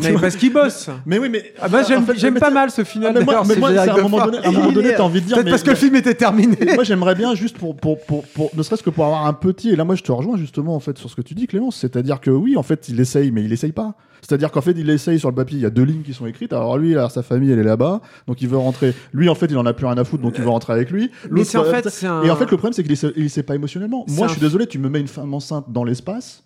mais 0.01 0.13
parce 0.21 0.37
qu'ils 0.37 0.53
bossent. 0.53 0.91
Mais 1.07 1.19
oui, 1.19 1.29
mais 1.29 1.53
ah 1.61 1.69
bah, 1.69 1.83
j'aime 1.83 2.05
en 2.05 2.07
fait, 2.07 2.39
pas 2.39 2.51
mal 2.51 2.71
ce 2.71 2.85
final. 2.85 3.15
Ah, 3.17 3.19
mais 3.19 3.25
moi, 3.25 3.43
mais 3.49 3.57
moi 3.57 3.71
à 3.71 3.93
un 3.93 4.03
moment 4.03 4.25
donné, 4.25 4.39
à 4.39 4.49
un 4.49 4.53
moment 4.53 4.71
donné, 4.71 4.95
t'as 4.97 5.03
envie 5.03 5.21
de 5.21 5.27
dire. 5.27 5.39
Peut-être 5.39 5.51
parce 5.51 5.65
que 5.65 5.71
le 5.71 5.77
film 5.77 5.97
était 5.97 6.15
terminé. 6.15 6.57
moi 6.77 6.85
j'aimerais 6.85 7.17
bien 7.17 7.35
juste 7.35 7.59
pour, 7.59 7.75
pour, 7.77 7.99
pour, 7.99 8.25
pour 8.29 8.51
ne 8.57 8.63
serait-ce 8.63 8.85
que 8.85 8.91
pour 8.91 9.05
avoir 9.05 9.27
un 9.27 9.33
petit. 9.33 9.71
Et 9.71 9.77
là 9.77 9.83
moi 9.83 9.97
je 9.97 10.05
te 10.05 10.13
rejoins 10.13 10.37
justement 10.37 10.77
en 10.77 10.81
fait 10.81 10.97
sur 10.99 11.11
ce 11.11 11.17
que 11.17 11.23
tu 11.23 11.35
dis 11.35 11.49
Clémence, 11.49 11.79
c'est-à-dire 11.79 12.21
que 12.21 12.31
oui 12.31 12.57
en 12.57 12.63
fait 12.63 12.89
il 12.89 13.01
essaye 13.01 13.33
mais 13.33 13.43
il 13.43 13.53
essaye 13.53 13.73
pas. 13.73 13.97
C'est-à-dire 14.21 14.51
qu'en 14.51 14.61
fait, 14.61 14.73
il 14.73 14.89
essaye 14.91 15.19
sur 15.19 15.29
le 15.29 15.35
papier, 15.35 15.59
il 15.59 15.63
y 15.63 15.67
a 15.67 15.71
deux 15.71 15.83
lignes 15.83 16.03
qui 16.03 16.15
sont 16.15 16.27
écrites. 16.27 16.53
Alors 16.53 16.79
lui, 16.79 16.95
alors, 16.95 17.11
sa 17.11 17.23
famille, 17.23 17.51
elle 17.51 17.59
est 17.59 17.65
là-bas, 17.65 18.01
donc 18.27 18.43
il 18.43 18.49
veut 18.49 18.57
rentrer. 18.57 18.95
Lui, 19.13 19.29
en 19.29 19.35
fait, 19.35 19.47
il 19.47 19.57
en 19.57 19.67
a 19.67 19.73
plus 19.73 19.87
rien 19.87 19.99
à 19.99 20.05
foutre, 20.05 20.23
donc 20.23 20.35
il 20.37 20.45
veut 20.45 20.51
rentrer 20.51 20.73
avec 20.73 20.91
lui. 20.91 21.11
Mais 21.31 21.43
en 21.57 21.65
fait, 21.65 22.05
Et 22.25 22.31
en 22.31 22.37
fait, 22.37 22.51
le 22.51 22.57
problème, 22.57 22.73
c'est 22.73 22.83
qu'il 22.83 23.23
ne 23.23 23.29
sait 23.29 23.43
pas 23.43 23.55
émotionnellement. 23.55 24.05
Moi, 24.09 24.27
je 24.27 24.33
suis 24.33 24.41
désolé, 24.41 24.67
tu 24.67 24.79
me 24.79 24.89
mets 24.89 25.01
une 25.01 25.09
femme 25.09 25.33
enceinte 25.35 25.67
dans 25.69 25.85
l'espace, 25.85 26.45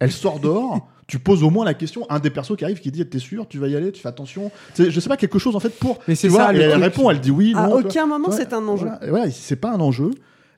elle 0.00 0.12
sort 0.12 0.40
dehors. 0.40 0.88
tu 1.06 1.18
poses 1.18 1.42
au 1.42 1.50
moins 1.50 1.64
la 1.64 1.74
question, 1.74 2.06
un 2.10 2.18
des 2.18 2.30
persos 2.30 2.56
qui 2.56 2.64
arrive 2.64 2.80
qui 2.80 2.90
dit 2.90 3.04
T'es 3.06 3.18
sûr, 3.18 3.46
tu 3.46 3.58
vas 3.58 3.68
y 3.68 3.76
aller, 3.76 3.92
tu 3.92 4.00
fais 4.00 4.08
attention. 4.08 4.50
Je 4.78 4.98
sais 5.00 5.08
pas, 5.08 5.16
quelque 5.16 5.38
chose 5.38 5.56
en 5.56 5.60
fait 5.60 5.70
pour. 5.78 5.98
Mais 6.08 6.14
c'est 6.14 6.30
ça, 6.30 6.52
elle 6.52 6.82
répond, 6.82 7.10
elle 7.10 7.20
dit 7.20 7.30
oui. 7.30 7.52
À 7.56 7.68
aucun 7.68 8.06
moment 8.06 8.30
c'est 8.30 8.52
un 8.52 8.66
enjeu. 8.66 8.88
Voilà, 9.08 9.30
c'est 9.30 9.56
pas 9.56 9.72
un 9.72 9.80
enjeu. 9.80 10.10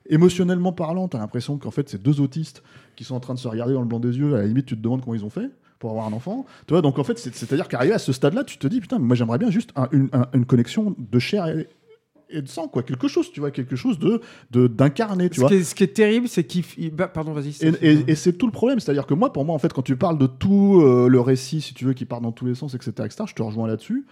Émotionnellement 0.09 0.71
parlant, 0.71 1.09
t'as 1.09 1.17
l'impression 1.17 1.57
qu'en 1.57 1.71
fait 1.71 1.89
c'est 1.89 2.01
deux 2.01 2.21
autistes 2.21 2.63
qui 2.95 3.03
sont 3.03 3.15
en 3.15 3.19
train 3.19 3.33
de 3.33 3.39
se 3.39 3.47
regarder 3.47 3.73
dans 3.73 3.81
le 3.81 3.87
blanc 3.87 3.99
des 3.99 4.17
yeux. 4.17 4.35
À 4.35 4.37
la 4.37 4.45
limite, 4.45 4.65
tu 4.65 4.77
te 4.77 4.81
demandes 4.81 5.01
comment 5.01 5.15
ils 5.15 5.25
ont 5.25 5.29
fait 5.29 5.49
pour 5.79 5.91
avoir 5.91 6.07
un 6.07 6.13
enfant. 6.13 6.45
Tu 6.67 6.73
vois, 6.73 6.81
donc 6.81 6.99
en 6.99 7.03
fait, 7.03 7.17
c'est-à-dire 7.17 7.67
qu'arrivé 7.67 7.93
à 7.93 7.99
ce 7.99 8.13
stade-là, 8.13 8.43
tu 8.43 8.57
te 8.57 8.67
dis, 8.67 8.81
putain, 8.81 8.99
moi 8.99 9.15
j'aimerais 9.15 9.37
bien 9.37 9.49
juste 9.49 9.71
une, 9.91 10.09
connexion 10.45 10.95
de 10.97 11.19
chair 11.19 11.47
et, 11.47 12.41
de 12.41 12.47
sang, 12.47 12.67
quoi. 12.67 12.83
Quelque 12.83 13.07
chose, 13.07 13.31
tu 13.31 13.39
vois, 13.39 13.51
quelque 13.51 13.75
chose 13.75 13.99
de 13.99 14.21
d'incarné, 14.67 15.29
tu 15.29 15.35
ce 15.35 15.39
vois. 15.41 15.49
Qui 15.49 15.55
est, 15.55 15.63
ce 15.63 15.75
qui 15.75 15.83
est 15.83 15.95
terrible, 15.95 16.27
c'est 16.27 16.43
qu'il. 16.43 16.63
Bah, 16.93 17.07
pardon, 17.07 17.31
vas-y. 17.31 17.55
Et, 17.81 18.15
c'est 18.15 18.33
tout 18.33 18.47
le 18.47 18.51
problème, 18.51 18.79
c'est-à-dire 18.79 19.05
que 19.05 19.13
moi, 19.13 19.31
pour 19.31 19.45
moi, 19.45 19.55
en 19.55 19.59
fait, 19.59 19.71
quand 19.71 19.81
tu 19.81 19.95
parles 19.95 20.17
de 20.17 20.27
tout 20.27 20.81
euh, 20.81 21.07
le 21.07 21.21
récit, 21.21 21.61
si 21.61 21.73
tu 21.73 21.85
veux, 21.85 21.93
qui 21.93 22.05
part 22.05 22.21
dans 22.21 22.31
tous 22.31 22.45
les 22.45 22.55
sens, 22.55 22.73
etc., 22.73 22.91
etc., 23.05 23.23
je 23.27 23.33
te 23.33 23.41
rejoins 23.41 23.67
là-dessus. 23.67 24.05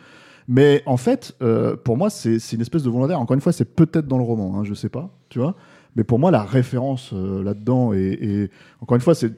Mais 0.47 0.83
en 0.85 0.97
fait, 0.97 1.35
euh, 1.41 1.75
pour 1.75 1.97
moi, 1.97 2.09
c'est 2.09 2.37
une 2.53 2.61
espèce 2.61 2.83
de 2.83 2.89
volontaire. 2.89 3.19
Encore 3.19 3.33
une 3.35 3.41
fois, 3.41 3.51
c'est 3.51 3.65
peut-être 3.75 4.07
dans 4.07 4.17
le 4.17 4.23
roman, 4.23 4.59
hein, 4.59 4.63
je 4.63 4.73
sais 4.73 4.89
pas, 4.89 5.09
tu 5.29 5.39
vois. 5.39 5.55
Mais 5.95 6.03
pour 6.03 6.19
moi, 6.19 6.29
la 6.29 6.43
référence 6.43 7.11
euh, 7.13 7.43
là-dedans, 7.43 7.93
et, 7.93 8.49
encore 8.81 8.95
une 8.95 9.01
fois, 9.01 9.15
c'est 9.15 9.33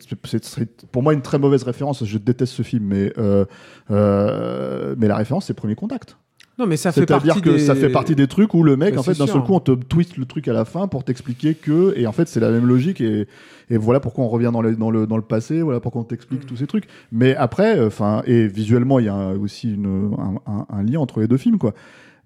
pour 0.92 1.04
moi 1.04 1.14
une 1.14 1.22
très 1.22 1.40
mauvaise 1.40 1.64
référence. 1.64 2.04
Je 2.04 2.18
déteste 2.18 2.54
ce 2.54 2.64
film, 2.64 2.86
mais, 2.86 3.14
euh, 3.18 3.46
euh, 3.92 4.96
mais 4.98 5.08
la 5.08 5.18
référence, 5.18 5.46
c'est 5.46 5.54
Premier 5.54 5.76
Contact. 5.76 6.18
Non, 6.60 6.66
mais 6.66 6.76
ça 6.76 6.92
fait 6.92 7.06
partie 7.06 7.28
C'est-à-dire 7.28 7.44
que 7.44 7.60
ça 7.60 7.76
fait 7.76 7.90
partie 7.90 8.16
des 8.16 8.26
trucs 8.26 8.56
où 8.56 8.64
le 8.64 8.76
mec, 8.76 8.98
en 8.98 9.04
fait, 9.04 9.16
d'un 9.16 9.28
seul 9.28 9.44
coup, 9.44 9.54
on 9.54 9.60
te 9.60 9.74
twist 9.74 10.18
le 10.18 10.26
truc 10.26 10.48
à 10.48 10.54
la 10.54 10.66
fin 10.66 10.88
pour 10.88 11.04
t'expliquer 11.04 11.54
que, 11.54 11.94
et 11.96 12.08
en 12.08 12.12
fait, 12.12 12.28
c'est 12.28 12.40
la 12.40 12.50
même 12.50 12.66
logique, 12.66 13.00
et, 13.00 13.28
et 13.70 13.78
voilà 13.78 14.00
pourquoi 14.00 14.24
on 14.24 14.28
revient 14.28 14.50
dans, 14.52 14.64
dans, 14.64 14.90
le, 14.90 15.06
dans 15.06 15.18
le 15.18 15.22
passé, 15.22 15.62
voilà 15.62 15.80
pourquoi 15.80 16.02
on 16.02 16.04
t'explique 16.04 16.46
mm. 16.46 16.48
tous 16.48 16.56
ces 16.56 16.66
trucs. 16.66 16.86
Mais 17.12 17.36
après, 17.36 17.80
enfin, 17.86 18.24
et 18.26 18.48
visuellement, 18.48 18.98
il 18.98 19.06
y 19.06 19.10
a 19.10 19.34
aussi 19.34 19.72
une, 19.72 20.16
un, 20.48 20.66
un, 20.68 20.82
lien 20.82 21.00
entre 21.00 21.20
les 21.20 21.28
deux 21.28 21.38
films, 21.38 21.60
quoi. 21.60 21.76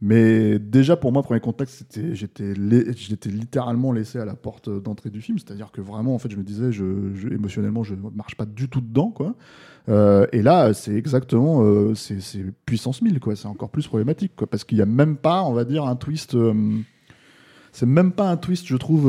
Mais 0.02 0.58
déjà, 0.58 0.98
pour 0.98 1.12
moi, 1.12 1.22
premier 1.22 1.40
contact, 1.40 1.86
j'étais, 2.14 2.54
littéralement 2.54 3.92
laissé 3.92 4.18
à 4.18 4.26
la 4.26 4.34
porte 4.34 4.68
d'entrée 4.68 5.12
du 5.12 5.22
film. 5.22 5.38
C'est-à-dire 5.38 5.72
que 5.72 5.80
vraiment, 5.80 6.16
en 6.16 6.18
fait, 6.18 6.32
je 6.32 6.38
me 6.38 6.44
disais, 6.44 6.72
émotionnellement, 7.32 7.84
je 7.84 7.94
ne 7.94 8.10
marche 8.16 8.36
pas 8.36 8.46
du 8.46 8.68
tout 8.68 8.82
dedans, 8.82 9.12
quoi. 9.12 9.36
Euh, 9.90 10.26
et 10.32 10.42
là, 10.42 10.74
c'est 10.74 10.94
exactement, 10.94 11.64
euh, 11.64 11.94
c'est, 11.94 12.20
puissance 12.66 13.04
1000, 13.04 13.20
quoi. 13.20 13.36
C'est 13.36 13.48
encore 13.48 13.70
plus 13.70 13.88
problématique, 13.88 14.32
quoi. 14.36 14.48
Parce 14.48 14.64
qu'il 14.64 14.78
n'y 14.78 14.82
a 14.82 14.88
même 14.88 15.18
pas, 15.18 15.44
on 15.44 15.54
va 15.54 15.66
dire, 15.66 15.86
un 15.86 15.96
twist. 15.96 16.34
Euh, 16.34 16.54
c'est 17.72 17.86
même 17.86 18.12
pas 18.12 18.28
un 18.28 18.38
twist, 18.38 18.66
je 18.66 18.78
trouve, 18.78 19.04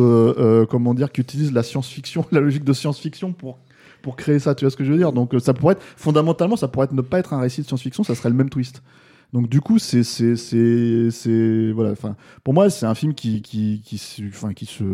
comment 0.71 0.93
dire, 0.93 1.11
qui 1.11 1.23
utilise 1.23 1.53
la 1.53 1.63
science-fiction, 1.63 2.27
la 2.33 2.41
logique 2.41 2.65
de 2.65 2.73
science-fiction 2.73 3.33
pour 3.33 3.59
pour 4.03 4.17
créer 4.17 4.41
ça, 4.41 4.57
tu 4.57 4.65
vois 4.65 4.71
ce 4.71 4.77
que 4.77 4.83
je 4.83 4.91
veux 4.91 4.99
dire? 4.99 5.13
Donc 5.13 5.33
ça 5.39 5.55
pourrait 5.55 5.75
être 5.75 5.83
fondamentalement, 5.97 6.57
ça 6.57 6.67
pourrait 6.67 6.87
être 6.87 6.93
ne 6.93 7.03
pas 7.03 7.21
être 7.21 7.35
un 7.35 7.41
récit 7.41 7.63
de 7.63 7.67
science-fiction, 7.69 8.03
ça 8.03 8.17
serait 8.17 8.31
le 8.31 8.35
même 8.35 8.51
twist. 8.51 8.83
Donc 9.33 9.49
du 9.49 9.61
coup, 9.61 9.79
c'est 9.79 10.03
c'est 10.05 10.37
c'est 10.37 11.73
voilà. 11.73 11.93
Enfin, 11.93 12.17
pour 12.45 12.55
moi, 12.55 12.71
c'est 12.71 12.87
un 12.87 12.95
film 12.95 13.15
qui 13.15 13.43
qui 13.43 13.81
qui 13.85 14.25
enfin 14.29 14.53
qui 14.53 14.67
se 14.67 14.85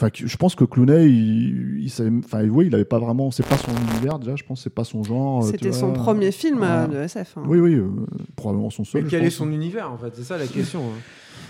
Enfin, 0.00 0.10
je 0.14 0.36
pense 0.36 0.54
que 0.54 0.62
Clooney, 0.62 1.08
il, 1.08 1.80
il 1.80 1.90
savait, 1.90 2.12
enfin, 2.24 2.46
oui, 2.46 2.66
il 2.68 2.74
avait 2.76 2.84
pas 2.84 3.00
vraiment, 3.00 3.32
c'est 3.32 3.44
pas 3.44 3.56
son 3.56 3.72
univers 3.90 4.20
déjà, 4.20 4.36
je 4.36 4.44
pense, 4.44 4.62
c'est 4.62 4.72
pas 4.72 4.84
son 4.84 5.02
genre. 5.02 5.42
C'était 5.42 5.72
son 5.72 5.92
premier 5.92 6.30
film 6.30 6.62
euh, 6.62 6.86
de 6.86 6.98
SF. 6.98 7.36
Hein. 7.36 7.42
Oui, 7.46 7.58
oui, 7.58 7.74
euh, 7.74 7.88
probablement 8.36 8.70
son 8.70 8.84
seul. 8.84 9.02
Mais 9.02 9.10
quel 9.10 9.24
est 9.24 9.30
son 9.30 9.50
univers 9.50 9.90
en 9.90 9.98
fait? 9.98 10.12
C'est 10.14 10.22
ça 10.22 10.38
la 10.38 10.46
question. 10.46 10.82
Hein. 10.82 11.00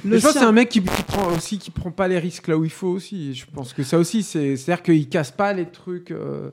Le 0.02 0.16
je 0.16 0.22
pense 0.22 0.32
que 0.32 0.38
c'est 0.38 0.44
un 0.46 0.52
mec 0.52 0.70
qui, 0.70 0.80
qui, 0.80 1.02
prend 1.02 1.30
aussi, 1.36 1.58
qui 1.58 1.70
prend 1.70 1.90
pas 1.90 2.08
les 2.08 2.18
risques 2.18 2.48
là 2.48 2.56
où 2.56 2.64
il 2.64 2.70
faut 2.70 2.88
aussi. 2.88 3.34
Je 3.34 3.44
pense 3.52 3.74
que 3.74 3.82
ça 3.82 3.98
aussi, 3.98 4.22
c'est, 4.22 4.56
c'est-à-dire 4.56 4.82
qu'il 4.82 5.10
casse 5.10 5.30
pas 5.30 5.52
les 5.52 5.66
trucs. 5.66 6.10
Euh, 6.10 6.50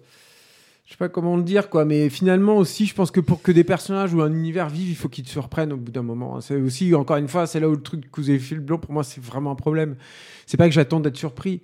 je 0.86 0.91
sais 0.91 0.98
pas 0.98 1.10
comment 1.10 1.36
le 1.36 1.43
dire 1.43 1.69
quoi 1.69 1.84
mais 1.84 2.10
finalement 2.10 2.58
aussi 2.58 2.86
je 2.86 2.93
pense 2.93 3.10
que 3.10 3.19
pour 3.19 3.41
que 3.41 3.52
des 3.52 3.63
personnages 3.63 4.13
ou 4.13 4.21
un 4.21 4.32
univers 4.32 4.69
vivent 4.69 4.89
il 4.89 4.95
faut 4.95 5.10
qu'ils 5.10 5.24
te 5.24 5.30
surprennent 5.30 5.74
au 5.74 5.78
bout 5.78 5.91
d'un 5.91 6.04
moment. 6.04 6.39
C'est 6.41 6.56
aussi 6.58 6.93
encore 6.93 7.17
une 7.17 7.28
fois 7.28 7.48
c'est 7.48 7.60
là 7.60 7.67
où 7.67 7.71
le 7.71 7.82
truc 7.82 8.10
que 8.12 8.21
vous 8.21 8.30
avez 8.30 8.39
fait 8.39 8.56
le 8.56 8.62
blanc 8.62 8.78
pour 8.78 8.91
moi 8.91 9.04
c'est 9.04 9.21
vraiment 9.21 9.52
un 9.52 9.56
problème. 9.56 9.95
C'est 10.45 10.58
pas 10.58 10.67
que 10.67 10.74
j'attends 10.74 11.00
d'être 11.00 11.17
surpris. 11.17 11.62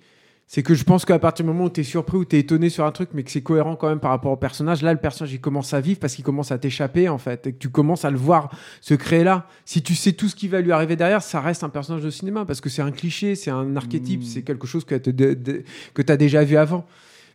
C'est 0.48 0.64
que 0.64 0.74
je 0.74 0.84
pense 0.84 1.04
qu'à 1.06 1.18
partir 1.18 1.46
du 1.46 1.52
moment 1.52 1.66
où 1.66 1.70
tu 1.70 1.80
es 1.80 1.84
surpris 1.84 2.18
ou 2.18 2.24
tu 2.24 2.36
es 2.36 2.40
étonné 2.40 2.68
sur 2.68 2.84
un 2.84 2.90
truc 2.90 3.10
mais 3.14 3.22
que 3.22 3.30
c'est 3.30 3.42
cohérent 3.42 3.76
quand 3.76 3.88
même 3.88 4.00
par 4.00 4.10
rapport 4.10 4.32
au 4.32 4.36
personnage 4.36 4.82
là 4.82 4.92
le 4.92 4.98
personnage 4.98 5.32
il 5.32 5.40
commence 5.40 5.72
à 5.72 5.80
vivre 5.80 6.00
parce 6.00 6.16
qu'il 6.16 6.24
commence 6.24 6.50
à 6.50 6.58
t'échapper 6.58 7.08
en 7.08 7.18
fait 7.18 7.46
et 7.46 7.52
que 7.52 7.58
tu 7.58 7.70
commences 7.70 8.04
à 8.04 8.10
le 8.10 8.18
voir 8.18 8.50
se 8.80 8.94
créer 8.94 9.22
là. 9.22 9.46
Si 9.64 9.82
tu 9.82 9.94
sais 9.94 10.14
tout 10.14 10.28
ce 10.28 10.34
qui 10.34 10.48
va 10.48 10.60
lui 10.60 10.72
arriver 10.72 10.96
derrière 10.96 11.22
ça 11.22 11.40
reste 11.40 11.62
un 11.62 11.68
personnage 11.68 12.02
de 12.02 12.10
cinéma 12.10 12.44
parce 12.44 12.60
que 12.60 12.68
c'est 12.68 12.82
un 12.82 12.90
cliché 12.90 13.36
c'est 13.36 13.52
un 13.52 13.76
archétype 13.76 14.22
mmh. 14.22 14.24
c'est 14.24 14.42
quelque 14.42 14.66
chose 14.66 14.84
que 14.84 14.96
tu 14.96 16.12
as 16.12 16.16
déjà 16.16 16.42
vu 16.42 16.56
avant 16.56 16.84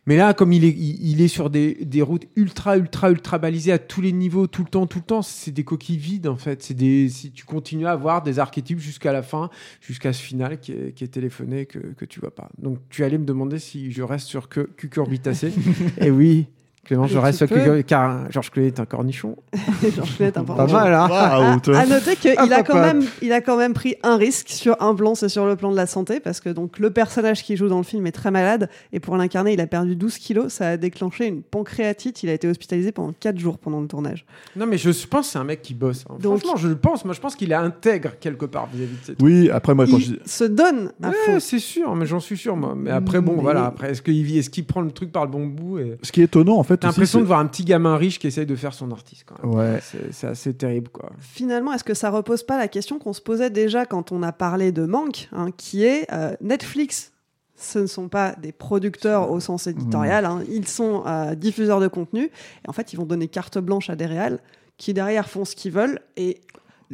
mais 0.08 0.16
là, 0.16 0.32
comme 0.32 0.54
il 0.54 0.64
est, 0.64 0.74
il, 0.74 1.20
est 1.20 1.28
sur 1.28 1.50
des, 1.50 1.74
des, 1.84 2.00
routes 2.00 2.24
ultra, 2.34 2.78
ultra, 2.78 3.10
ultra 3.10 3.36
balisées 3.36 3.72
à 3.72 3.78
tous 3.78 4.00
les 4.00 4.12
niveaux, 4.12 4.46
tout 4.46 4.62
le 4.62 4.70
temps, 4.70 4.86
tout 4.86 5.00
le 5.00 5.04
temps, 5.04 5.20
c'est 5.20 5.50
des 5.50 5.64
coquilles 5.64 5.98
vides 5.98 6.28
en 6.28 6.38
fait. 6.38 6.62
C'est 6.62 6.72
des, 6.72 7.10
si 7.10 7.30
tu 7.30 7.44
continues 7.44 7.86
à 7.86 7.90
avoir 7.90 8.22
des 8.22 8.38
archétypes 8.38 8.78
jusqu'à 8.78 9.12
la 9.12 9.22
fin, 9.22 9.50
jusqu'à 9.82 10.14
ce 10.14 10.22
final 10.22 10.60
qui 10.60 10.72
est, 10.72 10.94
qui 10.94 11.04
est 11.04 11.08
téléphoné 11.08 11.66
que, 11.66 11.78
que 11.78 12.06
tu 12.06 12.20
vois 12.20 12.34
pas. 12.34 12.48
Donc 12.56 12.78
tu 12.88 13.04
allais 13.04 13.18
me 13.18 13.26
demander 13.26 13.58
si 13.58 13.92
je 13.92 14.02
reste 14.02 14.28
sur 14.28 14.48
que 14.48 14.62
cucurbitacé. 14.62 15.52
Et 16.00 16.10
oui, 16.10 16.46
Clément 16.88 17.06
Jaurès, 17.06 17.38
que- 17.38 17.80
car 17.82 18.30
Georges 18.30 18.50
Clooney 18.50 18.68
est 18.68 18.80
un 18.80 18.86
cornichon. 18.86 19.36
Georges 19.94 20.16
Clooney 20.16 20.32
est 20.32 20.38
un 20.38 20.44
Pas 20.44 20.66
mal, 20.66 20.94
hein 20.94 21.58
toi. 21.62 21.78
À 21.78 21.86
noter 21.86 22.16
qu'il 22.16 22.30
a 22.52 22.62
quand 22.62 22.80
même, 22.80 23.04
il 23.22 23.32
a 23.32 23.40
quand 23.42 23.56
même 23.58 23.74
pris 23.74 23.96
un 24.02 24.16
risque 24.16 24.48
sur 24.48 24.74
un 24.82 24.94
plan, 24.94 25.14
c'est 25.14 25.28
sur 25.28 25.46
le 25.46 25.54
plan 25.54 25.70
de 25.70 25.76
la 25.76 25.86
santé, 25.86 26.18
parce 26.18 26.40
que 26.40 26.48
donc 26.48 26.78
le 26.78 26.90
personnage 26.90 27.42
qui 27.44 27.56
joue 27.56 27.68
dans 27.68 27.76
le 27.76 27.82
film 27.84 28.06
est 28.06 28.12
très 28.12 28.30
malade 28.30 28.70
et 28.92 29.00
pour 29.00 29.16
l'incarner, 29.18 29.52
il 29.52 29.60
a 29.60 29.66
perdu 29.66 29.96
12 29.96 30.16
kilos. 30.18 30.52
Ça 30.52 30.70
a 30.70 30.76
déclenché 30.78 31.26
une 31.26 31.42
pancréatite. 31.42 32.22
Il 32.22 32.30
a 32.30 32.32
été 32.32 32.48
hospitalisé 32.48 32.90
pendant 32.90 33.12
4 33.20 33.38
jours 33.38 33.58
pendant 33.58 33.80
le 33.80 33.86
tournage. 33.86 34.24
Non, 34.56 34.66
mais 34.66 34.78
je 34.78 34.90
pense 35.06 35.26
que 35.26 35.32
c'est 35.32 35.38
un 35.38 35.44
mec 35.44 35.60
qui 35.62 35.74
bosse. 35.74 36.04
hein. 36.08 36.14
Donc- 36.20 36.38
Franchement, 36.38 36.56
je 36.56 36.68
le 36.68 36.76
pense. 36.76 37.04
Moi, 37.04 37.12
je 37.14 37.20
pense 37.20 37.36
qu'il 37.36 37.52
est 37.52 37.54
intègre 37.54 38.12
quelque 38.18 38.46
part 38.46 38.68
vis-à-vis 38.72 38.92
de 38.94 39.04
cette. 39.04 39.22
Oui, 39.22 39.50
après, 39.50 39.74
moi, 39.74 39.84
quand 39.86 39.98
je 39.98 40.04
Il 40.06 40.12
dis. 40.12 40.18
se 40.24 40.44
donne 40.44 40.92
à 41.02 41.08
Ouais, 41.10 41.14
fond. 41.26 41.40
c'est 41.40 41.58
sûr, 41.58 41.94
mais 41.94 42.06
j'en 42.06 42.20
suis 42.20 42.36
sûr, 42.38 42.56
moi. 42.56 42.74
Mais 42.76 42.90
après, 42.90 43.20
bon, 43.20 43.34
Mais- 43.36 43.42
voilà. 43.42 43.66
Après, 43.66 43.90
est-ce 43.90 44.00
qu'il 44.02 44.38
est 44.38 44.48
qu'il 44.48 44.64
prend 44.64 44.80
le 44.80 44.90
truc 44.90 45.12
par 45.12 45.24
le 45.26 45.30
bon 45.30 45.46
bout 45.46 45.78
et... 45.78 45.98
Ce 46.02 46.10
qui 46.12 46.20
est 46.22 46.24
étonnant, 46.24 46.56
en 46.56 46.62
fait. 46.62 46.77
T'as 46.80 46.88
l'impression 46.88 47.20
de 47.20 47.24
voir 47.24 47.38
un 47.38 47.46
petit 47.46 47.64
gamin 47.64 47.96
riche 47.96 48.18
qui 48.18 48.26
essaye 48.26 48.46
de 48.46 48.56
faire 48.56 48.74
son 48.74 48.90
artiste, 48.90 49.24
quand 49.26 49.42
même. 49.42 49.54
Ouais. 49.54 49.80
C'est 49.82 50.12
c'est 50.12 50.26
assez 50.26 50.54
terrible, 50.54 50.88
quoi. 50.90 51.10
Finalement, 51.18 51.72
est-ce 51.72 51.84
que 51.84 51.94
ça 51.94 52.10
repose 52.10 52.42
pas 52.42 52.58
la 52.58 52.68
question 52.68 52.98
qu'on 52.98 53.12
se 53.12 53.20
posait 53.20 53.50
déjà 53.50 53.86
quand 53.86 54.12
on 54.12 54.22
a 54.22 54.32
parlé 54.32 54.72
de 54.72 54.84
manque, 54.84 55.28
hein, 55.32 55.50
qui 55.56 55.84
est 55.84 56.06
euh, 56.12 56.34
Netflix? 56.40 57.12
Ce 57.56 57.80
ne 57.80 57.86
sont 57.86 58.08
pas 58.08 58.36
des 58.36 58.52
producteurs 58.52 59.32
au 59.32 59.40
sens 59.40 59.66
éditorial, 59.66 60.24
hein, 60.24 60.42
ils 60.48 60.68
sont 60.68 61.02
euh, 61.06 61.34
diffuseurs 61.34 61.80
de 61.80 61.88
contenu. 61.88 62.24
Et 62.64 62.68
en 62.68 62.72
fait, 62.72 62.92
ils 62.92 62.96
vont 62.96 63.06
donner 63.06 63.26
carte 63.26 63.58
blanche 63.58 63.90
à 63.90 63.96
des 63.96 64.06
réals 64.06 64.38
qui 64.76 64.94
derrière 64.94 65.28
font 65.28 65.44
ce 65.44 65.56
qu'ils 65.56 65.72
veulent. 65.72 65.98
Et 66.16 66.40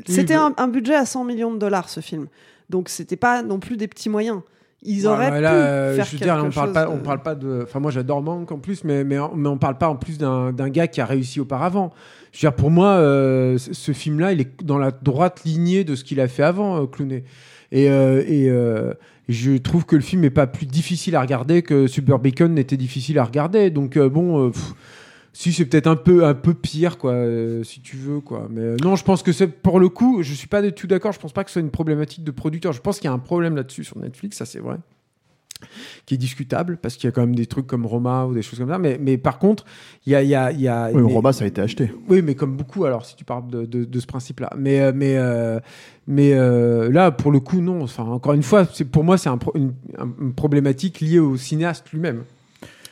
c'était 0.07 0.35
un 0.35 0.69
budget 0.69 0.95
à 0.95 1.05
100 1.05 1.25
millions 1.25 1.53
de 1.53 1.59
dollars 1.59 1.91
ce 1.91 2.01
film, 2.01 2.29
donc 2.71 2.89
c'était 2.89 3.17
pas 3.17 3.43
non 3.43 3.61
plus 3.61 3.77
des 3.77 3.89
petits 3.89 4.09
moyens. 4.09 4.41
Ils 4.85 5.07
auraient 5.07 5.31
ouais, 5.31 5.37
pu 5.39 5.43
là, 5.43 5.55
euh, 5.55 5.97
faire 5.97 6.05
je 6.05 6.11
veux 6.13 6.19
quelque 6.19 6.25
dire, 6.35 6.45
on 6.45 6.51
parle 6.51 6.67
chose 6.69 6.75
pas, 6.75 6.85
de- 6.85 6.91
on 6.91 6.99
parle 6.99 7.23
pas 7.23 7.35
de. 7.35 7.61
Enfin, 7.63 7.81
moi, 7.81 7.91
j'adore 7.91 8.23
Manque 8.23 8.53
en 8.53 8.59
plus, 8.59 8.85
mais, 8.85 9.03
mais, 9.03 9.17
mais 9.35 9.49
on 9.49 9.57
parle 9.57 9.79
pas 9.79 9.89
en 9.89 9.97
plus 9.97 10.19
d'un 10.19 10.53
gars 10.69 10.87
qui 10.89 11.01
a 11.01 11.07
réussi 11.07 11.41
auparavant. 11.41 11.91
Je 12.33 12.39
veux 12.39 12.41
dire, 12.51 12.55
pour 12.57 12.71
moi, 12.71 12.89
euh, 12.89 13.57
ce 13.59 13.93
film-là, 13.93 14.33
il 14.33 14.41
est 14.43 14.63
dans 14.63 14.79
la 14.79 14.91
droite 14.91 15.43
lignée 15.45 15.85
de 15.85 15.95
ce 15.95 16.05
qu'il 16.05 16.21
a 16.21 16.29
fait 16.29 16.43
avant, 16.43 16.83
euh, 16.83 16.87
Clooney. 16.87 17.25
Et, 17.73 17.89
euh, 17.89 18.23
et, 18.27 18.49
euh, 18.51 18.93
je 19.29 19.53
trouve 19.57 19.87
que 19.87 19.97
le 19.97 20.03
film 20.03 20.23
est 20.25 20.31
pas 20.31 20.47
plus 20.47 20.67
difficile 20.67 21.17
à 21.17 21.21
regarder 21.23 21.63
que 21.63 21.87
Super 21.87 22.19
Bacon 22.19 22.53
n'était 22.53 22.77
difficile 22.77 23.19
à 23.19 23.25
regarder. 23.25 23.71
Donc 23.71 23.97
euh, 23.97 24.09
bon. 24.11 24.51
pff, 24.51 24.75
si 25.37 25.53
c'est 25.53 25.67
peut-être 25.67 25.89
un 25.89 25.97
peu 25.97 26.25
un 26.25 26.33
peu 26.35 26.55
pire 26.55 26.97
quoi 26.97 27.11
euh, 27.13 27.63
si 27.65 27.81
tu 27.81 27.97
veux 27.97 28.21
quoi 28.21 28.47
mais 28.51 28.61
euh, 28.63 28.77
non 28.83 28.95
je 28.97 29.05
pense 29.05 29.23
que 29.23 29.33
c'est 29.33 29.49
pour 29.49 29.81
le 29.81 29.89
coup 29.89 30.23
je 30.23 30.33
suis 30.33 30.47
pas 30.49 30.63
du 30.63 30.73
tout 30.73 30.87
d'accord 30.87 31.13
je 31.13 31.19
pense 31.19 31.33
pas 31.33 31.43
que 31.45 31.51
ce 31.51 31.55
soit 31.55 31.63
une 31.63 31.71
problématique 31.73 32.23
de 32.25 32.31
producteur 32.31 32.73
je 32.73 32.81
pense 32.81 32.99
qu'il 33.01 33.09
y 33.09 33.11
a 33.11 33.13
un 33.13 33.19
problème 33.19 33.57
là-dessus 33.57 33.85
sur 33.85 33.99
Netflix 33.99 34.37
ça 34.39 34.47
c'est 34.47 34.61
vrai 34.61 34.77
qui 36.05 36.15
est 36.15 36.19
discutable 36.19 36.77
parce 36.77 36.97
qu'il 36.97 37.07
y 37.07 37.09
a 37.09 37.13
quand 37.13 37.23
même 37.23 37.35
des 37.35 37.47
trucs 37.47 37.67
comme 37.67 37.87
Roma 37.87 38.27
ou 38.27 38.35
des 38.35 38.43
choses 38.43 38.59
comme 38.59 38.69
ça 38.69 38.79
mais, 38.79 38.99
mais 39.01 39.17
par 39.19 39.39
contre 39.39 39.65
il 40.07 40.13
y 40.13 40.15
a, 40.15 40.23
il 40.23 40.29
y 40.29 40.35
a, 40.37 40.53
il 40.53 40.61
y 40.61 40.69
a 40.69 40.91
Oui, 40.93 41.03
mais- 41.03 41.13
Roma, 41.13 41.33
ça 41.33 41.45
a 41.45 41.47
été 41.49 41.61
acheté. 41.63 41.91
oui, 42.11 42.21
mais 42.23 42.35
comme 42.35 42.55
beaucoup, 42.57 42.85
alors, 42.85 43.07
si 43.07 43.17
tu 43.17 43.25
parles 43.25 43.49
de, 43.49 43.65
de- 43.65 43.85
de 43.87 44.01
ce 44.01 44.07
principe-là. 44.07 44.51
Mais, 44.59 44.81
euh, 44.81 44.93
mais, 44.95 45.17
mais 46.07 46.35
là, 46.91 47.11
pour 47.11 47.33
le 47.33 47.41
coup, 47.41 47.61
non. 47.63 47.83
Enfin, 47.83 48.03
encore 48.05 48.35
une 48.35 48.43
fois, 48.43 48.67
c'est- 48.71 48.85
pour 48.85 49.03
moi, 49.05 49.17
c'est 49.17 49.31
un 49.31 49.39
pro- 49.39 49.53
une, 49.55 49.73
un- 49.97 50.13
une 50.21 50.35
problématique 50.35 51.01
liée 51.01 51.19
au 51.19 51.39
cinéaste 51.39 51.91
lui-même. 51.93 52.25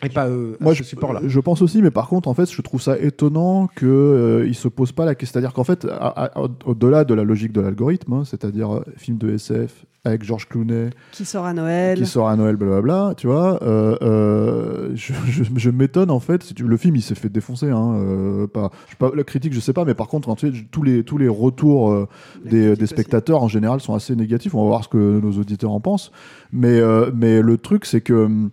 Et 0.04 0.08
pas 0.08 0.26
euh, 0.26 0.56
à 0.60 0.64
Moi, 0.64 0.74
ce 0.74 0.78
je, 0.82 0.88
support-là. 0.88 1.20
je 1.24 1.40
pense 1.40 1.62
aussi, 1.62 1.80
mais 1.80 1.90
par 1.92 2.08
contre, 2.08 2.28
en 2.28 2.34
fait, 2.34 2.50
je 2.50 2.60
trouve 2.62 2.82
ça 2.82 2.98
étonnant 2.98 3.68
que 3.74 3.86
euh, 3.86 4.46
il 4.48 4.54
se 4.54 4.66
pose 4.68 4.90
pas 4.92 5.04
la 5.04 5.14
question. 5.14 5.34
C'est-à-dire 5.34 5.52
qu'en 5.54 5.64
fait, 5.64 5.84
à- 5.84 6.24
à- 6.24 6.40
au- 6.40 6.48
au-delà 6.66 7.04
de 7.04 7.14
la 7.14 7.22
logique 7.24 7.52
de 7.52 7.60
l'algorithme, 7.60 8.12
hein, 8.14 8.22
c'est-à-dire 8.24 8.74
euh, 8.74 8.84
film 8.96 9.16
de 9.18 9.30
SF 9.34 9.84
avec 10.04 10.24
George 10.24 10.48
Clooney 10.48 10.90
qui 11.12 11.24
sort 11.24 11.44
à 11.44 11.52
Noël. 11.52 11.96
qui 11.96 12.06
sort 12.06 12.28
à 12.28 12.34
Noël, 12.34 12.56
blablabla, 12.56 13.14
tu 13.16 13.28
vois, 13.28 13.62
euh, 13.62 13.96
euh, 14.02 14.90
je, 14.94 15.12
je- 15.28 15.44
je 15.54 15.70
m'étonne 15.70 16.10
en 16.10 16.18
fait. 16.18 16.42
Si 16.42 16.54
tu, 16.54 16.64
le 16.64 16.76
film, 16.76 16.96
il 16.96 17.02
s'est 17.02 17.14
fait 17.14 17.28
défoncer. 17.28 17.70
Hein, 17.70 17.94
euh, 18.00 18.46
pas, 18.48 18.70
je 18.86 18.90
sais 18.90 18.96
pas, 18.98 19.12
la 19.14 19.22
critique, 19.22 19.52
je 19.52 19.60
sais 19.60 19.72
pas, 19.72 19.84
mais 19.84 19.94
par 19.94 20.08
contre, 20.08 20.34
tu 20.34 20.52
sais, 20.52 20.64
tous 20.72 20.82
les 20.82 21.04
tous 21.04 21.18
les 21.18 21.28
retours 21.28 21.92
euh, 21.92 22.08
des, 22.44 22.74
spectateurs 22.86 23.40
en 23.42 23.48
général 23.48 23.80
sont 23.80 23.94
assez 23.94 24.16
négatifs. 24.16 24.54
On 24.56 24.62
va 24.62 24.68
voir 24.68 24.82
ce 24.82 24.88
que 24.88 25.20
nos 25.20 25.38
auditeurs 25.38 25.70
en 25.70 25.78
pensent. 25.80 26.10
Mais 26.52 26.80
euh, 26.80 27.10
mais 27.14 27.40
le 27.40 27.56
truc, 27.56 27.84
c'est 27.84 28.00
que 28.00 28.24
hum, 28.24 28.50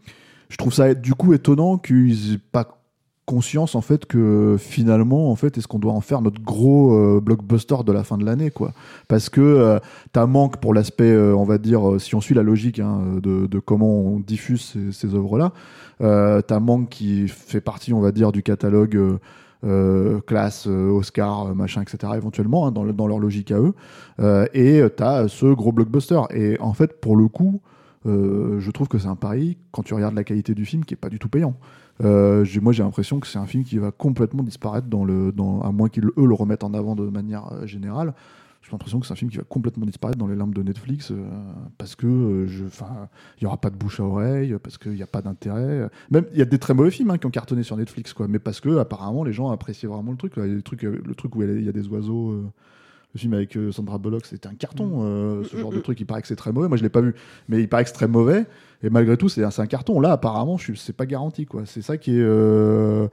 je 0.50 0.58
trouve 0.58 0.74
ça 0.74 0.94
du 0.94 1.14
coup 1.14 1.34
étonnant 1.34 1.78
qu'ils 1.78 2.34
aient 2.34 2.40
pas 2.52 2.76
conscience 3.26 3.76
en 3.76 3.82
fait 3.82 4.08
que 4.08 4.56
finalement 4.58 5.30
en 5.30 5.36
fait 5.36 5.56
est-ce 5.56 5.68
qu'on 5.68 5.78
doit 5.78 5.94
en 5.94 6.02
faire 6.02 6.22
notre 6.22 6.42
gros 6.42 6.96
euh, 6.96 7.22
blockbuster 7.22 7.76
de 7.86 7.92
la 7.92 8.04
fin 8.04 8.18
de 8.18 8.26
l'année 8.26 8.50
quoi 8.50 8.74
parce 9.08 9.30
que 9.30 9.40
euh, 9.40 9.78
t'as 10.14 10.26
manque 10.26 10.58
pour 10.58 10.74
l'aspect 10.74 11.12
euh, 11.12 11.36
on 11.36 11.44
va 11.44 11.60
dire 11.60 11.88
euh, 11.88 12.00
si 12.00 12.16
on 12.16 12.22
suit 12.22 12.34
la 12.34 12.42
logique 12.42 12.80
hein, 12.80 13.20
de, 13.22 13.60
comment 13.60 14.00
on 14.00 14.20
diffuse 14.20 14.76
ces, 14.92 15.14
œuvres 15.14 15.38
là 15.38 16.42
t'as 16.42 16.60
manque 16.60 16.90
qui 16.90 17.28
fait 17.28 17.62
partie 17.62 17.94
on 17.94 18.02
va 18.02 18.12
dire 18.12 18.32
du 18.32 18.42
catalogue 18.42 19.20
classe, 20.26 20.68
Oscar, 20.68 21.54
machin, 21.54 21.82
etc. 21.82 22.14
éventuellement 22.16 22.66
hein, 22.66 22.72
dans, 22.72 22.84
le- 22.84 22.94
dans 22.94 23.06
leur 23.08 23.20
logique 23.20 23.52
à 23.52 23.60
eux 23.60 23.74
et 24.54 24.80
euh, 24.82 24.90
t'as 24.90 25.28
ce 25.28 25.46
gros 25.54 25.72
blockbuster 25.72 26.22
et 26.34 26.58
en 26.62 26.74
fait 26.74 27.00
pour 27.00 27.16
le 27.16 27.28
coup 27.28 27.62
euh, 28.10 28.60
je 28.60 28.72
trouve 28.72 28.88
que 28.88 28.98
c'est 28.98 29.08
un 29.08 29.16
pari 29.16 29.58
quand 29.72 29.84
tu 29.84 29.94
regardes 29.94 30.16
la 30.16 30.24
qualité 30.24 30.54
du 30.54 30.66
film 30.66 30.84
qui 30.86 30.94
est 30.94 30.98
pas 30.98 31.10
du 31.10 31.20
tout 31.20 31.30
payant. 31.30 31.56
Euh, 32.02 32.46
moi 32.62 32.74
j'ai 32.74 32.84
l'impression 32.84 33.20
que 33.20 33.28
c'est 33.28 33.40
un 33.40 33.46
film 33.46 33.64
qui 33.64 33.78
va 33.78 33.92
complètement 33.92 34.44
disparaître 34.44 34.88
dans 34.88 35.04
le 35.04 35.34
à 35.64 35.72
moins 35.72 35.90
qu'ils 35.90 36.06
eux 36.06 36.26
le 36.26 36.34
remettent 36.34 36.64
en 36.64 36.74
avant 36.74 36.96
de 36.96 37.08
manière 37.10 37.52
euh, 37.52 37.66
générale. 37.66 38.14
J'ai 38.62 38.72
l'impression 38.72 39.00
que 39.00 39.08
c'est 39.08 39.14
un 39.14 39.16
film 39.16 39.32
qui 39.32 39.38
va 39.38 39.44
complètement 39.44 39.86
disparaître 39.86 40.18
dans 40.18 40.28
les 40.28 40.36
limbes 40.36 40.54
de 40.54 40.62
Netflix 40.62 41.14
parce 41.78 41.96
que 41.96 42.46
il 42.46 43.44
y 43.44 43.46
aura 43.46 43.58
pas 43.58 43.70
de 43.70 43.76
bouche 43.76 44.02
à 44.02 44.04
oreille 44.04 44.56
parce 44.62 44.78
qu'il 44.78 44.92
n'y 44.92 45.02
a 45.02 45.08
pas 45.08 45.22
d'intérêt. 45.22 45.90
Même 46.12 46.26
il 46.34 46.40
y 46.40 46.42
a 46.42 46.46
des 46.46 46.60
très 46.60 46.74
mauvais 46.74 46.92
films 46.92 47.10
hein, 47.12 47.18
qui 47.18 47.26
ont 47.26 47.32
cartonné 47.32 47.64
sur 47.64 47.78
Netflix 47.78 48.14
mais 48.28 48.38
parce 48.38 48.60
que 48.60 48.78
apparemment 48.78 49.24
les 49.24 49.32
gens 49.32 49.50
appréciaient 49.50 49.88
vraiment 49.88 50.12
le 50.12 50.18
truc. 50.18 50.36
Là. 50.36 50.44
Trucs, 50.62 50.84
euh, 50.84 51.02
le 51.04 51.16
truc 51.16 51.36
où 51.36 51.42
il 51.42 51.64
y 51.64 51.70
a 51.70 51.72
des 51.72 51.88
oiseaux 51.88 52.52
le 53.14 53.20
film 53.20 53.34
avec 53.34 53.58
euh, 53.58 53.72
Sandra 53.72 53.98
Bullock, 53.98 54.26
c'était 54.26 54.48
un 54.48 54.54
carton. 54.54 55.02
euh, 55.04 55.44
ce 55.44 55.58
genre 55.58 55.72
de 55.72 55.80
truc, 55.80 56.00
il 56.00 56.06
paraît 56.06 56.22
que 56.22 56.28
c'est 56.28 56.36
très 56.36 56.52
mauvais. 56.52 56.68
Moi, 56.68 56.78
je 56.78 56.84
l'ai 56.84 56.90
pas 56.90 57.02
vu, 57.02 57.16
mais 57.48 57.60
il 57.60 57.68
paraît 57.68 57.84
que 57.84 57.90
c'est 57.90 57.96
très 57.96 58.08
mauvais. 58.08 58.46
Et 58.84 58.90
malgré 58.90 59.18
tout, 59.18 59.30
c'est 59.30 59.44
un, 59.44 59.66
carton. 59.66 60.00
Là, 60.00 60.12
apparemment, 60.12 60.58
c'est 60.76 60.96
pas 60.96 61.06
garanti, 61.06 61.46
quoi. 61.46 61.64
C'est 61.66 61.82
ça 61.82 61.98
qui 61.98 62.12
est, 62.12 62.22
euh, 62.22 63.08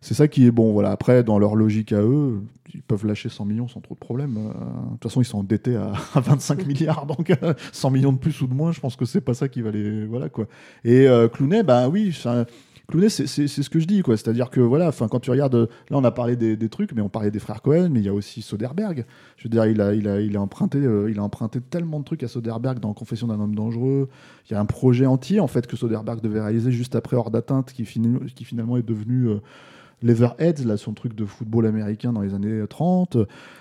c'est 0.00 0.14
ça 0.14 0.26
qui 0.28 0.46
est 0.46 0.50
bon. 0.50 0.72
Voilà. 0.72 0.90
Après, 0.90 1.22
dans 1.22 1.38
leur 1.38 1.54
logique 1.54 1.92
à 1.92 2.02
eux, 2.02 2.42
ils 2.74 2.82
peuvent 2.82 3.06
lâcher 3.06 3.28
100 3.28 3.44
millions 3.44 3.68
sans 3.68 3.80
trop 3.80 3.94
de 3.94 4.00
problème. 4.00 4.36
Euh, 4.36 4.50
De 4.50 4.90
toute 4.94 5.04
façon, 5.04 5.22
ils 5.22 5.24
sont 5.24 5.38
endettés 5.38 5.76
à, 5.76 5.92
à 6.14 6.20
25 6.20 6.66
milliards, 6.66 7.06
donc 7.06 7.30
euh, 7.30 7.54
100 7.72 7.90
millions 7.90 8.12
de 8.12 8.18
plus 8.18 8.40
ou 8.42 8.48
de 8.48 8.54
moins, 8.54 8.72
je 8.72 8.80
pense 8.80 8.96
que 8.96 9.04
c'est 9.04 9.20
pas 9.20 9.34
ça 9.34 9.48
qui 9.48 9.62
va 9.62 9.70
les, 9.70 10.04
voilà 10.04 10.28
quoi. 10.28 10.46
Et 10.84 11.06
Clooney, 11.32 11.62
bah 11.62 11.88
oui, 11.88 12.12
Clooney, 12.90 13.10
c'est 13.10 13.26
ce 13.26 13.68
que 13.68 13.80
je 13.80 13.86
dis, 13.86 14.00
quoi. 14.00 14.16
C'est-à-dire 14.16 14.48
que 14.48 14.60
voilà, 14.60 14.88
enfin, 14.88 15.08
quand 15.08 15.20
tu 15.20 15.30
regardes, 15.30 15.54
euh, 15.56 15.66
là, 15.90 15.98
on 15.98 16.04
a 16.04 16.10
parlé 16.10 16.36
des, 16.36 16.56
des 16.56 16.68
trucs, 16.70 16.92
mais 16.92 17.02
on 17.02 17.10
parlait 17.10 17.30
des 17.30 17.38
frères 17.38 17.60
Cohen, 17.60 17.90
mais 17.90 18.00
il 18.00 18.06
y 18.06 18.08
a 18.08 18.14
aussi 18.14 18.40
Soderbergh. 18.40 19.04
Je 19.36 19.44
veux 19.44 19.50
dire, 19.50 19.66
il 19.66 19.82
a, 19.82 19.92
il 19.92 20.08
a, 20.08 20.22
il 20.22 20.34
a 20.38 20.40
emprunté, 20.40 20.78
euh, 20.78 21.10
il 21.10 21.18
a 21.18 21.22
emprunté 21.22 21.60
tellement 21.60 22.00
de 22.00 22.04
trucs 22.06 22.22
à 22.22 22.28
Soderbergh 22.28 22.78
dans 22.78 22.94
Confession 22.94 23.26
d'un 23.26 23.38
homme 23.38 23.54
dangereux. 23.54 24.08
Il 24.48 24.54
y 24.54 24.56
a 24.56 24.60
un 24.60 24.64
projet 24.64 25.04
entier, 25.04 25.38
en 25.38 25.48
fait, 25.48 25.66
que 25.66 25.76
Soderbergh 25.76 26.22
devait 26.22 26.40
réaliser 26.40 26.72
juste 26.72 26.96
après 26.96 27.18
Hors 27.18 27.30
d'atteinte, 27.30 27.74
qui, 27.74 27.84
qui 27.84 28.44
finalement 28.46 28.78
est 28.78 28.88
devenu 28.88 29.28
euh, 29.28 29.40
Leatherheads, 30.02 30.64
là, 30.64 30.76
son 30.76 30.92
truc 30.94 31.14
de 31.14 31.24
football 31.24 31.66
américain 31.66 32.12
dans 32.12 32.20
les 32.22 32.34
années 32.34 32.62
30. 32.68 33.16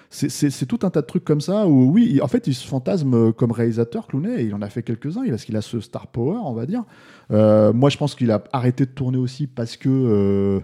C'est- 0.09 0.65
tout 0.67 0.79
un 0.83 0.89
tas 0.89 1.01
de 1.01 1.05
trucs 1.07 1.25
comme 1.25 1.41
ça 1.41 1.67
où, 1.67 1.91
oui, 1.91 2.19
en 2.21 2.27
fait, 2.27 2.47
il 2.47 2.53
se 2.53 2.65
fantasme 2.65 3.13
euh, 3.13 3.31
comme 3.31 3.51
réalisateur, 3.51 4.07
Clooney, 4.07 4.41
et 4.41 4.45
il 4.45 4.55
en 4.55 4.61
a 4.61 4.69
fait 4.69 4.83
quelques-uns, 4.83 5.27
parce 5.29 5.43
qu'il 5.45 5.55
a 5.57 5.61
ce 5.61 5.79
star 5.81 6.07
power, 6.07 6.37
on 6.43 6.53
va 6.53 6.65
dire. 6.65 6.83
Euh, 7.31 7.73
moi, 7.73 7.89
je 7.89 7.97
pense 7.97 8.15
qu'il 8.15 8.31
a 8.31 8.43
arrêté 8.53 8.85
de 8.85 8.91
tourner 8.91 9.17
aussi 9.17 9.47
parce 9.47 9.75
que 9.77 9.89
euh, 9.89 10.59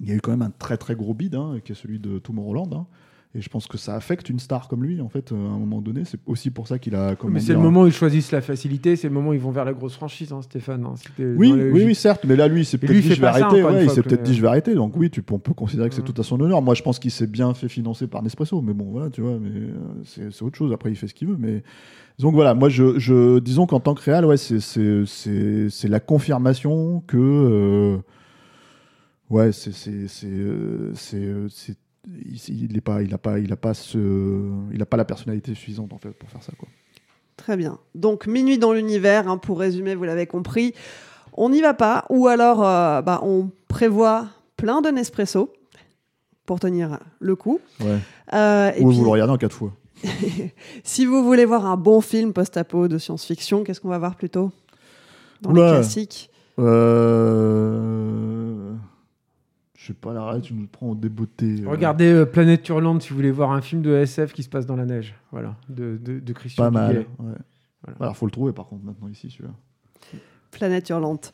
il 0.00 0.08
y 0.08 0.12
a 0.12 0.14
eu 0.14 0.20
quand 0.20 0.32
même 0.32 0.42
un 0.42 0.50
très 0.50 0.76
très 0.76 0.94
gros 0.96 1.14
bid, 1.14 1.34
hein, 1.34 1.58
qui 1.64 1.72
est 1.72 1.74
celui 1.76 1.98
de 1.98 2.18
Tomorrowland. 2.18 2.70
hein. 2.74 2.86
Et 3.36 3.42
je 3.42 3.50
pense 3.50 3.66
que 3.66 3.76
ça 3.76 3.94
affecte 3.94 4.30
une 4.30 4.38
star 4.38 4.66
comme 4.66 4.82
lui, 4.82 5.00
en 5.02 5.10
fait, 5.10 5.30
euh, 5.30 5.34
à 5.34 5.38
un 5.38 5.58
moment 5.58 5.82
donné. 5.82 6.04
C'est 6.06 6.18
aussi 6.24 6.50
pour 6.50 6.66
ça 6.66 6.78
qu'il 6.78 6.94
a. 6.94 7.16
comment 7.16 7.34
Mais 7.34 7.40
c'est 7.40 7.46
dire, 7.46 7.56
le 7.56 7.62
moment 7.62 7.82
où 7.82 7.86
ils 7.86 7.92
choisissent 7.92 8.32
la 8.32 8.40
facilité, 8.40 8.96
c'est 8.96 9.08
le 9.08 9.14
moment 9.14 9.30
où 9.30 9.34
ils 9.34 9.40
vont 9.40 9.50
vers 9.50 9.66
la 9.66 9.74
grosse 9.74 9.94
franchise, 9.94 10.32
hein, 10.32 10.40
Stéphane. 10.40 10.86
hein. 10.86 10.94
Oui, 11.18 11.52
oui, 11.52 11.84
oui, 11.84 11.94
certes, 11.94 12.24
mais 12.24 12.34
là, 12.34 12.48
lui, 12.48 12.62
il 12.62 12.64
s'est 12.64 12.78
peut-être 12.78 12.92
dit 12.92 13.14
je 13.14 13.20
vais 13.20 13.26
arrêter. 13.26 13.62
Ouais, 13.62 13.84
il 13.84 13.90
s'est 13.90 14.02
peut-être 14.02 14.22
dit 14.22 14.34
je 14.34 14.40
vais 14.40 14.48
arrêter. 14.48 14.74
Donc 14.74 14.96
oui, 14.96 15.10
tu, 15.10 15.22
on 15.30 15.38
peut 15.38 15.52
considérer 15.52 15.88
que 15.90 15.94
c'est 15.94 16.02
tout 16.04 16.18
à 16.18 16.22
son 16.22 16.40
honneur. 16.40 16.62
Moi, 16.62 16.74
je 16.74 16.82
pense 16.82 16.98
qu'il 16.98 17.10
s'est 17.10 17.26
bien 17.26 17.52
fait 17.52 17.68
financer 17.68 18.06
par 18.06 18.22
Nespresso, 18.22 18.62
mais 18.62 18.72
bon, 18.72 18.90
voilà, 18.90 19.10
tu 19.10 19.20
vois, 19.20 19.38
mais 19.38 19.50
euh, 19.50 20.28
c'est 20.30 20.42
autre 20.42 20.56
chose. 20.56 20.72
Après, 20.72 20.90
il 20.90 20.96
fait 20.96 21.08
ce 21.08 21.14
qu'il 21.14 21.28
veut, 21.28 21.36
mais 21.38 21.62
donc 22.18 22.34
voilà, 22.34 22.54
moi, 22.54 22.70
je, 22.70 22.98
je 22.98 23.38
disons 23.40 23.66
qu'en 23.66 23.80
tant 23.80 23.94
que 23.94 24.02
réal, 24.02 24.24
ouais, 24.24 24.36
c'est 24.38 25.88
la 25.88 26.00
confirmation 26.00 27.02
que 27.06 27.16
euh, 27.18 27.98
ouais, 29.28 29.52
c'est 29.52 29.76
il 32.06 32.76
est 32.76 32.80
pas 32.80 33.02
il 33.02 33.12
a 33.12 33.18
pas 33.18 33.38
il 33.38 33.52
a 33.52 33.56
pas 33.56 33.74
ce 33.74 33.98
il 34.72 34.80
a 34.80 34.86
pas 34.86 34.96
la 34.96 35.04
personnalité 35.04 35.54
suffisante 35.54 35.92
en 35.92 35.98
fait 35.98 36.10
pour 36.10 36.28
faire 36.30 36.42
ça 36.42 36.52
quoi. 36.58 36.68
Très 37.36 37.56
bien. 37.56 37.78
Donc, 37.94 38.26
Minuit 38.26 38.58
dans 38.58 38.72
l'univers, 38.72 39.28
hein, 39.28 39.36
pour 39.36 39.58
résumer, 39.58 39.94
vous 39.94 40.04
l'avez 40.04 40.26
compris. 40.26 40.72
On 41.34 41.50
n'y 41.50 41.60
va 41.60 41.74
pas, 41.74 42.06
ou 42.08 42.28
alors 42.28 42.66
euh, 42.66 43.02
bah, 43.02 43.20
on 43.22 43.50
prévoit 43.68 44.26
plein 44.56 44.80
de 44.80 44.88
Nespresso 44.88 45.52
pour 46.46 46.60
tenir 46.60 46.98
le 47.20 47.36
coup. 47.36 47.60
Ouais. 47.80 47.98
Euh, 48.32 48.72
et 48.74 48.82
Ou 48.82 48.88
puis, 48.88 48.96
vous 48.96 49.04
le 49.04 49.10
regardez 49.10 49.34
en 49.34 49.36
quatre 49.36 49.54
fois. 49.54 49.72
si 50.84 51.04
vous 51.04 51.22
voulez 51.22 51.44
voir 51.44 51.66
un 51.66 51.76
bon 51.76 52.00
film 52.00 52.32
post-apo 52.32 52.88
de 52.88 52.96
science-fiction, 52.96 53.64
qu'est-ce 53.64 53.82
qu'on 53.82 53.88
va 53.88 53.98
voir 53.98 54.16
plutôt 54.16 54.50
Dans 55.42 55.50
Oula. 55.50 55.66
les 55.66 55.72
classiques? 55.72 56.30
Euh... 56.58 58.35
Je 59.86 59.92
sais 59.92 59.98
pas, 59.98 60.12
là, 60.12 60.40
tu 60.40 60.52
nous 60.52 60.66
prends 60.66 60.88
au 60.90 60.94
débeauté. 60.96 61.62
Regardez 61.64 62.26
Planète 62.26 62.68
Hurlante 62.68 63.02
si 63.02 63.10
vous 63.10 63.14
voulez 63.14 63.30
voir 63.30 63.52
un 63.52 63.60
film 63.60 63.82
de 63.82 63.94
SF 63.94 64.32
qui 64.32 64.42
se 64.42 64.48
passe 64.48 64.66
dans 64.66 64.74
la 64.74 64.84
neige. 64.84 65.14
Voilà, 65.30 65.54
de, 65.68 65.96
de, 66.02 66.18
de 66.18 66.32
Christian 66.32 66.64
Pas 66.64 66.70
mal. 66.72 66.96
Ouais. 66.96 67.04
Voilà. 67.84 67.96
Alors, 68.00 68.16
faut 68.16 68.26
le 68.26 68.32
trouver 68.32 68.52
par 68.52 68.66
contre 68.66 68.84
maintenant 68.84 69.06
ici, 69.06 69.30
celui-là. 69.30 69.54
Planète 70.50 70.88
Hurlante. 70.88 71.32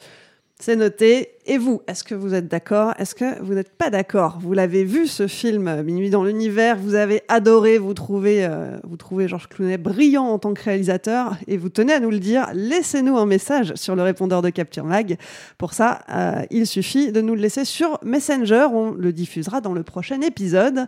C'est 0.65 0.77
noté. 0.77 1.31
Et 1.45 1.59
vous, 1.59 1.83
est-ce 1.89 2.05
que 2.05 2.15
vous 2.15 2.35
êtes 2.35 2.47
d'accord? 2.47 2.95
Est-ce 2.97 3.17
que 3.17 3.43
vous 3.43 3.55
n'êtes 3.55 3.73
pas 3.73 3.91
d'accord? 3.91 4.39
Vous 4.41 4.53
l'avez 4.53 4.85
vu 4.85 5.09
ce 5.09 5.27
film 5.27 5.83
Minuit 5.83 6.09
dans 6.09 6.23
l'univers, 6.23 6.77
vous 6.77 6.95
avez 6.95 7.23
adoré, 7.27 7.79
vous 7.79 7.95
trouvez, 7.95 8.45
euh, 8.45 8.79
vous 8.85 8.97
trouvez 8.97 9.27
Georges 9.27 9.49
Clooney 9.49 9.77
brillant 9.77 10.27
en 10.27 10.39
tant 10.39 10.55
que 10.55 10.63
réalisateur 10.63 11.37
et 11.49 11.57
vous 11.57 11.69
tenez 11.69 11.95
à 11.95 11.99
nous 11.99 12.11
le 12.11 12.21
dire. 12.21 12.47
Laissez-nous 12.55 13.19
un 13.19 13.27
message 13.27 13.73
sur 13.75 13.97
le 13.97 14.03
répondeur 14.05 14.41
de 14.41 14.51
Capture 14.51 14.85
Mag. 14.85 15.17
Pour 15.59 15.73
ça, 15.73 16.03
euh, 16.11 16.43
il 16.53 16.69
suffit 16.69 17.11
de 17.11 17.21
nous 17.21 17.35
le 17.35 17.41
laisser 17.41 17.65
sur 17.65 17.99
Messenger. 18.05 18.69
On 18.73 18.93
le 18.93 19.13
diffusera 19.13 19.61
dans 19.61 19.73
le 19.73 19.83
prochain 19.83 20.21
épisode. 20.21 20.87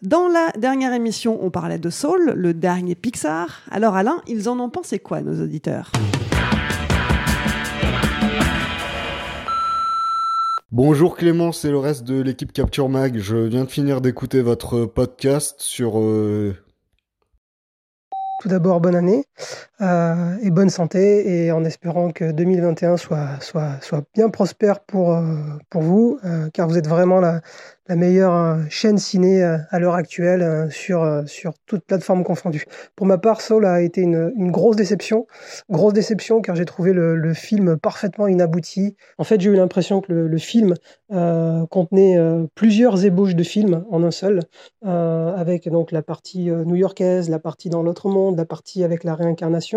Dans 0.00 0.28
la 0.28 0.52
dernière 0.58 0.94
émission, 0.94 1.38
on 1.42 1.50
parlait 1.50 1.78
de 1.78 1.90
Soul, 1.90 2.32
le 2.34 2.54
dernier 2.54 2.94
Pixar. 2.94 3.60
Alors 3.70 3.94
Alain, 3.94 4.22
ils 4.26 4.48
en 4.48 4.58
ont 4.58 4.70
pensé 4.70 5.00
quoi, 5.00 5.20
nos 5.20 5.38
auditeurs? 5.42 5.92
Bonjour 10.72 11.16
Clément, 11.18 11.52
c'est 11.52 11.68
le 11.68 11.76
reste 11.76 12.04
de 12.04 12.22
l'équipe 12.22 12.50
Capture 12.50 12.88
Mag. 12.88 13.18
Je 13.18 13.36
viens 13.36 13.64
de 13.64 13.70
finir 13.70 14.00
d'écouter 14.00 14.40
votre 14.40 14.86
podcast 14.86 15.60
sur... 15.60 16.00
Euh, 16.00 16.56
Tout 18.40 18.48
d'abord, 18.48 18.80
bonne 18.80 18.94
année 18.94 19.26
euh, 19.82 20.36
et 20.42 20.50
bonne 20.50 20.70
santé 20.70 21.44
et 21.44 21.52
en 21.52 21.64
espérant 21.64 22.10
que 22.10 22.30
2021 22.30 22.96
soit, 22.96 23.38
bien 24.14 24.30
prospère 24.30 24.80
pour, 24.80 25.12
euh, 25.12 25.34
vous, 25.74 26.18
car 26.54 26.68
vous 26.68 26.78
êtes 26.78 26.88
vraiment 26.88 27.20
la, 27.20 27.40
meilleure 27.96 28.34
euh, 28.34 28.58
chaîne 28.68 28.98
ciné 28.98 29.42
euh, 29.42 29.58
à 29.70 29.78
l'heure 29.78 29.94
actuelle 29.94 30.42
euh, 30.42 30.70
sur, 30.70 31.22
sur 31.26 31.52
toute 31.66 31.84
plateforme 31.84 32.24
confondue. 32.24 32.64
Pour 32.96 33.06
ma 33.06 33.18
part, 33.18 33.40
Soul 33.40 33.66
a 33.66 33.80
été 33.80 34.02
une, 34.02 34.50
grosse 34.50 34.76
déception. 34.76 35.26
Grosse 35.70 35.92
déception 35.92 36.40
car 36.40 36.56
j'ai 36.56 36.64
trouvé 36.64 36.92
le, 36.92 37.32
film 37.34 37.78
parfaitement 37.78 38.26
inabouti. 38.26 38.94
En 39.16 39.24
fait, 39.24 39.40
j'ai 39.40 39.50
eu 39.50 39.56
l'impression 39.56 40.00
que 40.00 40.12
le, 40.12 40.38
film 40.38 40.74
euh, 41.12 41.66
contenait 41.66 42.18
euh, 42.18 42.46
plusieurs 42.54 43.04
ébauches 43.04 43.34
de 43.34 43.42
films 43.42 43.84
en 43.90 44.02
un 44.02 44.10
seul, 44.10 44.40
euh, 44.84 45.34
avec 45.34 45.68
donc 45.68 45.92
la 45.92 46.02
partie 46.02 46.50
new-yorkaise, 46.50 47.30
la 47.30 47.38
partie 47.38 47.70
dans 47.70 47.82
l'autre 47.82 48.08
monde, 48.08 48.36
la 48.36 48.44
partie 48.44 48.84
avec 48.84 49.04
la 49.04 49.14
réincarnation. 49.14 49.71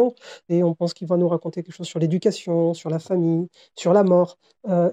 Et 0.49 0.63
on 0.63 0.73
pense 0.73 0.93
qu'il 0.93 1.07
va 1.07 1.17
nous 1.17 1.27
raconter 1.27 1.63
quelque 1.63 1.75
chose 1.75 1.87
sur 1.87 1.99
l'éducation, 1.99 2.73
sur 2.73 2.89
la 2.89 2.99
famille, 2.99 3.47
sur 3.75 3.93
la 3.93 4.03
mort. 4.03 4.37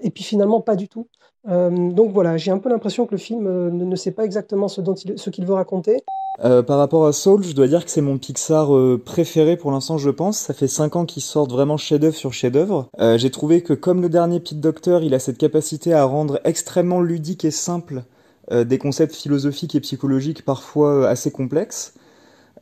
et 0.01 0.09
puis 0.11 0.23
finalement, 0.23 0.61
pas 0.61 0.75
du 0.75 0.87
tout. 0.87 1.07
Euh, 1.49 1.91
donc 1.91 2.13
voilà, 2.13 2.37
j'ai 2.37 2.51
un 2.51 2.57
peu 2.57 2.69
l'impression 2.69 3.05
que 3.05 3.11
le 3.11 3.17
film 3.17 3.47
euh, 3.47 3.69
ne, 3.69 3.95
sait 3.95 4.11
pas 4.11 4.23
exactement 4.23 4.67
ce 4.67 5.29
qu'il 5.29 5.45
veut 5.45 5.53
raconter. 5.53 6.03
Euh, 6.43 6.63
par 6.63 6.79
rapport 6.79 7.05
à 7.05 7.13
Soul, 7.13 7.43
je 7.43 7.53
dois 7.53 7.67
dire 7.67 7.85
que 7.85 7.91
c'est 7.91 8.01
mon 8.01 8.17
Pixar 8.17 8.75
euh, 8.75 8.99
préféré 9.03 9.55
pour 9.55 9.71
l'instant, 9.71 9.97
je 9.97 10.09
pense. 10.09 10.39
Ça 10.39 10.53
fait 10.53 10.67
5 10.67 10.95
ans 10.95 11.05
qu'ils 11.05 11.21
sortent 11.21 11.51
vraiment 11.51 11.77
chef-d'œuvre 11.77 12.15
sur 12.15 12.33
chef-d'œuvre. 12.33 12.89
Euh, 12.99 13.17
j'ai 13.17 13.29
trouvé 13.29 13.61
que 13.61 13.73
comme 13.73 14.01
le 14.01 14.09
dernier 14.09 14.39
Pete 14.39 14.59
Doctor, 14.59 15.03
il 15.03 15.13
a 15.13 15.19
cette 15.19 15.37
capacité 15.37 15.93
à 15.93 16.05
rendre 16.05 16.39
extrêmement 16.43 17.01
ludique 17.01 17.45
et 17.45 17.51
simple 17.51 18.03
des 18.51 18.77
concepts 18.77 19.15
philosophiques 19.15 19.73
et 19.73 19.79
psychologiques 19.79 20.43
parfois 20.43 21.07
assez 21.07 21.31
complexes. 21.31 21.93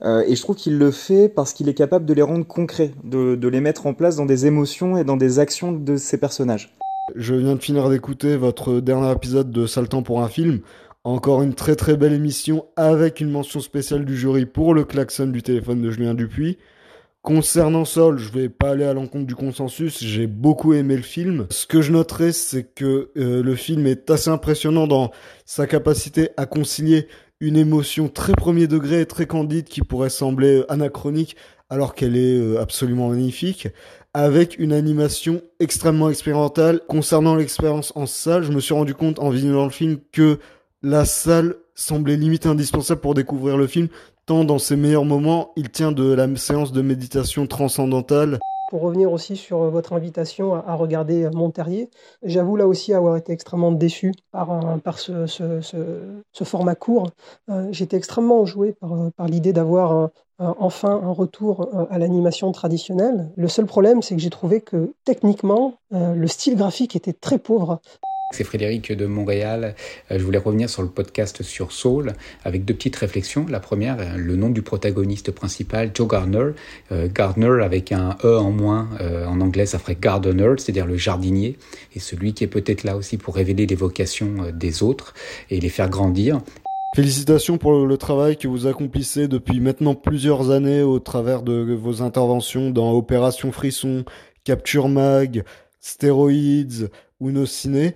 Et 0.03 0.35
je 0.35 0.41
trouve 0.41 0.55
qu'il 0.55 0.77
le 0.77 0.91
fait 0.91 1.29
parce 1.29 1.53
qu'il 1.53 1.69
est 1.69 1.73
capable 1.73 2.05
de 2.05 2.13
les 2.13 2.21
rendre 2.21 2.45
concrets, 2.45 2.91
de, 3.03 3.47
les 3.47 3.61
mettre 3.61 3.85
en 3.85 3.93
place 3.93 4.15
dans 4.15 4.25
des 4.25 4.45
émotions 4.45 4.97
et 4.97 5.03
dans 5.03 5.17
des 5.17 5.39
actions 5.39 5.71
de 5.71 5.95
ses 5.97 6.17
personnages. 6.17 6.75
Je 7.15 7.35
viens 7.35 7.55
de 7.55 7.61
finir 7.61 7.89
d'écouter 7.89 8.37
votre 8.37 8.79
dernier 8.79 9.11
épisode 9.11 9.51
de 9.51 9.65
Saltan 9.65 10.01
pour 10.01 10.21
un 10.21 10.27
film. 10.27 10.61
Encore 11.03 11.41
une 11.41 11.55
très 11.55 11.75
très 11.75 11.97
belle 11.97 12.13
émission 12.13 12.65
avec 12.75 13.21
une 13.21 13.31
mention 13.31 13.59
spéciale 13.59 14.05
du 14.05 14.15
jury 14.15 14.45
pour 14.45 14.73
le 14.73 14.83
klaxon 14.83 15.27
du 15.27 15.41
téléphone 15.41 15.81
de 15.81 15.89
Julien 15.89 16.13
Dupuis. 16.13 16.57
Concernant 17.23 17.85
Sol, 17.85 18.17
je 18.17 18.31
vais 18.31 18.49
pas 18.49 18.71
aller 18.71 18.83
à 18.83 18.93
l'encontre 18.93 19.27
du 19.27 19.35
consensus, 19.35 20.03
j'ai 20.03 20.25
beaucoup 20.25 20.73
aimé 20.73 20.95
le 20.95 21.03
film. 21.03 21.45
Ce 21.51 21.67
que 21.67 21.81
je 21.81 21.91
noterai, 21.91 22.31
c'est 22.31 22.63
que 22.63 23.11
euh, 23.15 23.43
le 23.43 23.55
film 23.55 23.85
est 23.85 24.09
assez 24.09 24.29
impressionnant 24.31 24.87
dans 24.87 25.11
sa 25.45 25.67
capacité 25.67 26.29
à 26.35 26.47
concilier 26.47 27.07
une 27.41 27.57
émotion 27.57 28.07
très 28.07 28.33
premier 28.33 28.67
degré 28.67 29.05
très 29.05 29.25
candide 29.25 29.65
qui 29.65 29.81
pourrait 29.81 30.11
sembler 30.11 30.63
anachronique 30.69 31.35
alors 31.69 31.95
qu'elle 31.95 32.15
est 32.15 32.37
euh, 32.37 32.61
absolument 32.61 33.09
magnifique, 33.09 33.67
avec 34.13 34.59
une 34.59 34.73
animation 34.73 35.41
extrêmement 35.59 36.09
expérimentale. 36.09 36.81
Concernant 36.87 37.35
l'expérience 37.35 37.93
en 37.95 38.05
salle, 38.05 38.43
je 38.43 38.51
me 38.51 38.59
suis 38.59 38.73
rendu 38.73 38.93
compte 38.93 39.19
en 39.19 39.29
visionnant 39.29 39.63
le 39.63 39.71
film 39.71 39.97
que 40.11 40.37
la 40.83 41.05
salle 41.05 41.55
semblait 41.73 42.17
limite 42.17 42.45
indispensable 42.45 43.01
pour 43.01 43.13
découvrir 43.13 43.57
le 43.57 43.67
film, 43.67 43.87
tant 44.25 44.43
dans 44.43 44.59
ses 44.59 44.75
meilleurs 44.75 45.05
moments, 45.05 45.51
il 45.55 45.69
tient 45.69 45.91
de 45.91 46.11
la 46.11 46.27
séance 46.35 46.71
de 46.71 46.81
méditation 46.81 47.47
transcendantale. 47.47 48.39
Pour 48.71 48.83
revenir 48.83 49.11
aussi 49.11 49.35
sur 49.35 49.69
votre 49.69 49.91
invitation 49.91 50.55
à, 50.55 50.75
regarder 50.75 51.29
Monterrier, 51.33 51.89
j'avoue 52.23 52.55
là 52.55 52.67
aussi 52.67 52.93
avoir 52.93 53.17
été 53.17 53.33
extrêmement 53.33 53.73
déçu 53.73 54.13
par, 54.31 54.97
ce, 54.97 56.43
format 56.45 56.75
court. 56.75 57.09
Euh, 57.49 57.67
J'étais 57.71 57.97
extrêmement 57.97 58.45
joué 58.45 58.73
par, 59.17 59.27
l'idée 59.27 59.51
d'avoir 59.51 60.09
enfin 60.41 61.01
un 61.03 61.11
retour 61.11 61.69
euh, 61.73 61.85
à 61.89 61.99
l'animation 61.99 62.51
traditionnelle. 62.51 63.29
Le 63.35 63.47
seul 63.47 63.65
problème, 63.65 64.01
c'est 64.01 64.15
que 64.15 64.21
j'ai 64.21 64.29
trouvé 64.29 64.61
que 64.61 64.93
techniquement, 65.05 65.75
euh, 65.93 66.13
le 66.13 66.27
style 66.27 66.55
graphique 66.55 66.95
était 66.95 67.13
très 67.13 67.37
pauvre. 67.37 67.79
C'est 68.31 68.43
Frédéric 68.43 68.91
de 68.91 69.05
Montréal. 69.05 69.75
Euh, 70.09 70.17
je 70.17 70.23
voulais 70.23 70.37
revenir 70.37 70.69
sur 70.69 70.81
le 70.81 70.87
podcast 70.87 71.43
sur 71.43 71.71
Soul 71.71 72.13
avec 72.43 72.65
deux 72.65 72.73
petites 72.73 72.95
réflexions. 72.95 73.45
La 73.49 73.59
première, 73.59 73.97
euh, 73.99 74.15
le 74.15 74.35
nom 74.35 74.49
du 74.49 74.61
protagoniste 74.61 75.31
principal, 75.31 75.91
Joe 75.93 76.07
Gardner. 76.07 76.51
Euh, 76.91 77.07
Gardner 77.13 77.61
avec 77.63 77.91
un 77.91 78.15
E 78.23 78.37
en 78.37 78.51
moins. 78.51 78.89
En 79.27 79.41
anglais, 79.41 79.65
ça 79.65 79.79
ferait 79.79 79.97
gardener, 79.99 80.53
c'est-à-dire 80.57 80.85
le 80.85 80.97
jardinier. 80.97 81.57
Et 81.95 81.99
celui 81.99 82.33
qui 82.33 82.43
est 82.43 82.47
peut-être 82.47 82.83
là 82.83 82.95
aussi 82.95 83.17
pour 83.17 83.35
révéler 83.35 83.65
les 83.65 83.75
vocations 83.75 84.51
des 84.53 84.83
autres 84.83 85.13
et 85.49 85.59
les 85.59 85.69
faire 85.69 85.89
grandir. 85.89 86.41
Félicitations 86.95 87.57
pour 87.57 87.85
le 87.85 87.97
travail 87.97 88.37
que 88.37 88.47
vous 88.47 88.67
accomplissez 88.67 89.27
depuis 89.27 89.59
maintenant 89.59 89.95
plusieurs 89.95 90.51
années 90.51 90.81
au 90.81 90.99
travers 90.99 91.41
de 91.41 91.73
vos 91.73 92.01
interventions 92.01 92.69
dans 92.69 92.91
Opération 92.91 93.51
Frisson, 93.51 94.03
Capture 94.43 94.89
Mag, 94.89 95.43
Stéroïdes 95.79 96.89
ou 97.19 97.31
Nos 97.31 97.45
Ciné. 97.45 97.95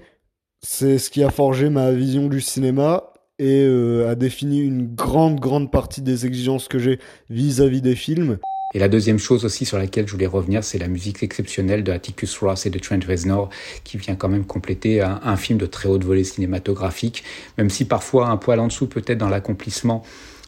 C'est 0.67 0.97
ce 0.97 1.11
qui 1.11 1.23
a 1.23 1.29
forgé 1.29 1.69
ma 1.69 1.91
vision 1.91 2.27
du 2.27 2.41
cinéma 2.41 3.13
et 3.37 3.63
euh, 3.63 4.09
a 4.09 4.15
défini 4.15 4.61
une 4.61 4.95
grande, 4.95 5.39
grande 5.39 5.71
partie 5.71 6.01
des 6.01 6.25
exigences 6.25 6.67
que 6.67 6.79
j'ai 6.79 6.99
vis-à-vis 7.29 7.83
des 7.83 7.95
films. 7.95 8.39
Et 8.73 8.79
la 8.79 8.87
deuxième 8.87 9.19
chose 9.19 9.45
aussi 9.45 9.63
sur 9.63 9.77
laquelle 9.77 10.07
je 10.07 10.11
voulais 10.13 10.25
revenir, 10.25 10.63
c'est 10.63 10.79
la 10.79 10.87
musique 10.87 11.21
exceptionnelle 11.21 11.83
de 11.83 11.91
Atticus 11.91 12.35
Ross 12.39 12.65
et 12.65 12.71
de 12.71 12.79
Trent 12.79 12.99
Reznor, 13.07 13.51
qui 13.83 13.97
vient 13.97 14.15
quand 14.15 14.27
même 14.27 14.43
compléter 14.43 15.01
un, 15.01 15.37
film 15.37 15.59
de 15.59 15.67
très 15.67 15.87
haute 15.87 16.03
volée 16.03 16.23
cinématographique, 16.23 17.23
même 17.59 17.69
si 17.69 17.85
parfois 17.85 18.29
un 18.29 18.37
poil 18.37 18.59
en 18.59 18.67
dessous 18.67 18.87
peut-être 18.87 19.19
dans 19.19 19.29
l'accomplissement 19.29 20.01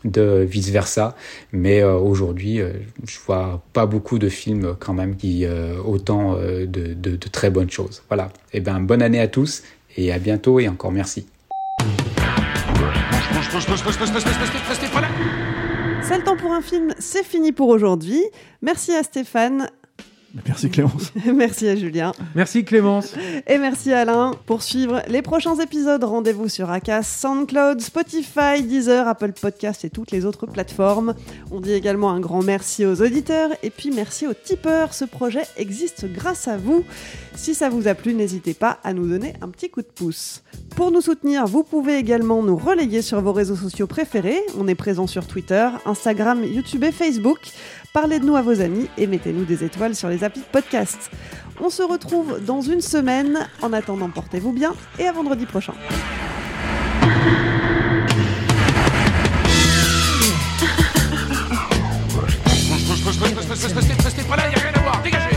de 0.04 0.46
vice 0.50 0.70
versa. 0.70 1.16
Mais 1.52 1.82
euh, 1.82 1.94
aujourd'hui, 1.94 2.60
euh, 2.60 2.74
je 3.06 3.20
vois 3.26 3.64
pas 3.74 3.86
beaucoup 3.86 4.20
de 4.20 4.30
films 4.30 4.76
quand 4.80 4.94
même 4.94 5.16
qui 5.16 5.46
euh, 5.46 5.78
autant 5.84 6.36
de, 6.36 6.66
de, 6.66 6.94
de, 6.94 7.28
très 7.30 7.50
bonnes 7.50 7.70
choses. 7.70 8.02
Voilà. 8.08 8.32
Et 8.52 8.58
eh 8.58 8.60
ben 8.62 8.80
bonne 8.80 9.02
année 9.02 9.20
à 9.20 9.28
tous 9.28 9.64
et 9.98 10.12
à 10.12 10.20
bientôt 10.20 10.60
et 10.60 10.68
encore 10.68 10.92
merci. 10.92 11.28
C'est 16.02 16.18
le 16.18 16.24
temps 16.24 16.38
pour 16.38 16.54
un 16.54 16.62
film, 16.62 16.94
c'est 17.00 17.26
fini 17.26 17.52
pour 17.52 17.68
aujourd'hui. 17.68 18.24
Merci 18.62 18.94
à 18.94 19.04
Stéphane. 19.04 19.70
Merci 20.46 20.70
Clémence. 20.70 21.12
merci 21.34 21.68
à 21.68 21.76
Julien. 21.76 22.12
Merci 22.36 22.64
Clémence. 22.64 23.14
Et 23.48 23.58
merci 23.58 23.94
Alain. 23.94 24.32
Pour 24.46 24.62
suivre 24.62 25.02
les 25.08 25.22
prochains 25.22 25.56
épisodes, 25.60 26.04
rendez-vous 26.04 26.50
sur 26.50 26.70
Acas, 26.70 27.04
SoundCloud, 27.04 27.82
Spotify, 27.82 28.62
Deezer, 28.62 29.08
Apple 29.08 29.34
Podcast 29.34 29.86
et 29.86 29.90
toutes 29.90 30.12
les 30.12 30.26
autres 30.26 30.46
plateformes. 30.46 31.16
On 31.52 31.60
dit 31.60 31.74
également 31.74 32.12
un 32.12 32.20
grand 32.20 32.44
merci 32.44 32.86
aux 32.86 33.02
auditeurs 33.02 33.52
et 33.64 33.70
puis 33.70 33.92
merci 33.92 34.28
aux 34.28 34.34
tipeurs. 34.34 34.94
Ce 34.94 35.06
projet 35.06 35.44
existe 35.58 36.06
grâce 36.12 36.48
à 36.48 36.58
vous. 36.58 36.84
Si 37.36 37.54
ça 37.54 37.70
vous 37.70 37.88
a 37.88 37.94
plu, 37.94 38.14
n'hésitez 38.14 38.54
pas 38.54 38.80
à 38.84 38.94
nous 38.94 39.08
donner 39.08 39.34
un 39.42 39.50
petit 39.50 39.70
coup 39.70 39.82
de 39.82 39.88
pouce. 39.88 40.44
Pour 40.76 40.92
nous 40.92 41.02
soutenir, 41.02 41.46
vous 41.46 41.64
pouvez 41.64 41.98
également 41.98 42.44
nous 42.44 42.56
relayer 42.58 43.02
sur 43.02 43.22
vos 43.22 43.34
réseaux 43.34 43.56
sociaux 43.56 43.88
préférés. 43.88 44.42
On 44.58 44.68
est 44.68 44.76
présent 44.76 45.08
sur 45.08 45.28
Twitter, 45.28 45.68
Instagram, 45.86 46.44
YouTube 46.44 46.84
et 46.84 46.92
Facebook. 46.92 47.40
Parlez 48.00 48.20
de 48.20 48.26
nous 48.26 48.36
à 48.36 48.44
vos 48.44 48.62
amis 48.62 48.88
et 48.96 49.08
mettez-nous 49.08 49.44
des 49.44 49.64
étoiles 49.64 49.96
sur 49.96 50.08
les 50.08 50.24
applis 50.24 50.42
de 50.42 50.46
podcast. 50.46 51.10
On 51.60 51.72
se 51.72 51.82
retrouve 51.82 52.40
dans 52.46 52.62
une 52.62 52.80
semaine. 52.80 53.48
En 53.64 53.74
attendant, 53.74 54.08
portez-vous 54.08 54.54
bien 54.54 54.76
et 55.00 55.08
à 55.08 55.12
vendredi 55.12 55.48
prochain. 55.48 55.74